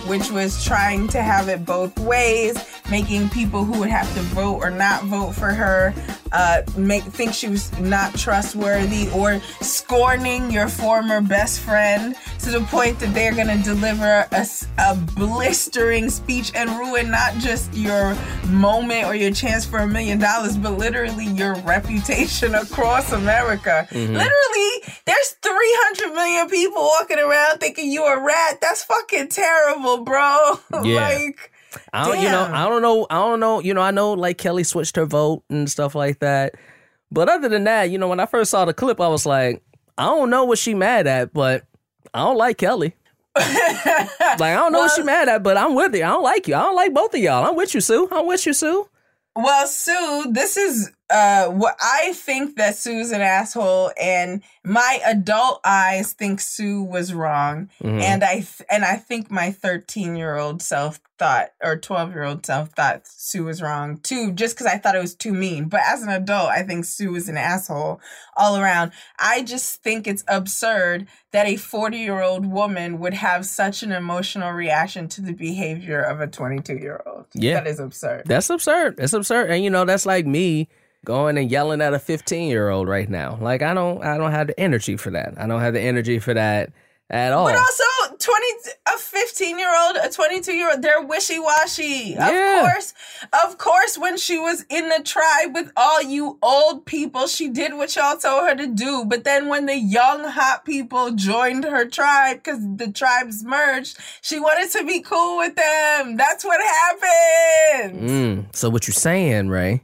Which 0.10 0.32
was 0.32 0.66
trying 0.66 1.08
to 1.10 1.22
have 1.22 1.50
it 1.50 1.66
both 1.66 1.98
ways, 2.00 2.58
making 2.90 3.30
people 3.30 3.64
who 3.64 3.80
would 3.80 3.90
have 3.90 4.12
to 4.16 4.22
vote 4.22 4.56
or 4.56 4.72
not 4.72 5.04
vote 5.04 5.36
for 5.36 5.52
her 5.54 5.94
uh, 6.32 6.62
make 6.78 7.04
think 7.04 7.34
she 7.34 7.48
was 7.48 7.78
not 7.80 8.14
trustworthy, 8.16 9.10
or 9.12 9.40
scorning 9.62 10.52
your 10.52 10.68
former 10.68 11.22
best 11.22 11.60
friend 11.62 12.16
to 12.40 12.52
the 12.52 12.62
point 12.62 13.00
that 13.00 13.14
they're 13.14 13.34
gonna 13.36 13.62
deliver 13.64 14.26
a, 14.32 14.46
a 14.80 14.96
blistering 15.16 16.10
speech 16.10 16.52
and 16.56 16.70
ruin 16.72 17.10
not 17.12 17.34
just 17.36 17.74
your 17.74 18.16
moment 18.48 19.06
or 19.06 19.16
your 19.16 19.32
chance 19.32 19.66
for 19.66 19.80
a 19.80 19.88
million 19.88 20.20
dollars, 20.20 20.58
but 20.58 20.78
literally 20.78 21.26
your 21.26 21.56
reputation 21.62 22.56
across 22.56 23.12
America. 23.12 23.88
Literally, 23.92 24.72
there's 25.06 25.30
300 25.42 26.14
million 26.14 26.50
people 26.50 26.82
walking 26.82 27.20
around 27.20 27.60
thinking 27.60 27.92
you 27.92 28.04
are 28.04 28.20
a 28.20 28.24
rat. 28.24 28.60
That's 28.62 28.84
fucking 28.84 29.30
terrible, 29.30 30.04
bro. 30.04 30.60
Yeah. 30.84 30.96
like, 30.96 31.52
I 31.94 32.08
don't, 32.08 32.22
you 32.22 32.30
know, 32.30 32.44
I 32.44 32.68
don't 32.68 32.82
know, 32.82 33.08
I 33.10 33.16
don't 33.16 33.40
know, 33.40 33.60
you 33.60 33.74
know, 33.74 33.82
I 33.82 33.92
know 33.92 34.14
like 34.14 34.38
Kelly 34.38 34.64
switched 34.64 34.96
her 34.96 35.06
vote 35.06 35.44
and 35.50 35.70
stuff 35.70 35.96
like 35.96 36.20
that. 36.20 36.56
But 37.12 37.30
other 37.30 37.50
than 37.50 37.64
that, 37.64 37.90
you 37.90 37.98
know, 37.98 38.08
when 38.08 38.20
I 38.20 38.26
first 38.26 38.52
saw 38.52 38.66
the 38.66 38.74
clip, 38.74 39.02
I 39.02 39.08
was 39.08 39.26
like, 39.26 39.64
I 39.98 40.06
don't 40.06 40.30
know 40.30 40.46
what 40.46 40.60
she 40.60 40.74
mad 40.74 41.08
at, 41.08 41.34
but 41.34 41.66
I 42.14 42.20
don't 42.20 42.38
like 42.38 42.58
Kelly. 42.58 42.96
like 43.36 43.46
I 44.42 44.56
don't 44.56 44.72
know 44.72 44.80
what 44.80 44.92
she 44.96 45.04
mad 45.04 45.30
at, 45.30 45.44
but 45.44 45.58
I'm 45.58 45.76
with 45.76 45.96
you. 45.96 46.04
I 46.04 46.10
don't 46.10 46.24
like 46.24 46.48
you. 46.48 46.56
I 46.56 46.62
don't 46.62 46.76
like 46.76 46.94
both 46.94 47.14
of 47.14 47.20
y'all. 47.20 47.46
I'm 47.46 47.56
with 47.56 47.74
you, 47.74 47.82
Sue. 47.82 48.08
I'm 48.12 48.26
with 48.26 48.46
you, 48.46 48.54
Sue. 48.54 48.90
Well, 49.36 49.68
Sue, 49.68 50.28
this 50.32 50.58
is 50.58 50.92
uh 51.10 51.48
what 51.48 51.76
I 51.82 52.14
think 52.14 52.56
that 52.58 52.76
Sue's 52.76 53.12
an 53.12 53.22
asshole, 53.22 53.92
and 54.00 54.42
my 54.64 55.00
adult 55.06 55.60
eyes 55.66 56.14
think 56.14 56.40
Sue 56.40 56.84
was 56.84 57.14
wrong, 57.14 57.70
Mhm. 57.84 58.02
and 58.02 58.24
I 58.24 58.34
th- 58.36 58.62
and 58.70 58.86
I 58.86 58.96
think 58.98 59.32
my 59.32 59.52
thirteen 59.52 60.16
year 60.16 60.36
old 60.38 60.62
self 60.62 61.00
thought 61.18 61.50
or 61.62 61.76
twelve 61.76 62.12
year 62.14 62.24
old 62.24 62.46
self 62.46 62.70
thought 62.76 63.02
Sue 63.06 63.44
was 63.44 63.62
wrong 63.62 63.98
too, 63.98 64.32
just 64.32 64.56
because 64.56 64.68
I 64.72 64.78
thought 64.78 64.96
it 64.96 65.02
was 65.02 65.16
too 65.16 65.34
mean. 65.34 65.66
But 65.66 65.82
as 65.86 66.02
an 66.04 66.10
adult, 66.10 66.50
I 66.50 66.64
think 66.64 66.86
Sue 66.86 67.16
is 67.16 67.28
an 67.28 67.38
asshole 67.38 68.00
all 68.38 68.56
around. 68.58 68.92
I 69.20 69.42
just 69.44 69.82
think 69.84 70.08
it's 70.08 70.24
absurd 70.28 71.08
that 71.32 71.46
a 71.48 71.56
forty 71.58 71.98
year 71.98 72.22
old 72.22 72.46
woman 72.46 73.00
would 73.00 73.16
have 73.16 73.46
such 73.46 73.84
an 73.84 73.92
emotional 73.92 74.52
reaction 74.52 75.08
to 75.10 75.22
the 75.22 75.34
behavior 75.34 76.02
of 76.02 76.22
a 76.22 76.28
twenty 76.28 76.60
two 76.62 76.78
year 76.78 77.02
old. 77.06 77.26
Yeah. 77.34 77.56
that 77.56 77.68
is 77.68 77.80
absurd. 77.80 78.24
That's 78.26 78.50
absurd. 78.50 78.98
That's 78.98 79.14
absurd. 79.14 79.50
And 79.50 79.64
you 79.64 79.70
know, 79.70 79.86
that's 79.86 80.06
like 80.06 80.26
me 80.26 80.68
going 81.06 81.38
and 81.38 81.50
yelling 81.50 81.82
at 81.82 81.94
a 81.94 82.00
15 82.00 82.50
year 82.50 82.70
old 82.70 82.88
right 82.88 83.10
now. 83.10 83.38
Like 83.42 83.62
I 83.62 83.74
don't 83.74 84.04
I 84.04 84.18
don't 84.18 84.32
have 84.32 84.48
the 84.48 84.60
energy 84.60 84.98
for 84.98 85.12
that. 85.12 85.34
I 85.38 85.48
don't 85.48 85.62
have 85.62 85.74
the 85.74 85.82
energy 85.82 86.20
for 86.20 86.34
that 86.34 86.72
at 87.10 87.34
all. 87.34 87.46
But 87.46 87.56
also, 87.56 87.84
twenty 88.20 88.48
a 88.88 88.98
fifteen 88.98 89.58
year 89.58 89.74
old, 89.76 89.98
a 89.98 90.10
twenty 90.10 90.42
two 90.42 90.54
year 90.54 90.72
old, 90.72 90.82
they're 90.82 91.02
wishy 91.02 91.40
washy. 91.40 92.14
Yeah. 92.18 92.58
Of 92.58 92.72
course, 92.72 92.94
of 93.46 93.58
course, 93.58 93.98
when 93.98 94.18
she 94.18 94.38
was 94.38 94.66
in 94.70 94.90
the 94.90 95.02
tribe 95.04 95.54
with 95.54 95.72
all 95.76 96.02
you 96.02 96.38
old 96.42 96.86
people, 96.86 97.28
she 97.28 97.50
did 97.50 97.74
what 97.74 97.96
y'all 97.96 98.18
told 98.18 98.48
her 98.48 98.56
to 98.56 98.68
do. 98.68 99.06
But 99.06 99.24
then 99.24 99.48
when 99.48 99.66
the 99.66 99.78
young 99.78 100.26
hot 100.26 100.66
people 100.66 101.12
joined 101.12 101.64
her 101.64 101.86
tribe 101.86 102.38
because 102.38 102.60
the 102.76 102.92
tribes 102.92 103.44
merged, 103.44 103.98
she 104.22 104.40
wanted 104.40 104.70
to 104.78 104.86
be 104.86 105.02
cool 105.02 105.38
with 105.38 105.56
them. 105.56 106.18
That's 106.18 106.46
what 106.46 106.62
happened. 106.62 108.10
Mm. 108.10 108.56
So 108.56 108.70
what 108.70 108.88
you're 108.88 108.94
saying, 108.94 109.50
Rae, 109.50 109.82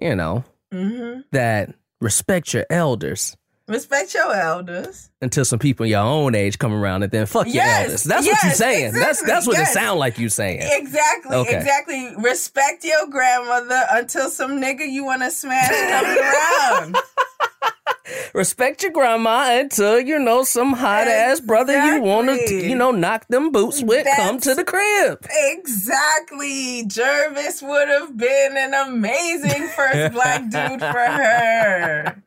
you 0.00 0.14
know, 0.14 0.44
hmm 0.76 1.20
that 1.32 1.74
respect 2.00 2.52
your 2.54 2.66
elders 2.70 3.36
Respect 3.68 4.14
your 4.14 4.32
elders. 4.32 5.10
until 5.20 5.44
some 5.44 5.58
people 5.58 5.86
your 5.86 5.98
own 6.00 6.36
age 6.36 6.56
come 6.56 6.72
around 6.72 7.02
and 7.02 7.10
then 7.10 7.26
fuck 7.26 7.46
your 7.46 7.56
Yes, 7.56 7.82
elders. 7.86 8.04
That's 8.04 8.24
what 8.26 8.42
you're 8.44 8.50
yes, 8.50 8.58
saying. 8.58 8.92
That's 8.92 9.20
exactly, 9.22 9.26
that's 9.32 9.46
what 9.48 9.56
yes. 9.58 9.70
it 9.70 9.72
sound 9.74 9.98
like 9.98 10.18
you're 10.20 10.28
saying. 10.28 10.60
Exactly, 10.62 11.34
Okay. 11.36 11.56
exactly. 11.56 12.12
Respect 12.16 12.84
your 12.84 13.08
grandmother 13.08 13.82
until 13.90 14.30
some 14.30 14.62
nigga 14.62 14.88
you 14.88 15.04
want 15.04 15.22
to 15.22 15.32
smash 15.32 15.68
comes 15.68 16.94
around. 16.94 16.96
Respect 18.34 18.82
your 18.82 18.92
grandma 18.92 19.58
until 19.58 20.00
you 20.00 20.18
know 20.18 20.44
some 20.44 20.72
hot 20.74 21.08
ass 21.08 21.40
brother 21.40 21.72
you 21.72 22.00
want 22.02 22.28
to 22.28 22.54
you 22.54 22.74
know 22.76 22.90
knock 22.90 23.26
them 23.28 23.50
boots 23.50 23.82
with 23.82 24.06
come 24.16 24.38
to 24.40 24.54
the 24.54 24.64
crib. 24.64 25.26
Exactly. 25.30 26.84
Gervase 26.84 27.66
would 27.66 27.88
have 27.88 28.16
been 28.16 28.56
an 28.56 28.74
amazing 28.74 29.68
first 29.68 30.12
black 30.12 30.42
dude 30.50 30.80
for 30.80 30.92
her. 30.92 32.22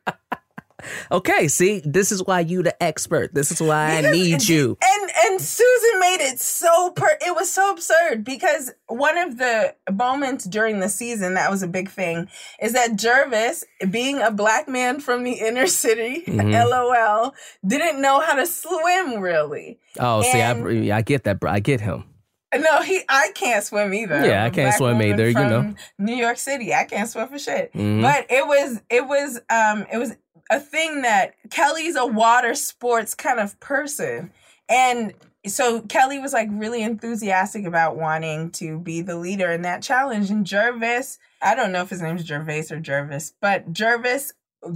Okay, 1.12 1.48
see, 1.48 1.80
this 1.84 2.12
is 2.12 2.24
why 2.24 2.40
you 2.40 2.62
the 2.62 2.80
expert. 2.82 3.34
This 3.34 3.50
is 3.50 3.60
why 3.60 3.96
I 3.98 4.10
need 4.12 4.48
you. 4.48 4.76
And 4.82 5.10
and 5.26 5.40
Susan 5.40 6.00
made 6.00 6.20
it 6.20 6.40
so 6.40 6.90
per 6.90 7.08
it 7.20 7.34
was 7.34 7.50
so 7.50 7.70
absurd 7.72 8.24
because 8.24 8.72
one 8.86 9.18
of 9.18 9.38
the 9.38 9.74
moments 9.92 10.44
during 10.44 10.80
the 10.80 10.88
season 10.88 11.34
that 11.34 11.50
was 11.50 11.62
a 11.62 11.68
big 11.68 11.90
thing 11.90 12.28
is 12.60 12.72
that 12.72 12.92
Gervase, 12.92 13.64
being 13.90 14.20
a 14.20 14.30
black 14.30 14.68
man 14.68 15.00
from 15.00 15.24
the 15.24 15.32
inner 15.32 15.66
city, 15.66 16.24
Mhm. 16.26 16.52
LOL, 16.70 17.34
didn't 17.66 18.00
know 18.00 18.20
how 18.20 18.34
to 18.34 18.46
swim 18.46 19.20
really. 19.20 19.78
Oh, 19.98 20.22
see, 20.22 20.40
I, 20.40 20.96
I 20.96 21.02
get 21.02 21.24
that, 21.24 21.40
bro. 21.40 21.50
I 21.50 21.60
get 21.60 21.80
him. 21.80 22.04
No, 22.52 22.82
he 22.82 23.02
I 23.08 23.30
can't 23.34 23.62
swim 23.64 23.94
either. 23.94 24.26
Yeah, 24.26 24.44
I 24.44 24.50
can't 24.50 24.70
black 24.70 24.78
swim 24.78 25.00
either, 25.02 25.28
you 25.28 25.34
know. 25.34 25.72
New 25.98 26.16
York 26.16 26.36
City. 26.36 26.74
I 26.74 26.82
can't 26.82 27.08
swim 27.08 27.28
for 27.28 27.38
shit. 27.38 27.72
Mhm. 27.74 28.02
But 28.02 28.26
it 28.28 28.44
was 28.44 28.80
it 28.90 29.06
was 29.06 29.40
um 29.48 29.86
it 29.92 29.98
was 29.98 30.16
a 30.50 30.60
thing 30.60 31.02
that 31.02 31.34
Kelly's 31.50 31.96
a 31.96 32.04
water 32.04 32.54
sports 32.54 33.14
kind 33.14 33.38
of 33.38 33.58
person. 33.60 34.32
And 34.68 35.14
so 35.46 35.80
Kelly 35.82 36.18
was 36.18 36.32
like 36.32 36.48
really 36.50 36.82
enthusiastic 36.82 37.64
about 37.64 37.96
wanting 37.96 38.50
to 38.52 38.78
be 38.78 39.00
the 39.00 39.16
leader 39.16 39.50
in 39.50 39.62
that 39.62 39.82
challenge. 39.82 40.28
And 40.30 40.44
Gervase, 40.44 41.18
I 41.40 41.54
don't 41.54 41.72
know 41.72 41.82
if 41.82 41.90
his 41.90 42.02
name's 42.02 42.26
Gervais 42.26 42.66
or 42.70 42.80
Jervis, 42.80 43.32
but 43.40 43.72
Gervase 43.72 44.32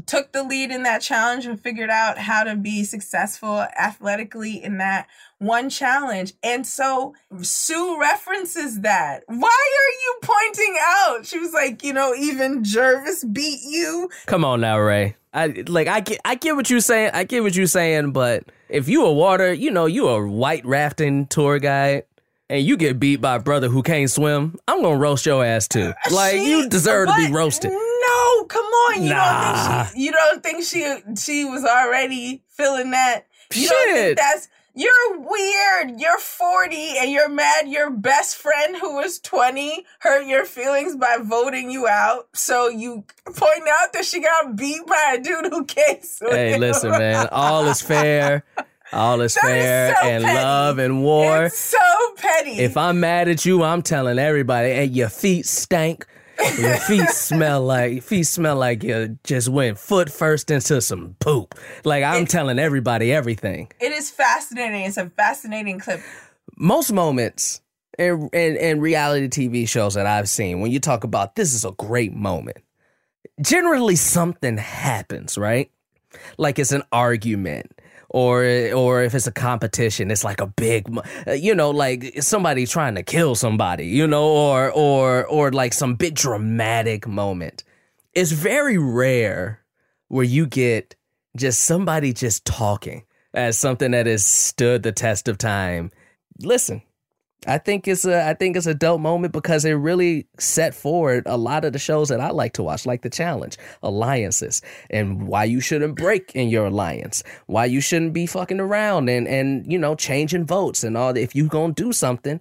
took 0.06 0.32
the 0.32 0.42
lead 0.42 0.70
in 0.70 0.82
that 0.84 1.02
challenge 1.02 1.44
and 1.44 1.60
figured 1.60 1.90
out 1.90 2.16
how 2.16 2.42
to 2.44 2.56
be 2.56 2.84
successful 2.84 3.66
athletically 3.78 4.62
in 4.62 4.78
that 4.78 5.06
one 5.38 5.68
challenge. 5.68 6.32
And 6.42 6.66
so 6.66 7.14
Sue 7.42 8.00
references 8.00 8.80
that. 8.80 9.24
Why 9.26 9.48
are 9.48 9.92
you 10.02 10.18
pointing 10.22 10.76
out? 10.80 11.26
She 11.26 11.38
was 11.38 11.52
like, 11.52 11.84
you 11.84 11.92
know, 11.92 12.14
even 12.14 12.62
Gervase 12.62 13.30
beat 13.30 13.60
you. 13.62 14.08
Come 14.26 14.44
on 14.44 14.62
now, 14.62 14.78
Rae. 14.78 15.16
I 15.34 15.64
like 15.66 15.88
I 15.88 16.00
get 16.00 16.20
I 16.24 16.36
get 16.36 16.54
what 16.56 16.70
you're 16.70 16.80
saying. 16.80 17.10
I 17.12 17.24
get 17.24 17.42
what 17.42 17.54
you're 17.56 17.66
saying, 17.66 18.12
but 18.12 18.44
if 18.68 18.88
you 18.88 19.04
a 19.04 19.12
water, 19.12 19.52
you 19.52 19.70
know, 19.70 19.86
you 19.86 20.08
a 20.08 20.24
white 20.26 20.64
rafting 20.64 21.26
tour 21.26 21.58
guide 21.58 22.04
and 22.48 22.64
you 22.64 22.76
get 22.76 23.00
beat 23.00 23.20
by 23.20 23.36
a 23.36 23.40
brother 23.40 23.68
who 23.68 23.82
can't 23.82 24.10
swim, 24.10 24.56
I'm 24.68 24.80
gonna 24.82 24.96
roast 24.96 25.26
your 25.26 25.44
ass 25.44 25.66
too. 25.66 25.92
Uh, 26.06 26.14
like 26.14 26.34
She- 26.36 26.50
you 26.50 26.68
deserve 26.68 27.08
to 27.08 27.14
be 27.16 27.32
roasted. 27.32 27.72
No, 27.72 28.44
come 28.44 28.64
on. 28.64 29.02
You 29.02 29.08
Nah. 29.10 29.84
don't 29.84 29.86
think 29.86 29.92
she 29.96 30.04
you 30.04 30.12
don't 30.12 30.42
think 30.42 30.64
she 30.64 30.96
she 31.20 31.44
was 31.44 31.64
already 31.64 32.42
feeling 32.48 32.92
that? 32.92 33.26
You 33.52 33.68
don't 33.68 33.94
think 33.94 34.18
that's 34.18 34.48
you're 34.74 35.18
weird. 35.18 36.00
You're 36.00 36.18
40 36.18 36.98
and 36.98 37.10
you're 37.10 37.28
mad 37.28 37.68
your 37.68 37.90
best 37.90 38.36
friend 38.36 38.76
who 38.76 38.96
was 38.96 39.18
20 39.20 39.84
hurt 40.00 40.26
your 40.26 40.44
feelings 40.44 40.96
by 40.96 41.18
voting 41.22 41.70
you 41.70 41.86
out. 41.86 42.28
So 42.34 42.68
you 42.68 43.04
point 43.24 43.62
out 43.80 43.92
that 43.92 44.04
she 44.04 44.20
got 44.20 44.56
beat 44.56 44.86
by 44.86 45.16
a 45.18 45.22
dude 45.22 45.46
who 45.52 45.64
can't 45.64 46.04
swim. 46.04 46.32
Hey, 46.32 46.58
listen, 46.58 46.90
man. 46.90 47.28
All 47.30 47.66
is 47.66 47.80
fair. 47.80 48.44
All 48.92 49.20
is 49.22 49.34
That 49.34 49.44
is 49.44 49.64
fair 49.64 49.96
so 50.00 50.08
and 50.08 50.24
petty. 50.24 50.36
love 50.38 50.78
and 50.78 51.02
war. 51.02 51.44
It's 51.46 51.58
so 51.58 51.78
petty. 52.16 52.58
If 52.58 52.76
I'm 52.76 53.00
mad 53.00 53.28
at 53.28 53.44
you, 53.44 53.62
I'm 53.62 53.82
telling 53.82 54.18
everybody, 54.18 54.68
hey, 54.68 54.84
your 54.84 55.08
feet 55.08 55.46
stank. 55.46 56.06
Your 56.58 56.76
feet 56.76 57.08
smell 57.08 57.62
like 57.62 58.02
feet 58.02 58.24
smell 58.24 58.56
like 58.56 58.82
you 58.82 59.18
just 59.24 59.48
went 59.48 59.78
foot 59.78 60.10
first 60.10 60.50
into 60.50 60.80
some 60.80 61.16
poop. 61.20 61.54
Like 61.84 62.04
I'm 62.04 62.26
telling 62.26 62.58
everybody 62.58 63.12
everything. 63.12 63.70
it 63.80 63.92
is 63.92 64.10
fascinating. 64.10 64.82
It's 64.84 64.96
a 64.96 65.10
fascinating 65.10 65.78
clip. 65.78 66.00
Most 66.56 66.92
moments 66.92 67.60
in, 67.98 68.28
in 68.32 68.56
in 68.56 68.80
reality 68.80 69.28
TV 69.28 69.68
shows 69.68 69.94
that 69.94 70.06
I've 70.06 70.28
seen, 70.28 70.60
when 70.60 70.70
you 70.70 70.80
talk 70.80 71.04
about 71.04 71.36
this 71.36 71.54
is 71.54 71.64
a 71.64 71.72
great 71.72 72.12
moment, 72.12 72.58
generally 73.40 73.96
something 73.96 74.56
happens, 74.56 75.38
right? 75.38 75.70
Like 76.38 76.58
it's 76.58 76.72
an 76.72 76.82
argument. 76.92 77.72
Or, 78.16 78.44
or 78.72 79.02
if 79.02 79.12
it's 79.12 79.26
a 79.26 79.32
competition, 79.32 80.12
it's 80.12 80.22
like 80.22 80.40
a 80.40 80.46
big, 80.46 80.86
you 81.26 81.52
know, 81.52 81.70
like 81.70 82.22
somebody 82.22 82.64
trying 82.64 82.94
to 82.94 83.02
kill 83.02 83.34
somebody, 83.34 83.86
you 83.86 84.06
know, 84.06 84.28
or 84.28 84.70
or 84.70 85.26
or 85.26 85.50
like 85.50 85.72
some 85.72 85.96
big 85.96 86.14
dramatic 86.14 87.08
moment. 87.08 87.64
It's 88.12 88.30
very 88.30 88.78
rare 88.78 89.64
where 90.06 90.22
you 90.22 90.46
get 90.46 90.94
just 91.36 91.64
somebody 91.64 92.12
just 92.12 92.44
talking 92.44 93.02
as 93.32 93.58
something 93.58 93.90
that 93.90 94.06
has 94.06 94.24
stood 94.24 94.84
the 94.84 94.92
test 94.92 95.26
of 95.26 95.36
time. 95.36 95.90
Listen, 96.38 96.82
I 97.46 97.58
think 97.58 97.86
it's 97.86 98.04
a 98.04 98.26
I 98.26 98.34
think 98.34 98.56
it's 98.56 98.66
a 98.66 98.74
dope 98.74 99.00
moment 99.00 99.32
because 99.32 99.64
it 99.64 99.72
really 99.72 100.26
set 100.38 100.74
forward 100.74 101.24
a 101.26 101.36
lot 101.36 101.64
of 101.64 101.72
the 101.72 101.78
shows 101.78 102.08
that 102.08 102.20
I 102.20 102.30
like 102.30 102.54
to 102.54 102.62
watch, 102.62 102.86
like 102.86 103.02
the 103.02 103.10
challenge, 103.10 103.56
alliances, 103.82 104.62
and 104.90 105.26
why 105.26 105.44
you 105.44 105.60
shouldn't 105.60 105.96
break 105.96 106.32
in 106.34 106.48
your 106.48 106.66
alliance, 106.66 107.22
why 107.46 107.66
you 107.66 107.80
shouldn't 107.80 108.12
be 108.12 108.26
fucking 108.26 108.60
around 108.60 109.08
and 109.08 109.28
and 109.28 109.70
you 109.70 109.78
know 109.78 109.94
changing 109.94 110.46
votes 110.46 110.84
and 110.84 110.96
all. 110.96 111.16
If 111.16 111.34
you 111.34 111.48
gonna 111.48 111.72
do 111.72 111.92
something, 111.92 112.40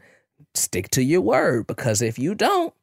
stick 0.53 0.89
to 0.91 1.03
your 1.03 1.21
word 1.21 1.67
because 1.67 2.01
if 2.01 2.17
you 2.17 2.35
don't, 2.35 2.73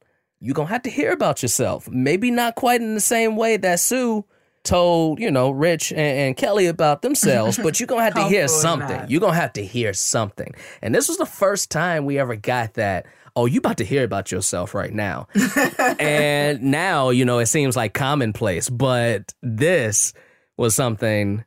you 0.40 0.52
gonna 0.52 0.68
have 0.68 0.82
to 0.82 0.90
hear 0.90 1.12
about 1.12 1.42
yourself. 1.42 1.88
Maybe 1.88 2.30
not 2.30 2.54
quite 2.54 2.80
in 2.80 2.94
the 2.94 3.00
same 3.00 3.36
way 3.36 3.56
that 3.58 3.80
Sue 3.80 4.24
told 4.64 5.18
you 5.18 5.30
know 5.30 5.50
Rich 5.50 5.92
and, 5.92 6.00
and 6.00 6.36
Kelly 6.36 6.66
about 6.66 7.02
themselves, 7.02 7.58
but 7.58 7.80
you're 7.80 7.86
gonna 7.86 8.04
have 8.04 8.14
to 8.14 8.24
hear 8.28 8.48
something. 8.48 9.04
You're 9.08 9.20
gonna 9.20 9.34
have 9.34 9.52
to 9.54 9.64
hear 9.64 9.92
something. 9.92 10.54
And 10.82 10.94
this 10.94 11.08
was 11.08 11.18
the 11.18 11.26
first 11.26 11.70
time 11.70 12.04
we 12.04 12.18
ever 12.18 12.36
got 12.36 12.74
that. 12.74 13.06
Oh, 13.36 13.46
you 13.46 13.58
about 13.58 13.76
to 13.76 13.84
hear 13.84 14.02
about 14.02 14.32
yourself 14.32 14.74
right 14.74 14.92
now. 14.92 15.28
and 16.00 16.62
now, 16.62 17.10
you 17.10 17.24
know, 17.24 17.38
it 17.38 17.46
seems 17.46 17.76
like 17.76 17.94
commonplace, 17.94 18.68
but 18.68 19.32
this 19.40 20.12
was 20.56 20.74
something 20.74 21.44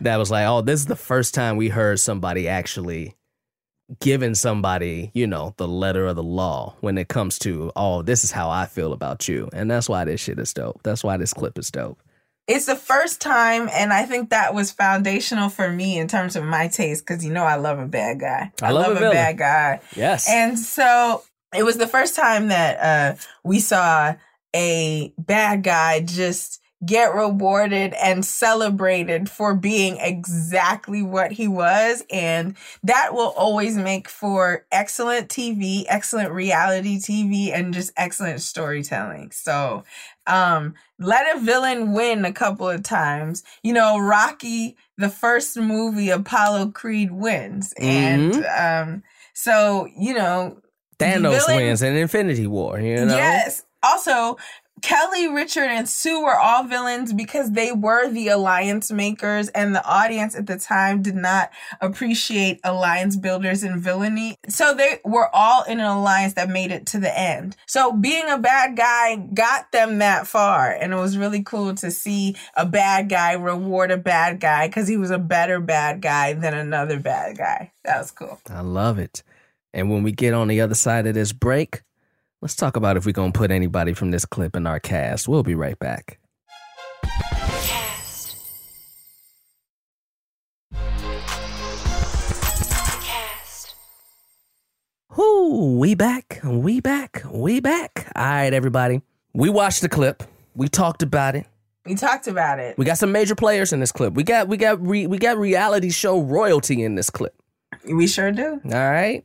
that 0.00 0.16
was 0.16 0.30
like, 0.30 0.46
oh, 0.46 0.60
this 0.60 0.80
is 0.80 0.86
the 0.86 0.96
first 0.96 1.34
time 1.34 1.56
we 1.56 1.68
heard 1.68 1.98
somebody 1.98 2.48
actually 2.48 3.16
giving 4.00 4.34
somebody, 4.34 5.10
you 5.14 5.26
know, 5.26 5.54
the 5.56 5.68
letter 5.68 6.06
of 6.06 6.16
the 6.16 6.22
law 6.22 6.74
when 6.80 6.96
it 6.98 7.08
comes 7.08 7.38
to, 7.40 7.70
oh, 7.76 8.02
this 8.02 8.24
is 8.24 8.30
how 8.30 8.48
I 8.48 8.66
feel 8.66 8.92
about 8.92 9.28
you. 9.28 9.48
And 9.52 9.70
that's 9.70 9.88
why 9.88 10.04
this 10.04 10.20
shit 10.20 10.38
is 10.38 10.54
dope. 10.54 10.80
That's 10.82 11.04
why 11.04 11.16
this 11.16 11.32
clip 11.32 11.58
is 11.58 11.70
dope. 11.70 12.00
It's 12.46 12.66
the 12.66 12.76
first 12.76 13.22
time, 13.22 13.70
and 13.72 13.92
I 13.92 14.04
think 14.04 14.30
that 14.30 14.54
was 14.54 14.70
foundational 14.70 15.48
for 15.48 15.70
me 15.70 15.98
in 15.98 16.08
terms 16.08 16.36
of 16.36 16.44
my 16.44 16.68
taste 16.68 17.06
because 17.06 17.24
you 17.24 17.32
know 17.32 17.44
I 17.44 17.56
love 17.56 17.78
a 17.78 17.86
bad 17.86 18.20
guy. 18.20 18.52
I 18.62 18.72
love 18.72 19.00
a 19.00 19.08
a, 19.08 19.10
bad 19.10 19.38
guy. 19.38 19.80
Yes. 19.96 20.28
And 20.28 20.58
so 20.58 21.22
it 21.56 21.62
was 21.62 21.78
the 21.78 21.86
first 21.86 22.16
time 22.16 22.48
that 22.48 22.80
uh, 22.80 23.18
we 23.44 23.60
saw 23.60 24.14
a 24.54 25.12
bad 25.18 25.62
guy 25.62 26.00
just 26.00 26.60
get 26.84 27.14
rewarded 27.14 27.94
and 27.94 28.24
celebrated 28.24 29.30
for 29.30 29.54
being 29.54 29.96
exactly 29.98 31.02
what 31.02 31.32
he 31.32 31.48
was. 31.48 32.02
And 32.10 32.56
that 32.82 33.14
will 33.14 33.32
always 33.36 33.76
make 33.76 34.08
for 34.08 34.66
excellent 34.70 35.28
TV, 35.28 35.84
excellent 35.88 36.30
reality 36.30 36.98
TV, 36.98 37.52
and 37.52 37.72
just 37.72 37.92
excellent 37.96 38.40
storytelling. 38.42 39.30
So, 39.30 39.84
um, 40.26 40.74
let 40.98 41.36
a 41.36 41.40
villain 41.40 41.92
win 41.92 42.24
a 42.24 42.32
couple 42.32 42.68
of 42.68 42.82
times. 42.82 43.42
You 43.62 43.72
know, 43.72 43.98
Rocky, 43.98 44.76
the 44.96 45.08
first 45.08 45.56
movie, 45.56 46.10
Apollo 46.10 46.70
Creed 46.70 47.10
wins. 47.12 47.72
And, 47.78 48.44
um, 48.58 49.02
so, 49.34 49.88
you 49.98 50.14
know, 50.14 50.58
Thanos 50.98 51.46
villain- 51.46 51.56
wins 51.56 51.82
in 51.82 51.96
Infinity 51.96 52.46
War, 52.46 52.78
you 52.80 53.04
know? 53.04 53.16
Yes. 53.16 53.64
Also, 53.82 54.36
Kelly, 54.82 55.28
Richard, 55.28 55.70
and 55.70 55.88
Sue 55.88 56.22
were 56.22 56.36
all 56.36 56.64
villains 56.64 57.12
because 57.12 57.52
they 57.52 57.72
were 57.72 58.10
the 58.10 58.28
alliance 58.28 58.92
makers, 58.92 59.48
and 59.48 59.74
the 59.74 59.84
audience 59.84 60.34
at 60.34 60.46
the 60.46 60.58
time 60.58 61.00
did 61.00 61.14
not 61.14 61.50
appreciate 61.80 62.60
alliance 62.62 63.16
builders 63.16 63.62
and 63.62 63.80
villainy. 63.80 64.36
So 64.48 64.74
they 64.74 65.00
were 65.04 65.34
all 65.34 65.62
in 65.62 65.80
an 65.80 65.86
alliance 65.86 66.34
that 66.34 66.50
made 66.50 66.70
it 66.70 66.86
to 66.88 67.00
the 67.00 67.18
end. 67.18 67.56
So 67.66 67.92
being 67.92 68.28
a 68.28 68.36
bad 68.36 68.76
guy 68.76 69.16
got 69.16 69.72
them 69.72 70.00
that 70.00 70.26
far, 70.26 70.70
and 70.70 70.92
it 70.92 70.96
was 70.96 71.16
really 71.16 71.42
cool 71.42 71.74
to 71.76 71.90
see 71.90 72.36
a 72.54 72.66
bad 72.66 73.08
guy 73.08 73.32
reward 73.32 73.90
a 73.90 73.96
bad 73.96 74.38
guy 74.38 74.66
because 74.66 74.86
he 74.86 74.98
was 74.98 75.10
a 75.10 75.18
better 75.18 75.60
bad 75.60 76.02
guy 76.02 76.34
than 76.34 76.52
another 76.52 77.00
bad 77.00 77.38
guy. 77.38 77.72
That 77.84 77.98
was 77.98 78.10
cool. 78.10 78.38
I 78.50 78.60
love 78.60 78.98
it. 78.98 79.22
And 79.72 79.90
when 79.90 80.02
we 80.02 80.12
get 80.12 80.34
on 80.34 80.48
the 80.48 80.60
other 80.60 80.74
side 80.74 81.06
of 81.06 81.14
this 81.14 81.32
break, 81.32 81.82
let's 82.44 82.54
talk 82.54 82.76
about 82.76 82.98
if 82.98 83.06
we're 83.06 83.12
going 83.12 83.32
to 83.32 83.38
put 83.38 83.50
anybody 83.50 83.94
from 83.94 84.10
this 84.10 84.26
clip 84.26 84.54
in 84.54 84.66
our 84.66 84.78
cast. 84.78 85.26
We'll 85.26 85.42
be 85.42 85.54
right 85.54 85.78
back. 85.78 86.18
Cast. 87.02 88.36
We 95.16 95.94
back, 95.94 96.40
we 96.44 96.80
back, 96.80 97.22
we 97.30 97.60
back. 97.60 98.12
All 98.14 98.22
right, 98.22 98.52
everybody. 98.52 99.00
We 99.32 99.48
watched 99.48 99.80
the 99.80 99.88
clip. 99.88 100.22
We 100.54 100.68
talked 100.68 101.02
about 101.02 101.34
it. 101.36 101.46
We 101.86 101.94
talked 101.94 102.26
about 102.26 102.58
it. 102.58 102.76
We 102.76 102.84
got 102.84 102.98
some 102.98 103.10
major 103.10 103.34
players 103.34 103.72
in 103.72 103.80
this 103.80 103.90
clip. 103.90 104.12
We 104.12 104.22
got 104.22 104.48
we 104.48 104.58
got 104.58 104.86
re, 104.86 105.06
we 105.06 105.16
got 105.16 105.38
reality 105.38 105.90
show 105.90 106.20
royalty 106.20 106.82
in 106.82 106.94
this 106.94 107.08
clip. 107.08 107.34
We 107.86 108.06
sure 108.06 108.32
do. 108.32 108.60
All 108.66 108.90
right. 108.90 109.24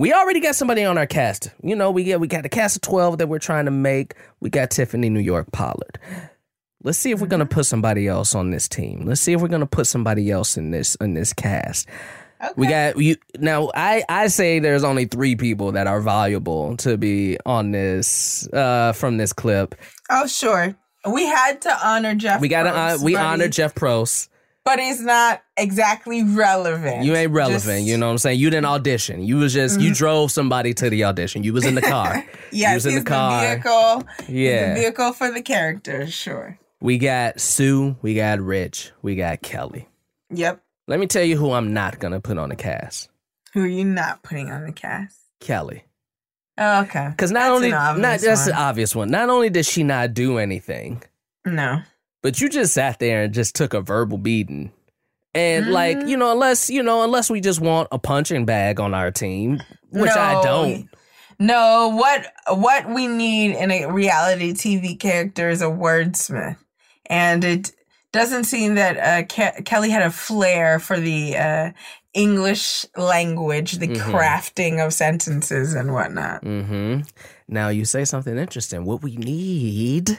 We 0.00 0.14
already 0.14 0.40
got 0.40 0.54
somebody 0.54 0.82
on 0.82 0.96
our 0.96 1.04
cast. 1.04 1.50
You 1.62 1.76
know, 1.76 1.90
we 1.90 2.04
get 2.04 2.20
we 2.20 2.26
got 2.26 2.42
the 2.42 2.48
cast 2.48 2.74
of 2.74 2.80
12 2.80 3.18
that 3.18 3.26
we're 3.26 3.38
trying 3.38 3.66
to 3.66 3.70
make. 3.70 4.14
We 4.40 4.48
got 4.48 4.70
Tiffany 4.70 5.10
New 5.10 5.20
York 5.20 5.52
Pollard. 5.52 5.98
Let's 6.82 6.96
see 6.96 7.10
if 7.10 7.20
we're 7.20 7.26
gonna 7.26 7.44
put 7.44 7.66
somebody 7.66 8.08
else 8.08 8.34
on 8.34 8.50
this 8.50 8.66
team. 8.66 9.04
Let's 9.04 9.20
see 9.20 9.34
if 9.34 9.42
we're 9.42 9.48
gonna 9.48 9.66
put 9.66 9.86
somebody 9.86 10.30
else 10.30 10.56
in 10.56 10.70
this 10.70 10.94
in 11.02 11.12
this 11.12 11.34
cast. 11.34 11.86
Okay. 12.42 12.52
We 12.56 12.66
got 12.68 12.96
you 12.96 13.16
now. 13.40 13.70
I 13.74 14.02
I 14.08 14.28
say 14.28 14.58
there's 14.58 14.84
only 14.84 15.04
three 15.04 15.36
people 15.36 15.72
that 15.72 15.86
are 15.86 16.00
valuable 16.00 16.78
to 16.78 16.96
be 16.96 17.36
on 17.44 17.70
this 17.70 18.48
uh 18.54 18.92
from 18.92 19.18
this 19.18 19.34
clip. 19.34 19.74
Oh, 20.08 20.26
sure. 20.26 20.74
We 21.12 21.26
had 21.26 21.60
to 21.60 21.86
honor 21.86 22.14
Jeff. 22.14 22.40
We 22.40 22.48
got 22.48 22.62
to 22.62 22.70
uh, 22.70 22.98
we 23.02 23.16
honor 23.16 23.48
Jeff 23.48 23.74
Probst. 23.74 24.29
But 24.64 24.78
it's 24.78 25.00
not 25.00 25.42
exactly 25.56 26.22
relevant. 26.22 27.04
You 27.04 27.14
ain't 27.14 27.32
relevant. 27.32 27.62
Just- 27.62 27.86
you 27.86 27.96
know 27.96 28.06
what 28.06 28.12
I'm 28.12 28.18
saying? 28.18 28.38
You 28.40 28.50
didn't 28.50 28.66
audition. 28.66 29.22
You 29.22 29.36
was 29.36 29.52
just 29.52 29.80
you 29.80 29.90
mm-hmm. 29.90 29.94
drove 29.94 30.30
somebody 30.30 30.74
to 30.74 30.90
the 30.90 31.04
audition. 31.04 31.42
You 31.42 31.52
was 31.52 31.64
in 31.64 31.74
the 31.74 31.82
car. 31.96 32.24
Yes, 32.52 32.70
you 32.70 32.74
was 32.74 32.86
in 32.86 32.94
the 32.96 33.02
car. 33.02 33.40
vehicle. 33.46 34.02
Yeah. 34.28 34.74
the 34.74 34.80
vehicle 34.80 35.12
for 35.12 35.30
the 35.30 35.42
character. 35.42 36.06
Sure. 36.06 36.58
We 36.80 36.98
got 36.98 37.40
Sue, 37.40 37.96
we 38.00 38.14
got 38.14 38.40
Rich, 38.40 38.92
we 39.02 39.14
got 39.14 39.42
Kelly. 39.42 39.86
Yep. 40.30 40.62
Let 40.88 40.98
me 40.98 41.06
tell 41.06 41.22
you 41.22 41.36
who 41.36 41.52
I'm 41.52 41.72
not 41.74 41.98
gonna 41.98 42.20
put 42.20 42.38
on 42.38 42.48
the 42.48 42.56
cast. 42.56 43.10
Who 43.52 43.62
are 43.62 43.66
you 43.66 43.84
not 43.84 44.22
putting 44.22 44.50
on 44.50 44.64
the 44.64 44.72
cast? 44.72 45.16
Kelly. 45.40 45.84
Oh, 46.58 46.82
okay. 46.82 47.08
Because 47.10 47.30
not 47.30 47.40
That's 47.40 47.54
only 47.54 47.68
an 47.68 47.74
obvious 47.74 48.02
not 48.02 48.20
that's 48.20 48.40
one. 48.40 48.48
the 48.50 48.60
obvious 48.60 48.94
one. 48.94 49.10
Not 49.10 49.30
only 49.30 49.50
did 49.50 49.66
she 49.66 49.82
not 49.82 50.14
do 50.14 50.38
anything, 50.38 51.02
No. 51.46 51.80
But 52.22 52.40
you 52.40 52.48
just 52.48 52.74
sat 52.74 52.98
there 52.98 53.22
and 53.24 53.34
just 53.34 53.54
took 53.56 53.72
a 53.74 53.80
verbal 53.80 54.18
beating. 54.18 54.72
And 55.34 55.66
Mm-hmm. 55.66 55.72
like, 55.74 56.06
you 56.06 56.16
know, 56.16 56.32
unless, 56.32 56.68
you 56.68 56.82
know, 56.82 57.02
unless 57.02 57.30
we 57.30 57.40
just 57.40 57.60
want 57.60 57.88
a 57.92 57.98
punching 57.98 58.44
bag 58.46 58.80
on 58.80 58.94
our 58.94 59.10
team, 59.10 59.60
which 59.90 60.10
I 60.10 60.42
don't. 60.42 60.88
No, 61.38 61.92
what 61.96 62.26
what 62.58 62.90
we 62.92 63.06
need 63.06 63.52
in 63.56 63.70
a 63.70 63.86
reality 63.86 64.52
TV 64.52 64.98
character 64.98 65.48
is 65.48 65.62
a 65.62 65.66
wordsmith, 65.66 66.58
and 67.06 67.42
it 67.44 67.72
doesn't 68.12 68.44
seem 68.44 68.74
that 68.74 68.96
uh, 68.98 69.22
Ke- 69.24 69.64
Kelly 69.64 69.88
had 69.88 70.02
a 70.02 70.10
flair 70.10 70.78
for 70.78 71.00
the 71.00 71.36
uh, 71.38 71.70
English 72.12 72.84
language, 72.94 73.78
the 73.78 73.88
Mhm. 73.88 73.96
crafting 74.02 74.84
of 74.84 74.92
sentences 74.92 75.72
and 75.74 75.94
whatnot. 75.94 76.42
Mm-hmm. 76.44 77.02
Now 77.48 77.68
you 77.70 77.86
say 77.86 78.04
something 78.04 78.36
interesting. 78.36 78.84
What 78.84 79.02
we 79.02 79.16
need, 79.16 80.18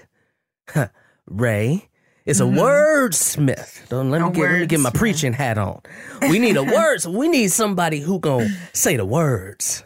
Rae, 1.28 1.88
is 2.26 2.39
a 2.41 2.45
wordsmith. 2.45 3.88
Don't 3.89 4.09
let 4.11 4.22
me 4.22 4.32
get 4.32 4.41
let 4.51 4.59
me 4.61 4.65
get 4.67 4.80
my 4.80 4.89
preaching 4.91 5.34
hat 5.34 5.57
on. 5.57 5.82
We 6.22 6.39
need 6.39 6.57
a 6.57 6.63
words. 6.78 7.07
We 7.07 7.28
need 7.28 7.51
somebody 7.51 7.99
who 7.99 8.19
gonna 8.19 8.49
say 8.74 8.95
the 8.97 9.05
words. 9.05 9.84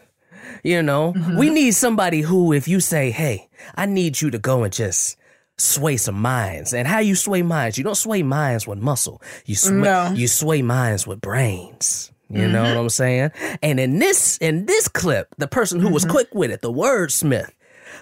You 0.62 0.82
know, 0.82 1.14
we 1.38 1.50
need 1.50 1.72
somebody 1.72 2.22
who, 2.22 2.52
if 2.52 2.66
you 2.66 2.80
say, 2.80 3.10
"Hey, 3.10 3.48
I 3.76 3.86
need 3.86 4.20
you 4.20 4.30
to 4.30 4.38
go 4.38 4.64
and 4.64 4.72
just 4.72 5.16
sway 5.58 5.96
some 5.96 6.20
minds. 6.20 6.74
And 6.74 6.86
how 6.86 6.98
you 6.98 7.14
sway 7.14 7.40
minds? 7.42 7.78
You 7.78 7.84
don't 7.84 7.94
sway 7.94 8.22
minds 8.22 8.66
with 8.66 8.78
muscle. 8.78 9.22
You 9.46 9.54
sway, 9.54 9.76
No. 9.76 10.12
you 10.12 10.28
sway 10.28 10.60
minds 10.62 11.06
with 11.06 11.20
brains. 11.20 12.10
You 12.28 12.48
know 12.48 12.62
what 12.64 12.76
I'm 12.76 12.88
saying? 12.88 13.30
And 13.62 13.78
in 13.78 14.00
this 14.00 14.36
in 14.38 14.66
this 14.66 14.88
clip, 14.88 15.32
the 15.38 15.46
person 15.46 15.78
who 15.78 15.90
was 15.90 16.04
quick 16.04 16.26
with 16.34 16.50
it, 16.50 16.60
the 16.60 16.72
wordsmith, 16.72 17.50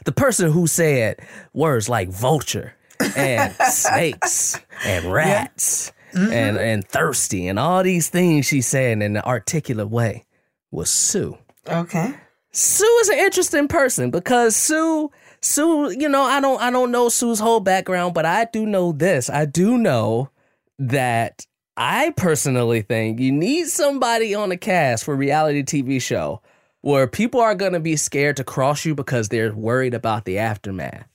the 0.06 0.12
person 0.12 0.50
who 0.50 0.66
said 0.66 1.20
words 1.52 1.90
like 1.90 2.08
vulture 2.08 2.72
and 3.16 3.54
snakes 3.70 4.58
and 4.84 5.12
rats 5.12 5.92
and 6.12 6.30
mm-hmm. 6.30 6.58
and 6.58 6.88
thirsty 6.88 7.48
and 7.48 7.58
all 7.58 7.82
these 7.82 8.08
things 8.08 8.46
she 8.46 8.60
said 8.60 8.92
in 8.92 9.02
an 9.02 9.18
articulate 9.18 9.90
way 9.90 10.24
was 10.70 10.90
Sue. 10.90 11.36
Okay. 11.68 12.14
Sue 12.52 12.98
is 13.02 13.08
an 13.08 13.18
interesting 13.18 13.68
person 13.68 14.10
because 14.10 14.54
Sue 14.54 15.10
Sue, 15.40 15.90
you 15.90 16.08
know, 16.08 16.22
I 16.22 16.40
don't 16.40 16.60
I 16.60 16.70
don't 16.70 16.90
know 16.90 17.08
Sue's 17.08 17.40
whole 17.40 17.60
background, 17.60 18.14
but 18.14 18.24
I 18.24 18.46
do 18.46 18.64
know 18.64 18.92
this. 18.92 19.28
I 19.28 19.44
do 19.44 19.76
know 19.76 20.30
that 20.78 21.46
I 21.76 22.14
personally 22.16 22.82
think 22.82 23.20
you 23.20 23.32
need 23.32 23.66
somebody 23.66 24.34
on 24.34 24.48
the 24.48 24.56
cast 24.56 25.04
for 25.04 25.14
a 25.14 25.16
reality 25.16 25.62
TV 25.62 26.00
show 26.00 26.40
where 26.80 27.06
people 27.06 27.40
are 27.40 27.54
going 27.54 27.72
to 27.72 27.80
be 27.80 27.96
scared 27.96 28.36
to 28.36 28.44
cross 28.44 28.84
you 28.84 28.94
because 28.94 29.28
they're 29.28 29.54
worried 29.54 29.94
about 29.94 30.24
the 30.24 30.38
aftermath. 30.38 31.08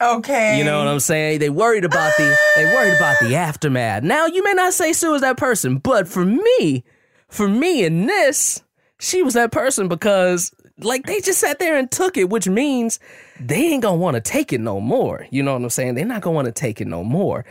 Okay. 0.00 0.58
You 0.58 0.64
know 0.64 0.78
what 0.78 0.88
I'm 0.88 1.00
saying? 1.00 1.38
They 1.38 1.50
worried 1.50 1.84
about 1.84 2.12
the 2.16 2.36
they 2.56 2.64
worried 2.66 2.96
about 2.96 3.16
the 3.20 3.36
aftermath. 3.36 4.02
Now 4.02 4.26
you 4.26 4.42
may 4.42 4.52
not 4.54 4.72
say 4.72 4.92
Sue 4.92 5.14
is 5.14 5.20
that 5.20 5.36
person, 5.36 5.78
but 5.78 6.08
for 6.08 6.24
me, 6.24 6.84
for 7.28 7.48
me 7.48 7.84
in 7.84 8.06
this, 8.06 8.62
she 8.98 9.22
was 9.22 9.34
that 9.34 9.52
person 9.52 9.88
because 9.88 10.52
like 10.78 11.06
they 11.06 11.20
just 11.20 11.40
sat 11.40 11.58
there 11.58 11.76
and 11.76 11.90
took 11.90 12.16
it, 12.16 12.28
which 12.30 12.48
means 12.48 12.98
they 13.40 13.72
ain't 13.72 13.82
gonna 13.82 13.96
want 13.96 14.14
to 14.16 14.20
take 14.20 14.52
it 14.52 14.60
no 14.60 14.80
more. 14.80 15.26
You 15.30 15.42
know 15.42 15.52
what 15.52 15.62
I'm 15.62 15.70
saying? 15.70 15.94
They're 15.94 16.04
not 16.04 16.22
gonna 16.22 16.34
want 16.34 16.46
to 16.46 16.52
take 16.52 16.80
it 16.80 16.86
no 16.86 17.04
more. 17.04 17.44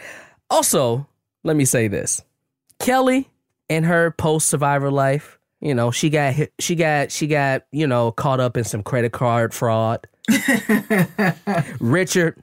Also, 0.49 1.07
let 1.43 1.55
me 1.55 1.65
say 1.65 1.87
this: 1.87 2.21
Kelly 2.79 3.29
in 3.69 3.85
her 3.85 4.11
post 4.11 4.49
survivor 4.49 4.91
life, 4.91 5.39
you 5.61 5.73
know, 5.73 5.91
she 5.91 6.09
got 6.09 6.33
hit, 6.33 6.53
she 6.59 6.75
got 6.75 7.11
she 7.11 7.27
got 7.27 7.63
you 7.71 7.87
know 7.87 8.11
caught 8.11 8.39
up 8.39 8.57
in 8.57 8.63
some 8.63 8.83
credit 8.83 9.11
card 9.13 9.53
fraud. 9.53 10.07
Richard, 11.83 12.41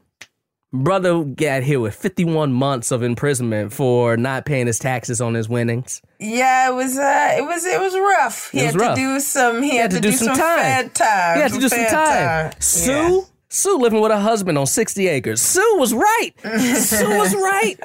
brother, 0.70 1.24
got 1.24 1.62
hit 1.62 1.80
with 1.80 1.94
51 1.94 2.52
months 2.52 2.90
of 2.90 3.02
imprisonment 3.02 3.72
for 3.72 4.18
not 4.18 4.44
paying 4.44 4.66
his 4.66 4.78
taxes 4.78 5.18
on 5.22 5.32
his 5.32 5.48
winnings. 5.48 6.02
Yeah, 6.18 6.68
it 6.70 6.74
was. 6.74 6.98
Uh, 6.98 7.34
it 7.38 7.42
was. 7.42 7.64
It 7.64 7.80
was 7.80 7.94
rough. 7.94 8.50
He 8.50 8.58
It 8.58 8.66
had 8.66 8.74
was 8.74 8.82
to 8.82 8.88
rough. 8.88 8.96
do 8.96 9.20
some. 9.20 9.62
He, 9.62 9.76
had, 9.76 9.92
to, 9.92 10.00
do, 10.00 10.12
some, 10.12 10.36
time. 10.36 10.58
fed 10.58 10.94
time. 10.94 11.36
He 11.36 11.42
had 11.42 11.52
to 11.52 11.58
do 11.58 11.68
some 11.70 11.78
fed 11.78 11.90
time. 11.90 12.52
Sue. 12.60 13.26
Sue 13.52 13.76
living 13.78 14.00
with 14.00 14.12
her 14.12 14.20
husband 14.20 14.56
on 14.56 14.64
60 14.64 15.08
acres. 15.08 15.42
Sue 15.42 15.74
was 15.76 15.92
right. 15.92 16.30
Sue 16.76 17.18
was 17.18 17.34
right. 17.34 17.76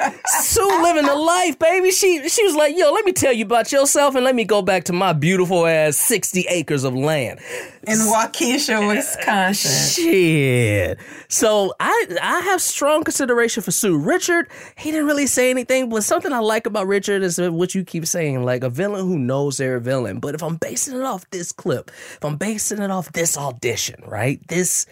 Sue 0.42 0.80
living 0.84 1.06
the 1.08 1.16
life, 1.16 1.58
baby. 1.58 1.90
She 1.90 2.30
she 2.30 2.44
was 2.46 2.56
like, 2.56 2.78
yo, 2.78 2.92
let 2.92 3.04
me 3.04 3.12
tell 3.12 3.34
you 3.34 3.46
about 3.46 3.72
yourself 3.72 4.14
and 4.14 4.24
let 4.24 4.36
me 4.36 4.46
go 4.46 4.62
back 4.62 4.84
to 4.86 4.94
my 4.94 5.12
beautiful 5.12 5.66
ass 5.66 5.98
60 5.98 6.46
acres 6.50 6.84
of 6.84 6.94
land. 6.94 7.40
in 7.88 7.98
Waukesha, 7.98 8.88
Wisconsin. 8.88 10.04
Shit. 10.04 11.00
So 11.30 11.74
I 11.80 12.08
I 12.22 12.42
have 12.42 12.62
strong 12.62 13.04
consideration 13.04 13.64
for 13.64 13.72
Sue. 13.72 13.98
Richard, 13.98 14.48
he 14.78 14.92
didn't 14.92 15.08
really 15.08 15.26
say 15.26 15.50
anything, 15.50 15.90
but 15.90 16.04
something 16.04 16.32
I 16.32 16.40
like 16.40 16.68
about 16.68 16.86
Richard 16.86 17.24
is 17.24 17.40
what 17.42 17.74
you 17.74 17.84
keep 17.84 18.06
saying, 18.06 18.46
like 18.46 18.64
a 18.64 18.70
villain 18.70 19.02
who 19.08 19.18
knows 19.18 19.58
they're 19.58 19.78
a 19.78 19.82
villain. 19.82 20.20
But 20.20 20.36
if 20.36 20.44
I'm 20.44 20.58
basing 20.58 20.96
it 20.96 21.04
off 21.04 21.28
this 21.32 21.52
clip, 21.52 21.90
if 21.90 22.24
I'm 22.24 22.38
basing 22.38 22.84
it 22.84 22.92
off 22.92 23.12
this 23.14 23.36
audition, 23.36 24.04
right? 24.06 24.40
This 24.48 24.86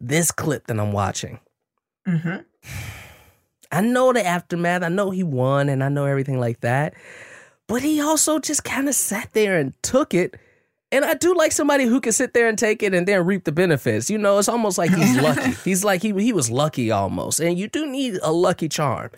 this 0.00 0.32
clip 0.32 0.66
that 0.66 0.78
I'm 0.78 0.92
watching. 0.92 1.40
Mm-hmm. 2.06 2.38
I 3.72 3.80
know 3.82 4.12
the 4.12 4.26
aftermath. 4.26 4.82
I 4.82 4.88
know 4.88 5.10
he 5.10 5.22
won 5.22 5.68
and 5.68 5.84
I 5.84 5.88
know 5.88 6.04
everything 6.04 6.40
like 6.40 6.60
that. 6.62 6.94
But 7.68 7.82
he 7.82 8.00
also 8.00 8.40
just 8.40 8.64
kind 8.64 8.88
of 8.88 8.96
sat 8.96 9.32
there 9.32 9.56
and 9.56 9.80
took 9.82 10.12
it. 10.12 10.36
And 10.90 11.04
I 11.04 11.14
do 11.14 11.36
like 11.36 11.52
somebody 11.52 11.84
who 11.84 12.00
can 12.00 12.10
sit 12.10 12.34
there 12.34 12.48
and 12.48 12.58
take 12.58 12.82
it 12.82 12.92
and 12.94 13.06
then 13.06 13.24
reap 13.24 13.44
the 13.44 13.52
benefits. 13.52 14.10
You 14.10 14.18
know, 14.18 14.38
it's 14.38 14.48
almost 14.48 14.76
like 14.76 14.90
he's 14.90 15.16
lucky. 15.22 15.52
he's 15.64 15.84
like 15.84 16.02
he 16.02 16.12
he 16.20 16.32
was 16.32 16.50
lucky 16.50 16.90
almost. 16.90 17.38
And 17.38 17.56
you 17.56 17.68
do 17.68 17.86
need 17.86 18.18
a 18.24 18.32
lucky 18.32 18.68
charm. 18.68 19.12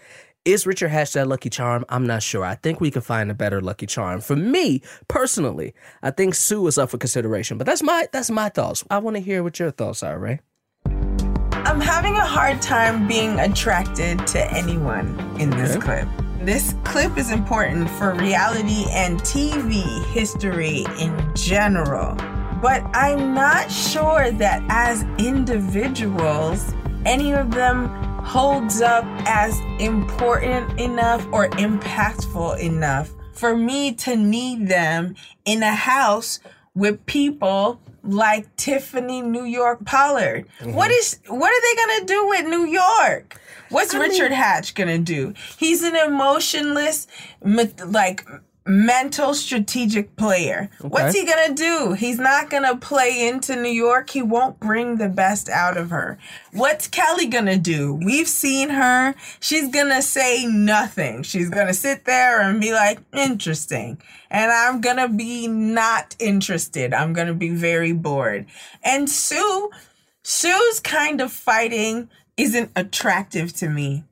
Is 0.45 0.67
Richard 0.67 0.89
Hatch 0.89 1.13
that 1.13 1.29
lucky 1.29 1.49
charm? 1.49 1.87
I'm 1.89 2.07
not 2.07 2.23
sure. 2.23 2.45
I 2.45 2.57
think 2.57 2.79
we 2.79 2.91
can 2.91 3.01
find 3.01 3.31
a 3.31 3.35
better 3.35 3.63
lucky 3.63 3.87
charm. 3.87 4.21
For 4.21 4.37
me, 4.37 4.83
personally, 5.09 5.73
I 6.03 6.11
think 6.11 6.35
Sue 6.35 6.67
is 6.67 6.77
up 6.77 6.91
for 6.91 6.99
consideration. 6.99 7.57
But 7.57 7.67
that's 7.67 7.83
my 7.83 8.07
that's 8.13 8.31
my 8.31 8.51
thoughts. 8.51 8.85
I 8.91 8.99
want 8.99 9.17
to 9.17 9.23
hear 9.23 9.43
what 9.43 9.59
your 9.59 9.71
thoughts 9.71 10.03
are, 10.03 10.19
Rae. 10.19 10.41
I'm 11.73 11.81
having 11.81 12.17
a 12.17 12.27
hard 12.27 12.61
time 12.61 13.09
being 13.09 13.41
attracted 13.41 14.27
to 14.27 14.53
anyone 14.53 15.19
in 15.41 15.49
this 15.49 15.75
Okay. 15.75 16.03
clip. 16.05 16.09
This 16.43 16.75
clip 16.85 17.17
is 17.17 17.31
important 17.31 17.89
for 17.93 18.13
reality 18.13 18.85
and 18.91 19.19
TV 19.23 20.05
history 20.13 20.85
in 20.99 21.17
general. 21.35 22.15
But 22.61 22.85
I'm 22.93 23.33
not 23.33 23.71
sure 23.73 24.33
that 24.33 24.63
as 24.69 25.05
individuals, 25.17 26.75
any 27.07 27.33
of 27.33 27.53
them 27.53 27.89
holds 28.23 28.83
up 28.83 29.07
as 29.25 29.59
important 29.79 30.79
enough 30.79 31.27
or 31.33 31.49
impactful 31.53 32.59
enough 32.61 33.09
for 33.33 33.57
me 33.57 33.95
to 33.95 34.15
need 34.15 34.69
them 34.69 35.15
in 35.47 35.63
a 35.63 35.75
house 35.75 36.39
with 36.75 37.07
people 37.07 37.81
like 38.03 38.55
Tiffany 38.57 39.23
New 39.23 39.45
York 39.45 39.85
Pollard. 39.85 40.47
Mm-hmm. 40.61 40.75
What 40.75 40.91
is 40.91 41.19
what 41.27 41.53
are 41.53 41.61
they 41.61 41.81
gonna 41.81 42.07
do 42.07 42.29
with 42.29 42.47
New 42.47 42.67
York? 42.67 43.41
What's 43.71 43.95
Richard 43.95 44.33
Hatch 44.33 44.75
gonna 44.75 44.99
do? 44.99 45.35
He's 45.59 45.83
an 45.83 45.97
emotionless, 45.97 47.07
like 47.43 48.27
mental 48.65 49.35
strategic 49.35 50.15
player. 50.17 50.71
What's 50.81 51.15
he 51.17 51.27
gonna 51.27 51.55
do? 51.55 51.95
He's 51.95 52.19
not 52.19 52.49
gonna 52.49 52.77
play 52.77 53.27
into 53.29 53.57
New 53.57 53.71
York. 53.71 54.11
He 54.11 54.23
won't 54.23 54.61
bring 54.61 54.97
the 54.97 55.09
best 55.09 55.49
out 55.49 55.77
of 55.77 55.91
her. 55.91 56.19
What's 56.53 56.87
Kelly 56.87 57.27
gonna 57.27 57.59
do? 57.59 57.95
We've 57.95 58.29
seen 58.29 58.71
her. 58.71 59.15
She's 59.41 59.69
gonna 59.69 60.03
say 60.03 60.47
nothing. 60.47 61.23
She's 61.23 61.51
gonna 61.51 61.75
sit 61.75 62.05
there 62.05 62.41
and 62.41 62.61
be 62.61 62.73
like, 62.73 63.01
interesting. 63.13 64.01
And 64.31 64.53
I'm 64.53 64.81
gonna 64.81 65.09
be 65.09 65.49
not 65.49 66.15
interested. 66.19 66.95
I'm 66.95 67.13
gonna 67.13 67.35
be 67.35 67.51
very 67.51 67.93
bored. 67.93 68.47
And 68.85 69.11
Sue, 69.11 69.71
Sue's 70.23 70.81
kind 70.81 71.21
of 71.21 71.33
fighting 71.33 72.09
isn't 72.37 72.71
attractive 72.77 73.53
to 73.55 73.69
me. 73.69 74.05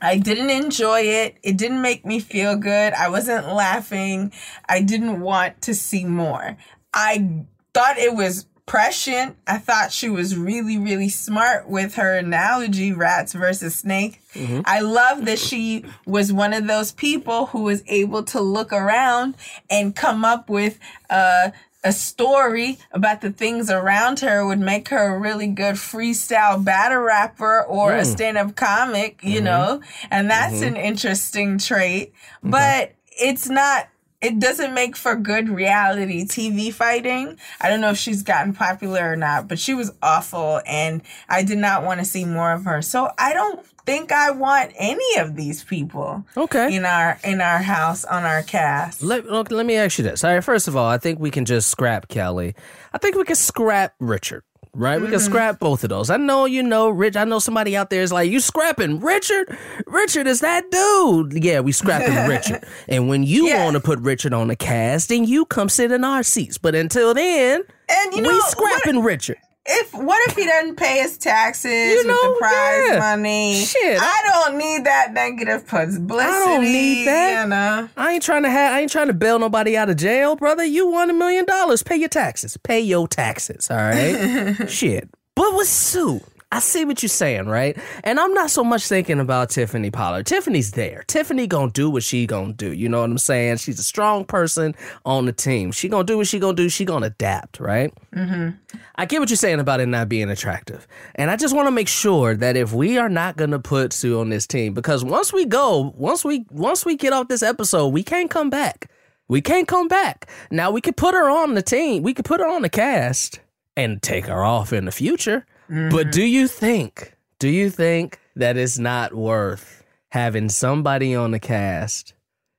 I 0.00 0.18
didn't 0.18 0.50
enjoy 0.50 1.00
it. 1.00 1.36
It 1.42 1.56
didn't 1.56 1.80
make 1.82 2.04
me 2.04 2.20
feel 2.20 2.56
good. 2.56 2.92
I 2.92 3.08
wasn't 3.08 3.48
laughing. 3.52 4.32
I 4.68 4.82
didn't 4.82 5.20
want 5.20 5.62
to 5.62 5.74
see 5.74 6.04
more. 6.04 6.56
I 6.92 7.44
thought 7.72 7.98
it 7.98 8.14
was 8.14 8.46
prescient. 8.66 9.36
I 9.46 9.58
thought 9.58 9.92
she 9.92 10.08
was 10.08 10.36
really, 10.36 10.76
really 10.76 11.08
smart 11.08 11.68
with 11.68 11.94
her 11.94 12.16
analogy, 12.16 12.92
rats 12.92 13.32
versus 13.32 13.76
snake. 13.76 14.20
I 14.66 14.80
love 14.80 15.24
that 15.26 15.38
she 15.38 15.84
was 16.04 16.32
one 16.32 16.52
of 16.52 16.66
those 16.66 16.92
people 16.92 17.46
who 17.46 17.62
was 17.62 17.82
able 17.86 18.22
to 18.24 18.40
look 18.40 18.72
around 18.72 19.36
and 19.70 19.94
come 19.94 20.24
up 20.24 20.50
with 20.50 20.78
uh, 21.08 21.50
a 21.86 21.92
story 21.92 22.78
about 22.90 23.20
the 23.20 23.30
things 23.30 23.70
around 23.70 24.20
her 24.20 24.44
would 24.44 24.58
make 24.58 24.88
her 24.88 25.14
a 25.14 25.18
really 25.18 25.46
good 25.46 25.76
freestyle 25.76 26.62
battle 26.62 26.98
rapper 26.98 27.62
or 27.62 27.92
a 27.92 28.04
hmm. 28.04 28.10
stand-up 28.10 28.56
comic, 28.56 29.20
you 29.22 29.36
mm-hmm. 29.36 29.44
know? 29.44 29.80
And 30.10 30.28
that's 30.28 30.56
mm-hmm. 30.56 30.74
an 30.74 30.76
interesting 30.76 31.58
trait. 31.58 32.12
But 32.42 32.94
it's 33.18 33.48
not 33.48 33.88
it 34.20 34.40
doesn't 34.40 34.72
make 34.74 34.96
for 34.96 35.14
good 35.14 35.48
reality 35.48 36.24
TV 36.24 36.72
fighting. 36.72 37.38
I 37.60 37.68
don't 37.68 37.80
know 37.80 37.90
if 37.90 37.98
she's 37.98 38.22
gotten 38.22 38.54
popular 38.54 39.12
or 39.12 39.14
not, 39.14 39.46
but 39.46 39.58
she 39.58 39.74
was 39.74 39.92
awful 40.02 40.60
and 40.66 41.02
I 41.28 41.42
did 41.42 41.58
not 41.58 41.84
want 41.84 42.00
to 42.00 42.06
see 42.06 42.24
more 42.24 42.52
of 42.52 42.64
her. 42.64 42.80
So 42.82 43.10
I 43.18 43.34
don't 43.34 43.64
think 43.86 44.12
I 44.12 44.30
want 44.32 44.72
any 44.76 45.18
of 45.18 45.36
these 45.36 45.64
people 45.64 46.24
Okay. 46.36 46.74
in 46.74 46.84
our 46.84 47.18
in 47.24 47.40
our 47.40 47.58
house 47.58 48.04
on 48.04 48.24
our 48.24 48.42
cast. 48.42 49.02
Let, 49.02 49.26
look, 49.26 49.50
let 49.50 49.64
me 49.64 49.76
ask 49.76 49.98
you 49.98 50.04
this. 50.04 50.24
All 50.24 50.34
right, 50.34 50.44
first 50.44 50.68
of 50.68 50.76
all, 50.76 50.86
I 50.88 50.98
think 50.98 51.18
we 51.20 51.30
can 51.30 51.44
just 51.44 51.70
scrap 51.70 52.08
Kelly. 52.08 52.54
I 52.92 52.98
think 52.98 53.16
we 53.16 53.24
can 53.24 53.36
scrap 53.36 53.94
Richard. 54.00 54.42
Right, 54.78 55.00
we 55.00 55.06
can 55.06 55.14
mm-hmm. 55.16 55.24
scrap 55.24 55.58
both 55.58 55.84
of 55.84 55.88
those. 55.88 56.10
I 56.10 56.18
know 56.18 56.44
you 56.44 56.62
know 56.62 56.90
Rich. 56.90 57.16
I 57.16 57.24
know 57.24 57.38
somebody 57.38 57.74
out 57.78 57.88
there 57.88 58.02
is 58.02 58.12
like, 58.12 58.30
"You 58.30 58.40
scrapping 58.40 59.00
Richard? 59.00 59.56
Richard 59.86 60.26
is 60.26 60.40
that 60.40 60.70
dude." 60.70 61.42
Yeah, 61.42 61.60
we 61.60 61.72
scrapping 61.72 62.14
Richard. 62.28 62.62
And 62.86 63.08
when 63.08 63.22
you 63.22 63.46
Yeah. 63.46 63.64
want 63.64 63.74
to 63.76 63.80
put 63.80 63.98
Richard 64.00 64.34
on 64.34 64.48
the 64.48 64.56
cast, 64.56 65.08
then 65.08 65.24
you 65.24 65.46
come 65.46 65.70
sit 65.70 65.92
in 65.92 66.04
our 66.04 66.22
seats. 66.22 66.58
But 66.58 66.74
until 66.74 67.14
then, 67.14 67.62
And 67.88 68.12
you 68.14 68.20
know 68.20 68.28
we 68.28 68.34
what- 68.34 68.50
scrapping 68.50 69.02
Richard. 69.02 69.38
If 69.68 69.92
what 69.94 70.28
if 70.30 70.36
he 70.36 70.46
doesn't 70.46 70.76
pay 70.76 70.98
his 71.02 71.18
taxes 71.18 71.70
You 71.70 71.96
with 71.98 72.06
know, 72.06 72.34
the 72.34 72.38
prize 72.38 72.88
yeah. 72.90 72.98
money? 72.98 73.64
Shit, 73.64 73.98
I 74.00 74.20
don't 74.24 74.58
need 74.58 74.84
that 74.84 75.12
negative 75.12 75.66
publicity. 75.66 76.14
I 76.20 76.44
don't 76.44 76.62
need 76.62 77.06
that. 77.06 77.42
You 77.42 77.48
know? 77.48 77.88
I 77.96 78.12
ain't 78.12 78.22
trying 78.22 78.44
to 78.44 78.50
have. 78.50 78.72
I 78.74 78.80
ain't 78.80 78.92
trying 78.92 79.08
to 79.08 79.14
bail 79.14 79.38
nobody 79.38 79.76
out 79.76 79.90
of 79.90 79.96
jail, 79.96 80.36
brother. 80.36 80.64
You 80.64 80.88
won 80.88 81.10
a 81.10 81.14
million 81.14 81.44
dollars. 81.44 81.82
Pay 81.82 81.96
your 81.96 82.08
taxes. 82.08 82.56
Pay 82.56 82.80
your 82.80 83.08
taxes. 83.08 83.70
All 83.70 83.76
right. 83.76 84.54
Shit. 84.68 85.08
But 85.34 85.54
with 85.56 85.68
Sue, 85.68 86.20
I 86.52 86.60
see 86.60 86.84
what 86.84 87.02
you're 87.02 87.08
saying, 87.08 87.46
right? 87.46 87.76
And 88.04 88.20
I'm 88.20 88.32
not 88.32 88.50
so 88.50 88.62
much 88.62 88.86
thinking 88.86 89.18
about 89.18 89.50
Tiffany 89.50 89.90
Pollard. 89.90 90.26
Tiffany's 90.26 90.70
there. 90.70 91.02
Tiffany 91.08 91.48
gonna 91.48 91.72
do 91.72 91.90
what 91.90 92.04
she 92.04 92.24
gonna 92.24 92.52
do. 92.52 92.72
You 92.72 92.88
know 92.88 93.00
what 93.00 93.10
I'm 93.10 93.18
saying? 93.18 93.56
She's 93.56 93.80
a 93.80 93.82
strong 93.82 94.24
person 94.24 94.76
on 95.04 95.26
the 95.26 95.32
team. 95.32 95.72
She 95.72 95.88
gonna 95.88 96.04
do 96.04 96.16
what 96.18 96.28
she 96.28 96.38
gonna 96.38 96.54
do. 96.54 96.68
She 96.68 96.84
gonna 96.84 97.06
adapt, 97.06 97.58
right? 97.58 97.92
Mm-hmm. 98.14 98.78
I 98.94 99.06
get 99.06 99.18
what 99.18 99.28
you're 99.28 99.36
saying 99.36 99.58
about 99.58 99.80
it 99.80 99.86
not 99.86 100.08
being 100.08 100.30
attractive, 100.30 100.86
and 101.16 101.32
I 101.32 101.36
just 101.36 101.54
want 101.54 101.66
to 101.66 101.72
make 101.72 101.88
sure 101.88 102.36
that 102.36 102.56
if 102.56 102.72
we 102.72 102.96
are 102.96 103.08
not 103.08 103.36
gonna 103.36 103.58
put 103.58 103.92
Sue 103.92 104.20
on 104.20 104.28
this 104.28 104.46
team, 104.46 104.72
because 104.72 105.04
once 105.04 105.32
we 105.32 105.46
go, 105.46 105.92
once 105.96 106.24
we 106.24 106.46
once 106.50 106.86
we 106.86 106.96
get 106.96 107.12
off 107.12 107.26
this 107.26 107.42
episode, 107.42 107.88
we 107.88 108.04
can't 108.04 108.30
come 108.30 108.50
back. 108.50 108.88
We 109.26 109.40
can't 109.40 109.66
come 109.66 109.88
back. 109.88 110.30
Now 110.52 110.70
we 110.70 110.80
could 110.80 110.96
put 110.96 111.12
her 111.12 111.28
on 111.28 111.54
the 111.54 111.62
team. 111.62 112.04
We 112.04 112.14
could 112.14 112.24
put 112.24 112.38
her 112.38 112.46
on 112.46 112.62
the 112.62 112.68
cast 112.68 113.40
and 113.76 114.00
take 114.00 114.26
her 114.26 114.44
off 114.44 114.72
in 114.72 114.84
the 114.84 114.92
future. 114.92 115.44
But 115.68 116.12
do 116.12 116.20
mm-hmm. 116.20 116.26
you 116.26 116.48
think, 116.48 117.16
do 117.38 117.48
you 117.48 117.70
think 117.70 118.20
that 118.36 118.56
it's 118.56 118.78
not 118.78 119.14
worth 119.14 119.84
having 120.10 120.48
somebody 120.48 121.14
on 121.14 121.32
the 121.32 121.40
cast 121.40 122.14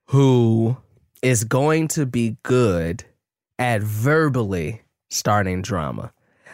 who 0.07 0.77
is 1.21 1.43
going 1.43 1.87
to 1.89 2.05
be 2.05 2.37
good 2.43 3.05
at 3.57 3.81
verbally 3.81 4.81
starting 5.09 5.61
drama? 5.61 6.11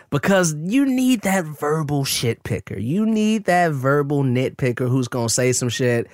Because 0.10 0.54
you 0.54 0.86
need 0.86 1.22
that 1.22 1.46
verbal 1.46 2.06
shit 2.06 2.44
picker. 2.44 2.78
You 2.78 3.06
need 3.06 3.46
that 3.46 3.72
verbal 3.72 4.24
nitpicker 4.24 4.88
who's 4.88 5.08
going 5.08 5.28
to 5.28 5.34
say 5.34 5.54
some 5.54 5.70
shit. 5.70 6.08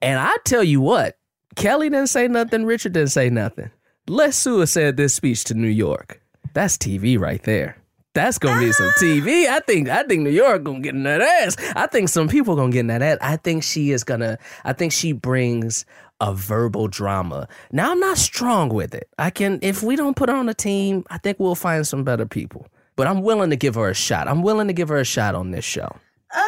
And 0.00 0.18
I 0.18 0.34
tell 0.44 0.64
you 0.64 0.80
what, 0.80 1.18
Kelly 1.56 1.90
didn't 1.90 2.08
say 2.08 2.26
nothing, 2.26 2.64
Richard 2.64 2.94
didn't 2.94 3.10
say 3.10 3.28
nothing. 3.28 3.70
Les 4.08 4.34
Sue 4.34 4.64
said 4.66 4.96
this 4.96 5.14
speech 5.14 5.44
to 5.44 5.54
New 5.54 5.68
York. 5.68 6.22
That's 6.54 6.78
TV 6.78 7.18
right 7.18 7.42
there. 7.42 7.76
That's 8.14 8.38
gonna 8.38 8.60
be 8.60 8.70
some 8.72 8.90
TV. 9.00 9.46
I 9.48 9.58
think 9.60 9.88
I 9.88 10.04
think 10.04 10.22
New 10.22 10.30
York 10.30 10.62
gonna 10.62 10.80
get 10.80 10.94
in 10.94 11.02
that 11.02 11.20
ass. 11.20 11.56
I 11.74 11.86
think 11.88 12.08
some 12.08 12.28
people 12.28 12.54
gonna 12.56 12.70
get 12.70 12.80
in 12.80 12.86
that 12.86 13.02
ass. 13.02 13.18
I 13.20 13.36
think 13.36 13.62
she 13.64 13.90
is 13.90 14.04
gonna 14.04 14.38
I 14.64 14.72
think 14.72 14.92
she 14.92 15.12
brings 15.12 15.84
a 16.20 16.32
verbal 16.32 16.86
drama. 16.86 17.48
Now 17.72 17.90
I'm 17.90 17.98
not 17.98 18.16
strong 18.16 18.68
with 18.68 18.94
it. 18.94 19.08
I 19.18 19.30
can 19.30 19.58
if 19.62 19.82
we 19.82 19.96
don't 19.96 20.14
put 20.16 20.28
her 20.28 20.34
on 20.36 20.48
a 20.48 20.54
team, 20.54 21.04
I 21.10 21.18
think 21.18 21.40
we'll 21.40 21.56
find 21.56 21.84
some 21.86 22.04
better 22.04 22.24
people. 22.24 22.68
But 22.96 23.08
I'm 23.08 23.22
willing 23.22 23.50
to 23.50 23.56
give 23.56 23.74
her 23.74 23.88
a 23.90 23.94
shot. 23.94 24.28
I'm 24.28 24.42
willing 24.42 24.68
to 24.68 24.72
give 24.72 24.88
her 24.90 24.98
a 24.98 25.04
shot 25.04 25.34
on 25.34 25.50
this 25.50 25.64
show. 25.64 25.96
Uh, 26.32 26.38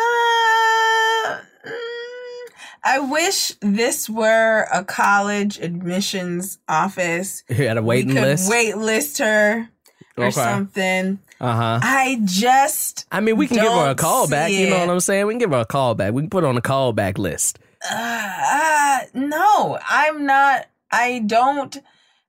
mm, 1.66 2.46
I 2.84 3.00
wish 3.00 3.54
this 3.60 4.08
were 4.08 4.68
a 4.72 4.84
college 4.84 5.58
admissions 5.58 6.58
office. 6.68 7.42
You 7.48 7.66
had 7.66 7.76
a 7.76 7.82
waiting 7.82 8.10
we 8.10 8.14
could 8.14 8.22
list. 8.22 8.48
wait 8.50 8.76
list 8.76 9.18
her 9.18 9.68
or 10.16 10.24
Okay. 10.26 10.30
something. 10.30 11.18
Uh-huh. 11.40 11.80
I 11.82 12.20
just 12.24 13.06
I 13.12 13.20
mean, 13.20 13.36
we 13.36 13.46
can 13.46 13.58
give 13.58 13.72
her 13.72 13.90
a 13.90 13.94
call 13.94 14.28
back. 14.28 14.50
You 14.52 14.70
know 14.70 14.78
what 14.80 14.90
I'm 14.90 15.00
saying? 15.00 15.26
We 15.26 15.34
can 15.34 15.38
give 15.38 15.50
her 15.50 15.58
a 15.60 15.66
call 15.66 15.94
back. 15.94 16.12
We 16.12 16.22
can 16.22 16.30
put 16.30 16.42
her 16.44 16.48
on 16.48 16.54
the 16.54 16.62
callback 16.62 17.18
list. 17.18 17.58
uh, 17.90 19.00
no, 19.14 19.78
I'm 19.88 20.24
not. 20.26 20.66
I 20.90 21.18
don't. 21.26 21.76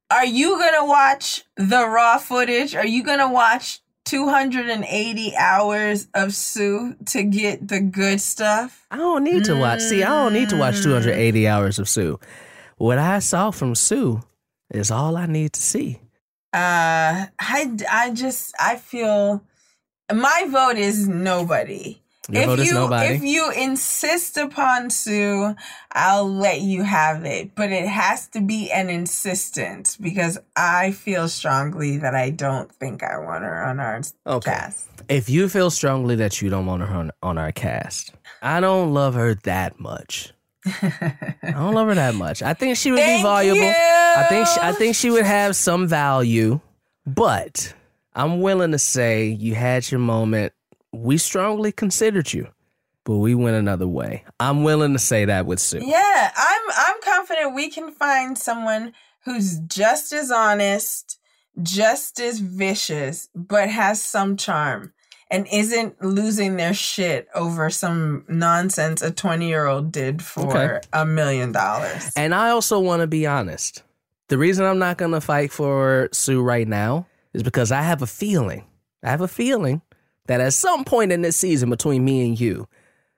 Are 0.10 0.26
you 0.26 0.58
gonna 0.60 0.86
watch 0.86 1.44
the 1.56 1.88
raw 1.88 2.18
footage? 2.18 2.76
Are 2.76 2.86
you 2.86 3.04
gonna 3.04 3.32
watch 3.32 3.80
280 4.06 5.36
hours 5.36 6.08
of 6.14 6.34
Sue 6.34 6.96
to 7.08 7.24
get 7.24 7.68
the 7.68 7.80
good 7.82 8.22
stuff? 8.22 8.86
I 8.92 8.98
don't 8.98 9.24
need 9.24 9.46
to 9.46 9.56
watch. 9.56 9.82
See, 9.82 10.04
I 10.04 10.10
don't 10.10 10.34
need 10.34 10.50
to 10.50 10.58
watch 10.58 10.82
280 10.82 11.48
hours 11.48 11.80
of 11.80 11.90
Sue. 11.90 12.20
What 12.78 12.98
I 13.00 13.20
saw 13.20 13.52
from 13.52 13.76
Sue 13.76 14.22
is 14.72 14.92
all 14.92 15.18
I 15.18 15.26
need 15.26 15.54
to 15.54 15.62
see. 15.62 16.00
Uh, 16.54 17.28
I, 17.40 17.78
I 17.92 18.12
just, 18.14 18.54
I 18.60 18.78
feel 18.78 19.44
my 20.12 20.48
vote 20.50 20.78
is 20.78 21.08
nobody. 21.08 22.00
Your 22.30 22.42
if 22.42 22.46
vote 22.48 22.60
is 22.60 22.68
you 22.68 22.74
nobody. 22.74 23.16
if 23.16 23.24
you 23.24 23.52
insist 23.52 24.38
upon 24.38 24.90
Sue, 24.90 25.56
I'll 25.94 26.30
let 26.30 26.62
you 26.62 26.84
have 26.84 27.24
it. 27.26 27.56
But 27.56 27.72
it 27.72 27.88
has 27.88 28.28
to 28.30 28.42
be 28.42 28.70
an 28.72 28.90
insistence 28.90 29.96
because 29.96 30.38
I 30.56 30.92
feel 30.92 31.30
strongly 31.30 31.98
that 31.98 32.16
I 32.16 32.32
don't 32.32 32.72
think 32.72 33.02
I 33.04 33.18
want 33.18 33.44
her 33.44 33.64
on 33.64 33.80
our 33.80 34.02
Okay. 34.26 34.52
cast. 34.52 34.88
If 35.08 35.30
you 35.30 35.48
feel 35.48 35.70
strongly 35.70 36.16
that 36.16 36.42
you 36.42 36.50
don't 36.50 36.66
want 36.66 36.84
her 36.84 36.94
on, 36.94 37.12
on 37.22 37.38
our 37.38 37.54
cast, 37.54 38.14
I 38.42 38.60
don't 38.60 38.94
love 38.94 39.14
her 39.14 39.34
that 39.44 39.80
much. 39.80 40.34
I 40.82 41.52
don't 41.52 41.74
love 41.74 41.88
her 41.88 41.96
that 41.96 42.16
much. 42.16 42.42
I 42.42 42.54
think 42.54 42.78
she 42.78 42.92
would 42.92 43.00
Thank 43.00 43.20
be 43.20 43.24
valuable. 43.24 43.62
you. 43.62 43.74
I 43.74 44.26
think 44.30 44.48
she, 44.48 44.60
I 44.62 44.72
think 44.72 44.96
she 44.96 45.10
would 45.10 45.26
have 45.26 45.56
some 45.56 45.88
value, 45.88 46.60
but 47.06 47.74
I'm 48.14 48.42
willing 48.42 48.72
to 48.72 48.80
say 48.80 49.26
you 49.28 49.56
had 49.56 49.90
your 49.92 50.00
moment. 50.00 50.54
We 50.92 51.18
strongly 51.18 51.72
considered 51.72 52.34
you, 52.34 52.48
but 53.04 53.18
we 53.18 53.36
went 53.36 53.56
another 53.58 53.88
way. 53.88 54.24
I'm 54.40 54.64
willing 54.64 54.94
to 54.94 55.00
say 55.00 55.26
that 55.26 55.46
with 55.46 55.60
Sue. 55.60 55.82
Yeah, 55.84 56.32
I'm 56.36 56.62
I'm 56.76 57.02
confident 57.04 57.56
we 57.56 57.70
can 57.70 57.92
find 57.92 58.38
someone 58.38 58.94
who's 59.26 59.60
just 59.60 60.14
as 60.14 60.32
honest, 60.32 61.20
just 61.62 62.20
as 62.20 62.40
vicious, 62.40 63.30
but 63.36 63.70
has 63.70 64.02
some 64.02 64.38
charm 64.38 64.94
and 65.30 65.48
isn't 65.52 66.02
losing 66.02 66.56
their 66.56 66.74
shit 66.74 67.28
over 67.36 67.70
some 67.70 68.24
nonsense 68.28 69.02
a 69.02 69.12
20-year-old 69.12 69.92
did 69.92 70.22
for 70.22 70.82
a 70.94 71.06
million 71.06 71.52
dollars. 71.52 72.12
And 72.16 72.34
I 72.34 72.50
also 72.50 72.80
want 72.80 73.02
to 73.02 73.08
be 73.08 73.28
honest. 73.28 73.84
The 74.30 74.38
reason 74.38 74.66
I'm 74.66 74.80
not 74.80 74.98
going 74.98 75.12
to 75.12 75.22
fight 75.22 75.52
for 75.52 76.10
Sue 76.12 76.42
right 76.42 76.68
now 76.68 77.08
is 77.34 77.44
because 77.44 77.72
I 77.72 77.82
have 77.82 78.02
a 78.02 78.08
feeling. 78.08 78.66
I 79.04 79.10
have 79.10 79.22
a 79.22 79.28
feeling 79.28 79.82
that 80.28 80.42
at 80.42 80.54
some 80.54 80.84
point 80.84 81.12
in 81.12 81.22
this 81.22 81.38
season 81.38 81.70
between 81.70 82.04
me 82.04 82.28
and 82.28 82.40
you, 82.40 82.68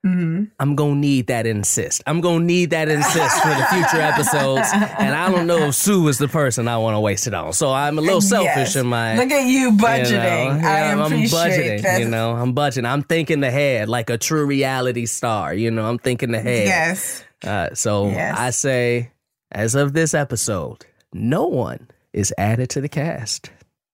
Mm-hmm. 0.06 0.46
I'm 0.60 0.76
to 0.96 1.00
need 1.00 1.28
that 1.28 1.46
insist. 1.46 2.02
I'm 2.08 2.22
to 2.40 2.46
need 2.46 2.70
that 2.70 2.88
insist 2.88 3.42
for 3.42 3.50
the 3.50 3.66
future 3.66 4.02
episodes. 4.02 4.70
And 4.74 5.14
I 5.14 5.30
don't 5.30 5.46
know 5.46 5.58
if 5.68 5.76
Sue 5.76 6.08
is 6.08 6.18
the 6.18 6.30
person 6.30 6.70
I 6.70 6.78
want 6.78 6.96
to 6.96 7.02
waste 7.02 7.28
it 7.28 7.34
on. 7.34 7.52
So 7.52 7.74
I'm 7.74 7.98
a 7.98 8.02
little 8.02 8.22
selfish 8.22 8.56
Yes. 8.56 8.76
in 8.78 8.88
my. 8.88 9.18
Look 9.18 9.30
at 9.30 9.46
you 9.46 9.52
you 9.60 9.72
know, 9.72 9.78
budgeting. 9.78 10.64
I 10.64 10.92
I'm 10.94 11.00
budgeting, 11.24 11.82
that. 11.82 12.00
you 12.00 12.08
know, 12.08 12.32
I'm 12.32 12.56
budgeting. 12.56 12.86
I'm 12.88 13.04
thinking 13.04 13.44
ahead 13.44 13.90
like 13.90 14.10
a 14.10 14.18
true 14.18 14.46
reality 14.46 15.06
star, 15.06 15.54
you 15.54 15.70
know, 15.70 15.84
I'm 15.90 15.98
thinking 16.00 16.34
ahead. 16.34 16.66
Yes. 16.68 17.24
Uh, 17.44 17.74
so 17.74 18.08
Yes. 18.08 18.38
I 18.40 18.50
say, 18.52 19.12
as 19.52 19.76
of 19.76 19.92
this 19.94 20.14
episode, 20.14 20.86
no 21.14 21.48
one 21.48 21.90
is 22.14 22.34
added 22.38 22.70
to 22.72 22.82
the 22.82 22.90
cast. 22.90 23.50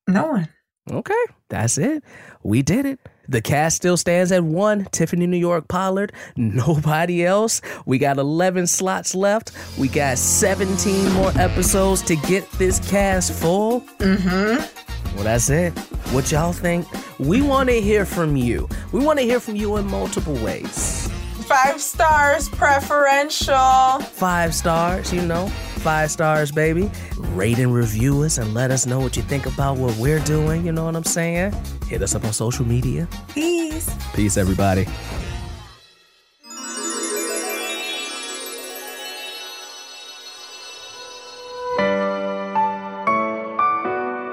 No 0.07 0.27
one. 0.27 0.49
Okay, 0.91 1.13
that's 1.49 1.79
it. 1.79 2.03
We 2.43 2.61
did 2.61 2.85
it. 2.85 2.99
The 3.27 3.41
cast 3.41 3.77
still 3.77 3.97
stands 3.97 4.31
at 4.31 4.43
one 4.43 4.85
Tiffany 4.91 5.27
New 5.27 5.37
York 5.37 5.67
Pollard. 5.67 6.13
Nobody 6.35 7.25
else. 7.25 7.61
We 7.85 7.97
got 7.97 8.17
11 8.17 8.67
slots 8.67 9.15
left. 9.15 9.51
We 9.77 9.87
got 9.87 10.17
17 10.17 11.11
more 11.13 11.31
episodes 11.37 12.01
to 12.03 12.15
get 12.15 12.49
this 12.53 12.79
cast 12.89 13.33
full. 13.33 13.81
Mm-hmm. 13.99 15.15
Well, 15.15 15.23
that's 15.23 15.49
it. 15.49 15.71
What 16.11 16.31
y'all 16.31 16.53
think? 16.53 16.85
We 17.19 17.41
want 17.41 17.69
to 17.69 17.79
hear 17.81 18.05
from 18.05 18.35
you. 18.35 18.67
We 18.91 18.99
want 19.03 19.19
to 19.19 19.25
hear 19.25 19.39
from 19.39 19.55
you 19.55 19.77
in 19.77 19.85
multiple 19.87 20.35
ways. 20.35 21.07
Five 21.47 21.79
stars 21.79 22.49
preferential. 22.49 23.99
five 23.99 24.53
stars, 24.53 25.13
you 25.13 25.21
know, 25.21 25.51
five 25.85 26.09
stars, 26.09 26.51
baby. 26.51 26.89
Rate 27.15 27.59
and 27.59 27.71
review 27.71 28.23
us 28.23 28.39
and 28.39 28.55
let 28.55 28.71
us 28.71 28.87
know 28.87 28.99
what 28.99 29.15
you 29.15 29.21
think 29.21 29.45
about 29.45 29.77
what 29.77 29.95
we're 29.97 30.19
doing. 30.21 30.65
You 30.65 30.71
know 30.71 30.83
what 30.85 30.95
I'm 30.95 31.03
saying? 31.03 31.53
Hit 31.85 32.01
us 32.01 32.15
up 32.15 32.25
on 32.25 32.33
social 32.33 32.65
media. 32.65 33.07
Peace. 33.35 33.95
Peace, 34.15 34.35
everybody. 34.35 34.87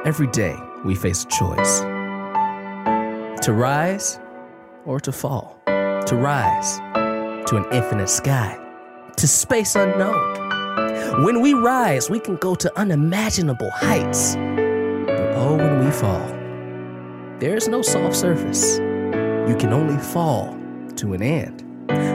Every 0.07 0.29
day 0.29 0.57
we 0.87 0.95
face 0.95 1.25
a 1.25 1.29
choice 1.29 1.81
to 3.45 3.53
rise 3.53 4.19
or 4.87 4.99
to 5.01 5.13
fall, 5.13 5.61
to 5.67 6.17
rise 6.17 6.79
to 7.49 7.57
an 7.57 7.67
infinite 7.73 8.09
sky, 8.09 8.59
to 9.19 9.29
space 9.29 9.77
unknown. 9.77 10.52
When 11.25 11.41
we 11.41 11.53
rise, 11.55 12.09
we 12.09 12.21
can 12.21 12.37
go 12.37 12.55
to 12.55 12.79
unimaginable 12.79 13.71
heights. 13.71 14.35
But 14.37 15.35
oh, 15.37 15.57
when 15.57 15.85
we 15.85 15.91
fall, 15.91 16.27
there 17.39 17.57
is 17.57 17.69
no 17.69 17.83
soft 17.83 18.17
surface. 18.17 18.79
You 18.79 19.57
can 19.59 19.73
only 19.73 20.01
fall 20.03 20.57
to 20.97 21.13
an 21.15 21.23
end, 21.23 21.59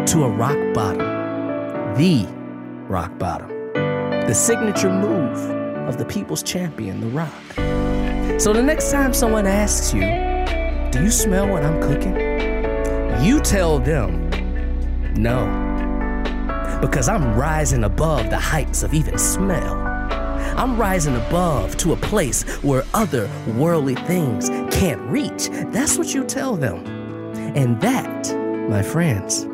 to 0.07 0.23
a 0.23 0.29
rock 0.29 0.57
bottom, 0.73 1.05
the 1.95 2.25
rock 2.87 3.17
bottom, 3.19 3.49
the 3.73 4.33
signature 4.33 4.89
move 4.89 5.37
of 5.87 5.97
the 5.97 6.05
people's 6.05 6.41
champion, 6.43 6.99
The 6.99 7.07
Rock. 7.07 8.39
So 8.39 8.53
the 8.53 8.63
next 8.63 8.91
time 8.91 9.13
someone 9.13 9.45
asks 9.45 9.93
you, 9.93 10.01
Do 10.91 11.03
you 11.03 11.11
smell 11.11 11.47
what 11.47 11.63
I'm 11.63 11.81
cooking? 11.81 12.15
You 13.23 13.41
tell 13.41 13.79
them, 13.79 14.29
No, 15.15 15.45
because 16.81 17.09
I'm 17.09 17.35
rising 17.35 17.83
above 17.83 18.29
the 18.29 18.39
heights 18.39 18.83
of 18.83 18.93
even 18.93 19.17
smell. 19.17 19.75
I'm 20.57 20.77
rising 20.77 21.15
above 21.15 21.77
to 21.77 21.93
a 21.93 21.97
place 21.97 22.43
where 22.63 22.83
other 22.93 23.29
worldly 23.55 23.95
things 23.95 24.49
can't 24.73 25.01
reach. 25.01 25.49
That's 25.71 25.97
what 25.97 26.13
you 26.13 26.23
tell 26.23 26.55
them. 26.55 26.85
And 27.55 27.79
that, 27.81 28.35
my 28.69 28.81
friends, 28.81 29.47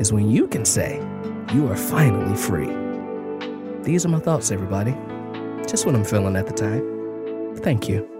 is 0.00 0.12
when 0.12 0.30
you 0.30 0.46
can 0.46 0.64
say 0.64 1.04
you 1.52 1.68
are 1.68 1.76
finally 1.76 2.36
free. 2.36 2.72
These 3.82 4.04
are 4.04 4.08
my 4.08 4.20
thoughts, 4.20 4.50
everybody. 4.50 4.96
Just 5.66 5.86
what 5.86 5.94
I'm 5.94 6.04
feeling 6.04 6.36
at 6.36 6.46
the 6.46 6.52
time. 6.52 7.56
Thank 7.56 7.88
you. 7.88 8.17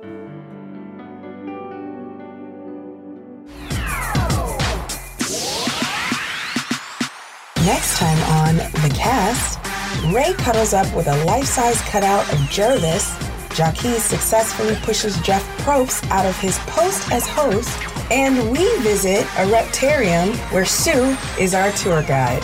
Rae 10.13 10.33
cuddles 10.35 10.73
up 10.73 10.93
with 10.95 11.07
a 11.07 11.25
life 11.25 11.47
size 11.47 11.81
cutout 11.83 12.23
of 12.33 12.39
Gervase. 12.51 13.17
Jacquis 13.51 14.01
successfully 14.01 14.77
pushes 14.83 15.21
Jeff 15.21 15.45
Probst 15.59 16.09
out 16.11 16.25
of 16.25 16.37
his 16.39 16.59
post 16.61 17.11
as 17.13 17.27
host. 17.27 17.79
And 18.11 18.51
we 18.51 18.65
visit 18.79 19.23
a 19.23 19.47
reptarium 19.47 20.35
where 20.53 20.65
Sue 20.65 21.17
is 21.39 21.55
our 21.55 21.73
tour 21.73 22.03
guide. 22.03 22.43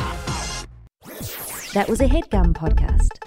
That 1.72 1.86
was 1.88 2.00
a 2.00 2.06
headgum 2.06 2.52
podcast. 2.52 3.23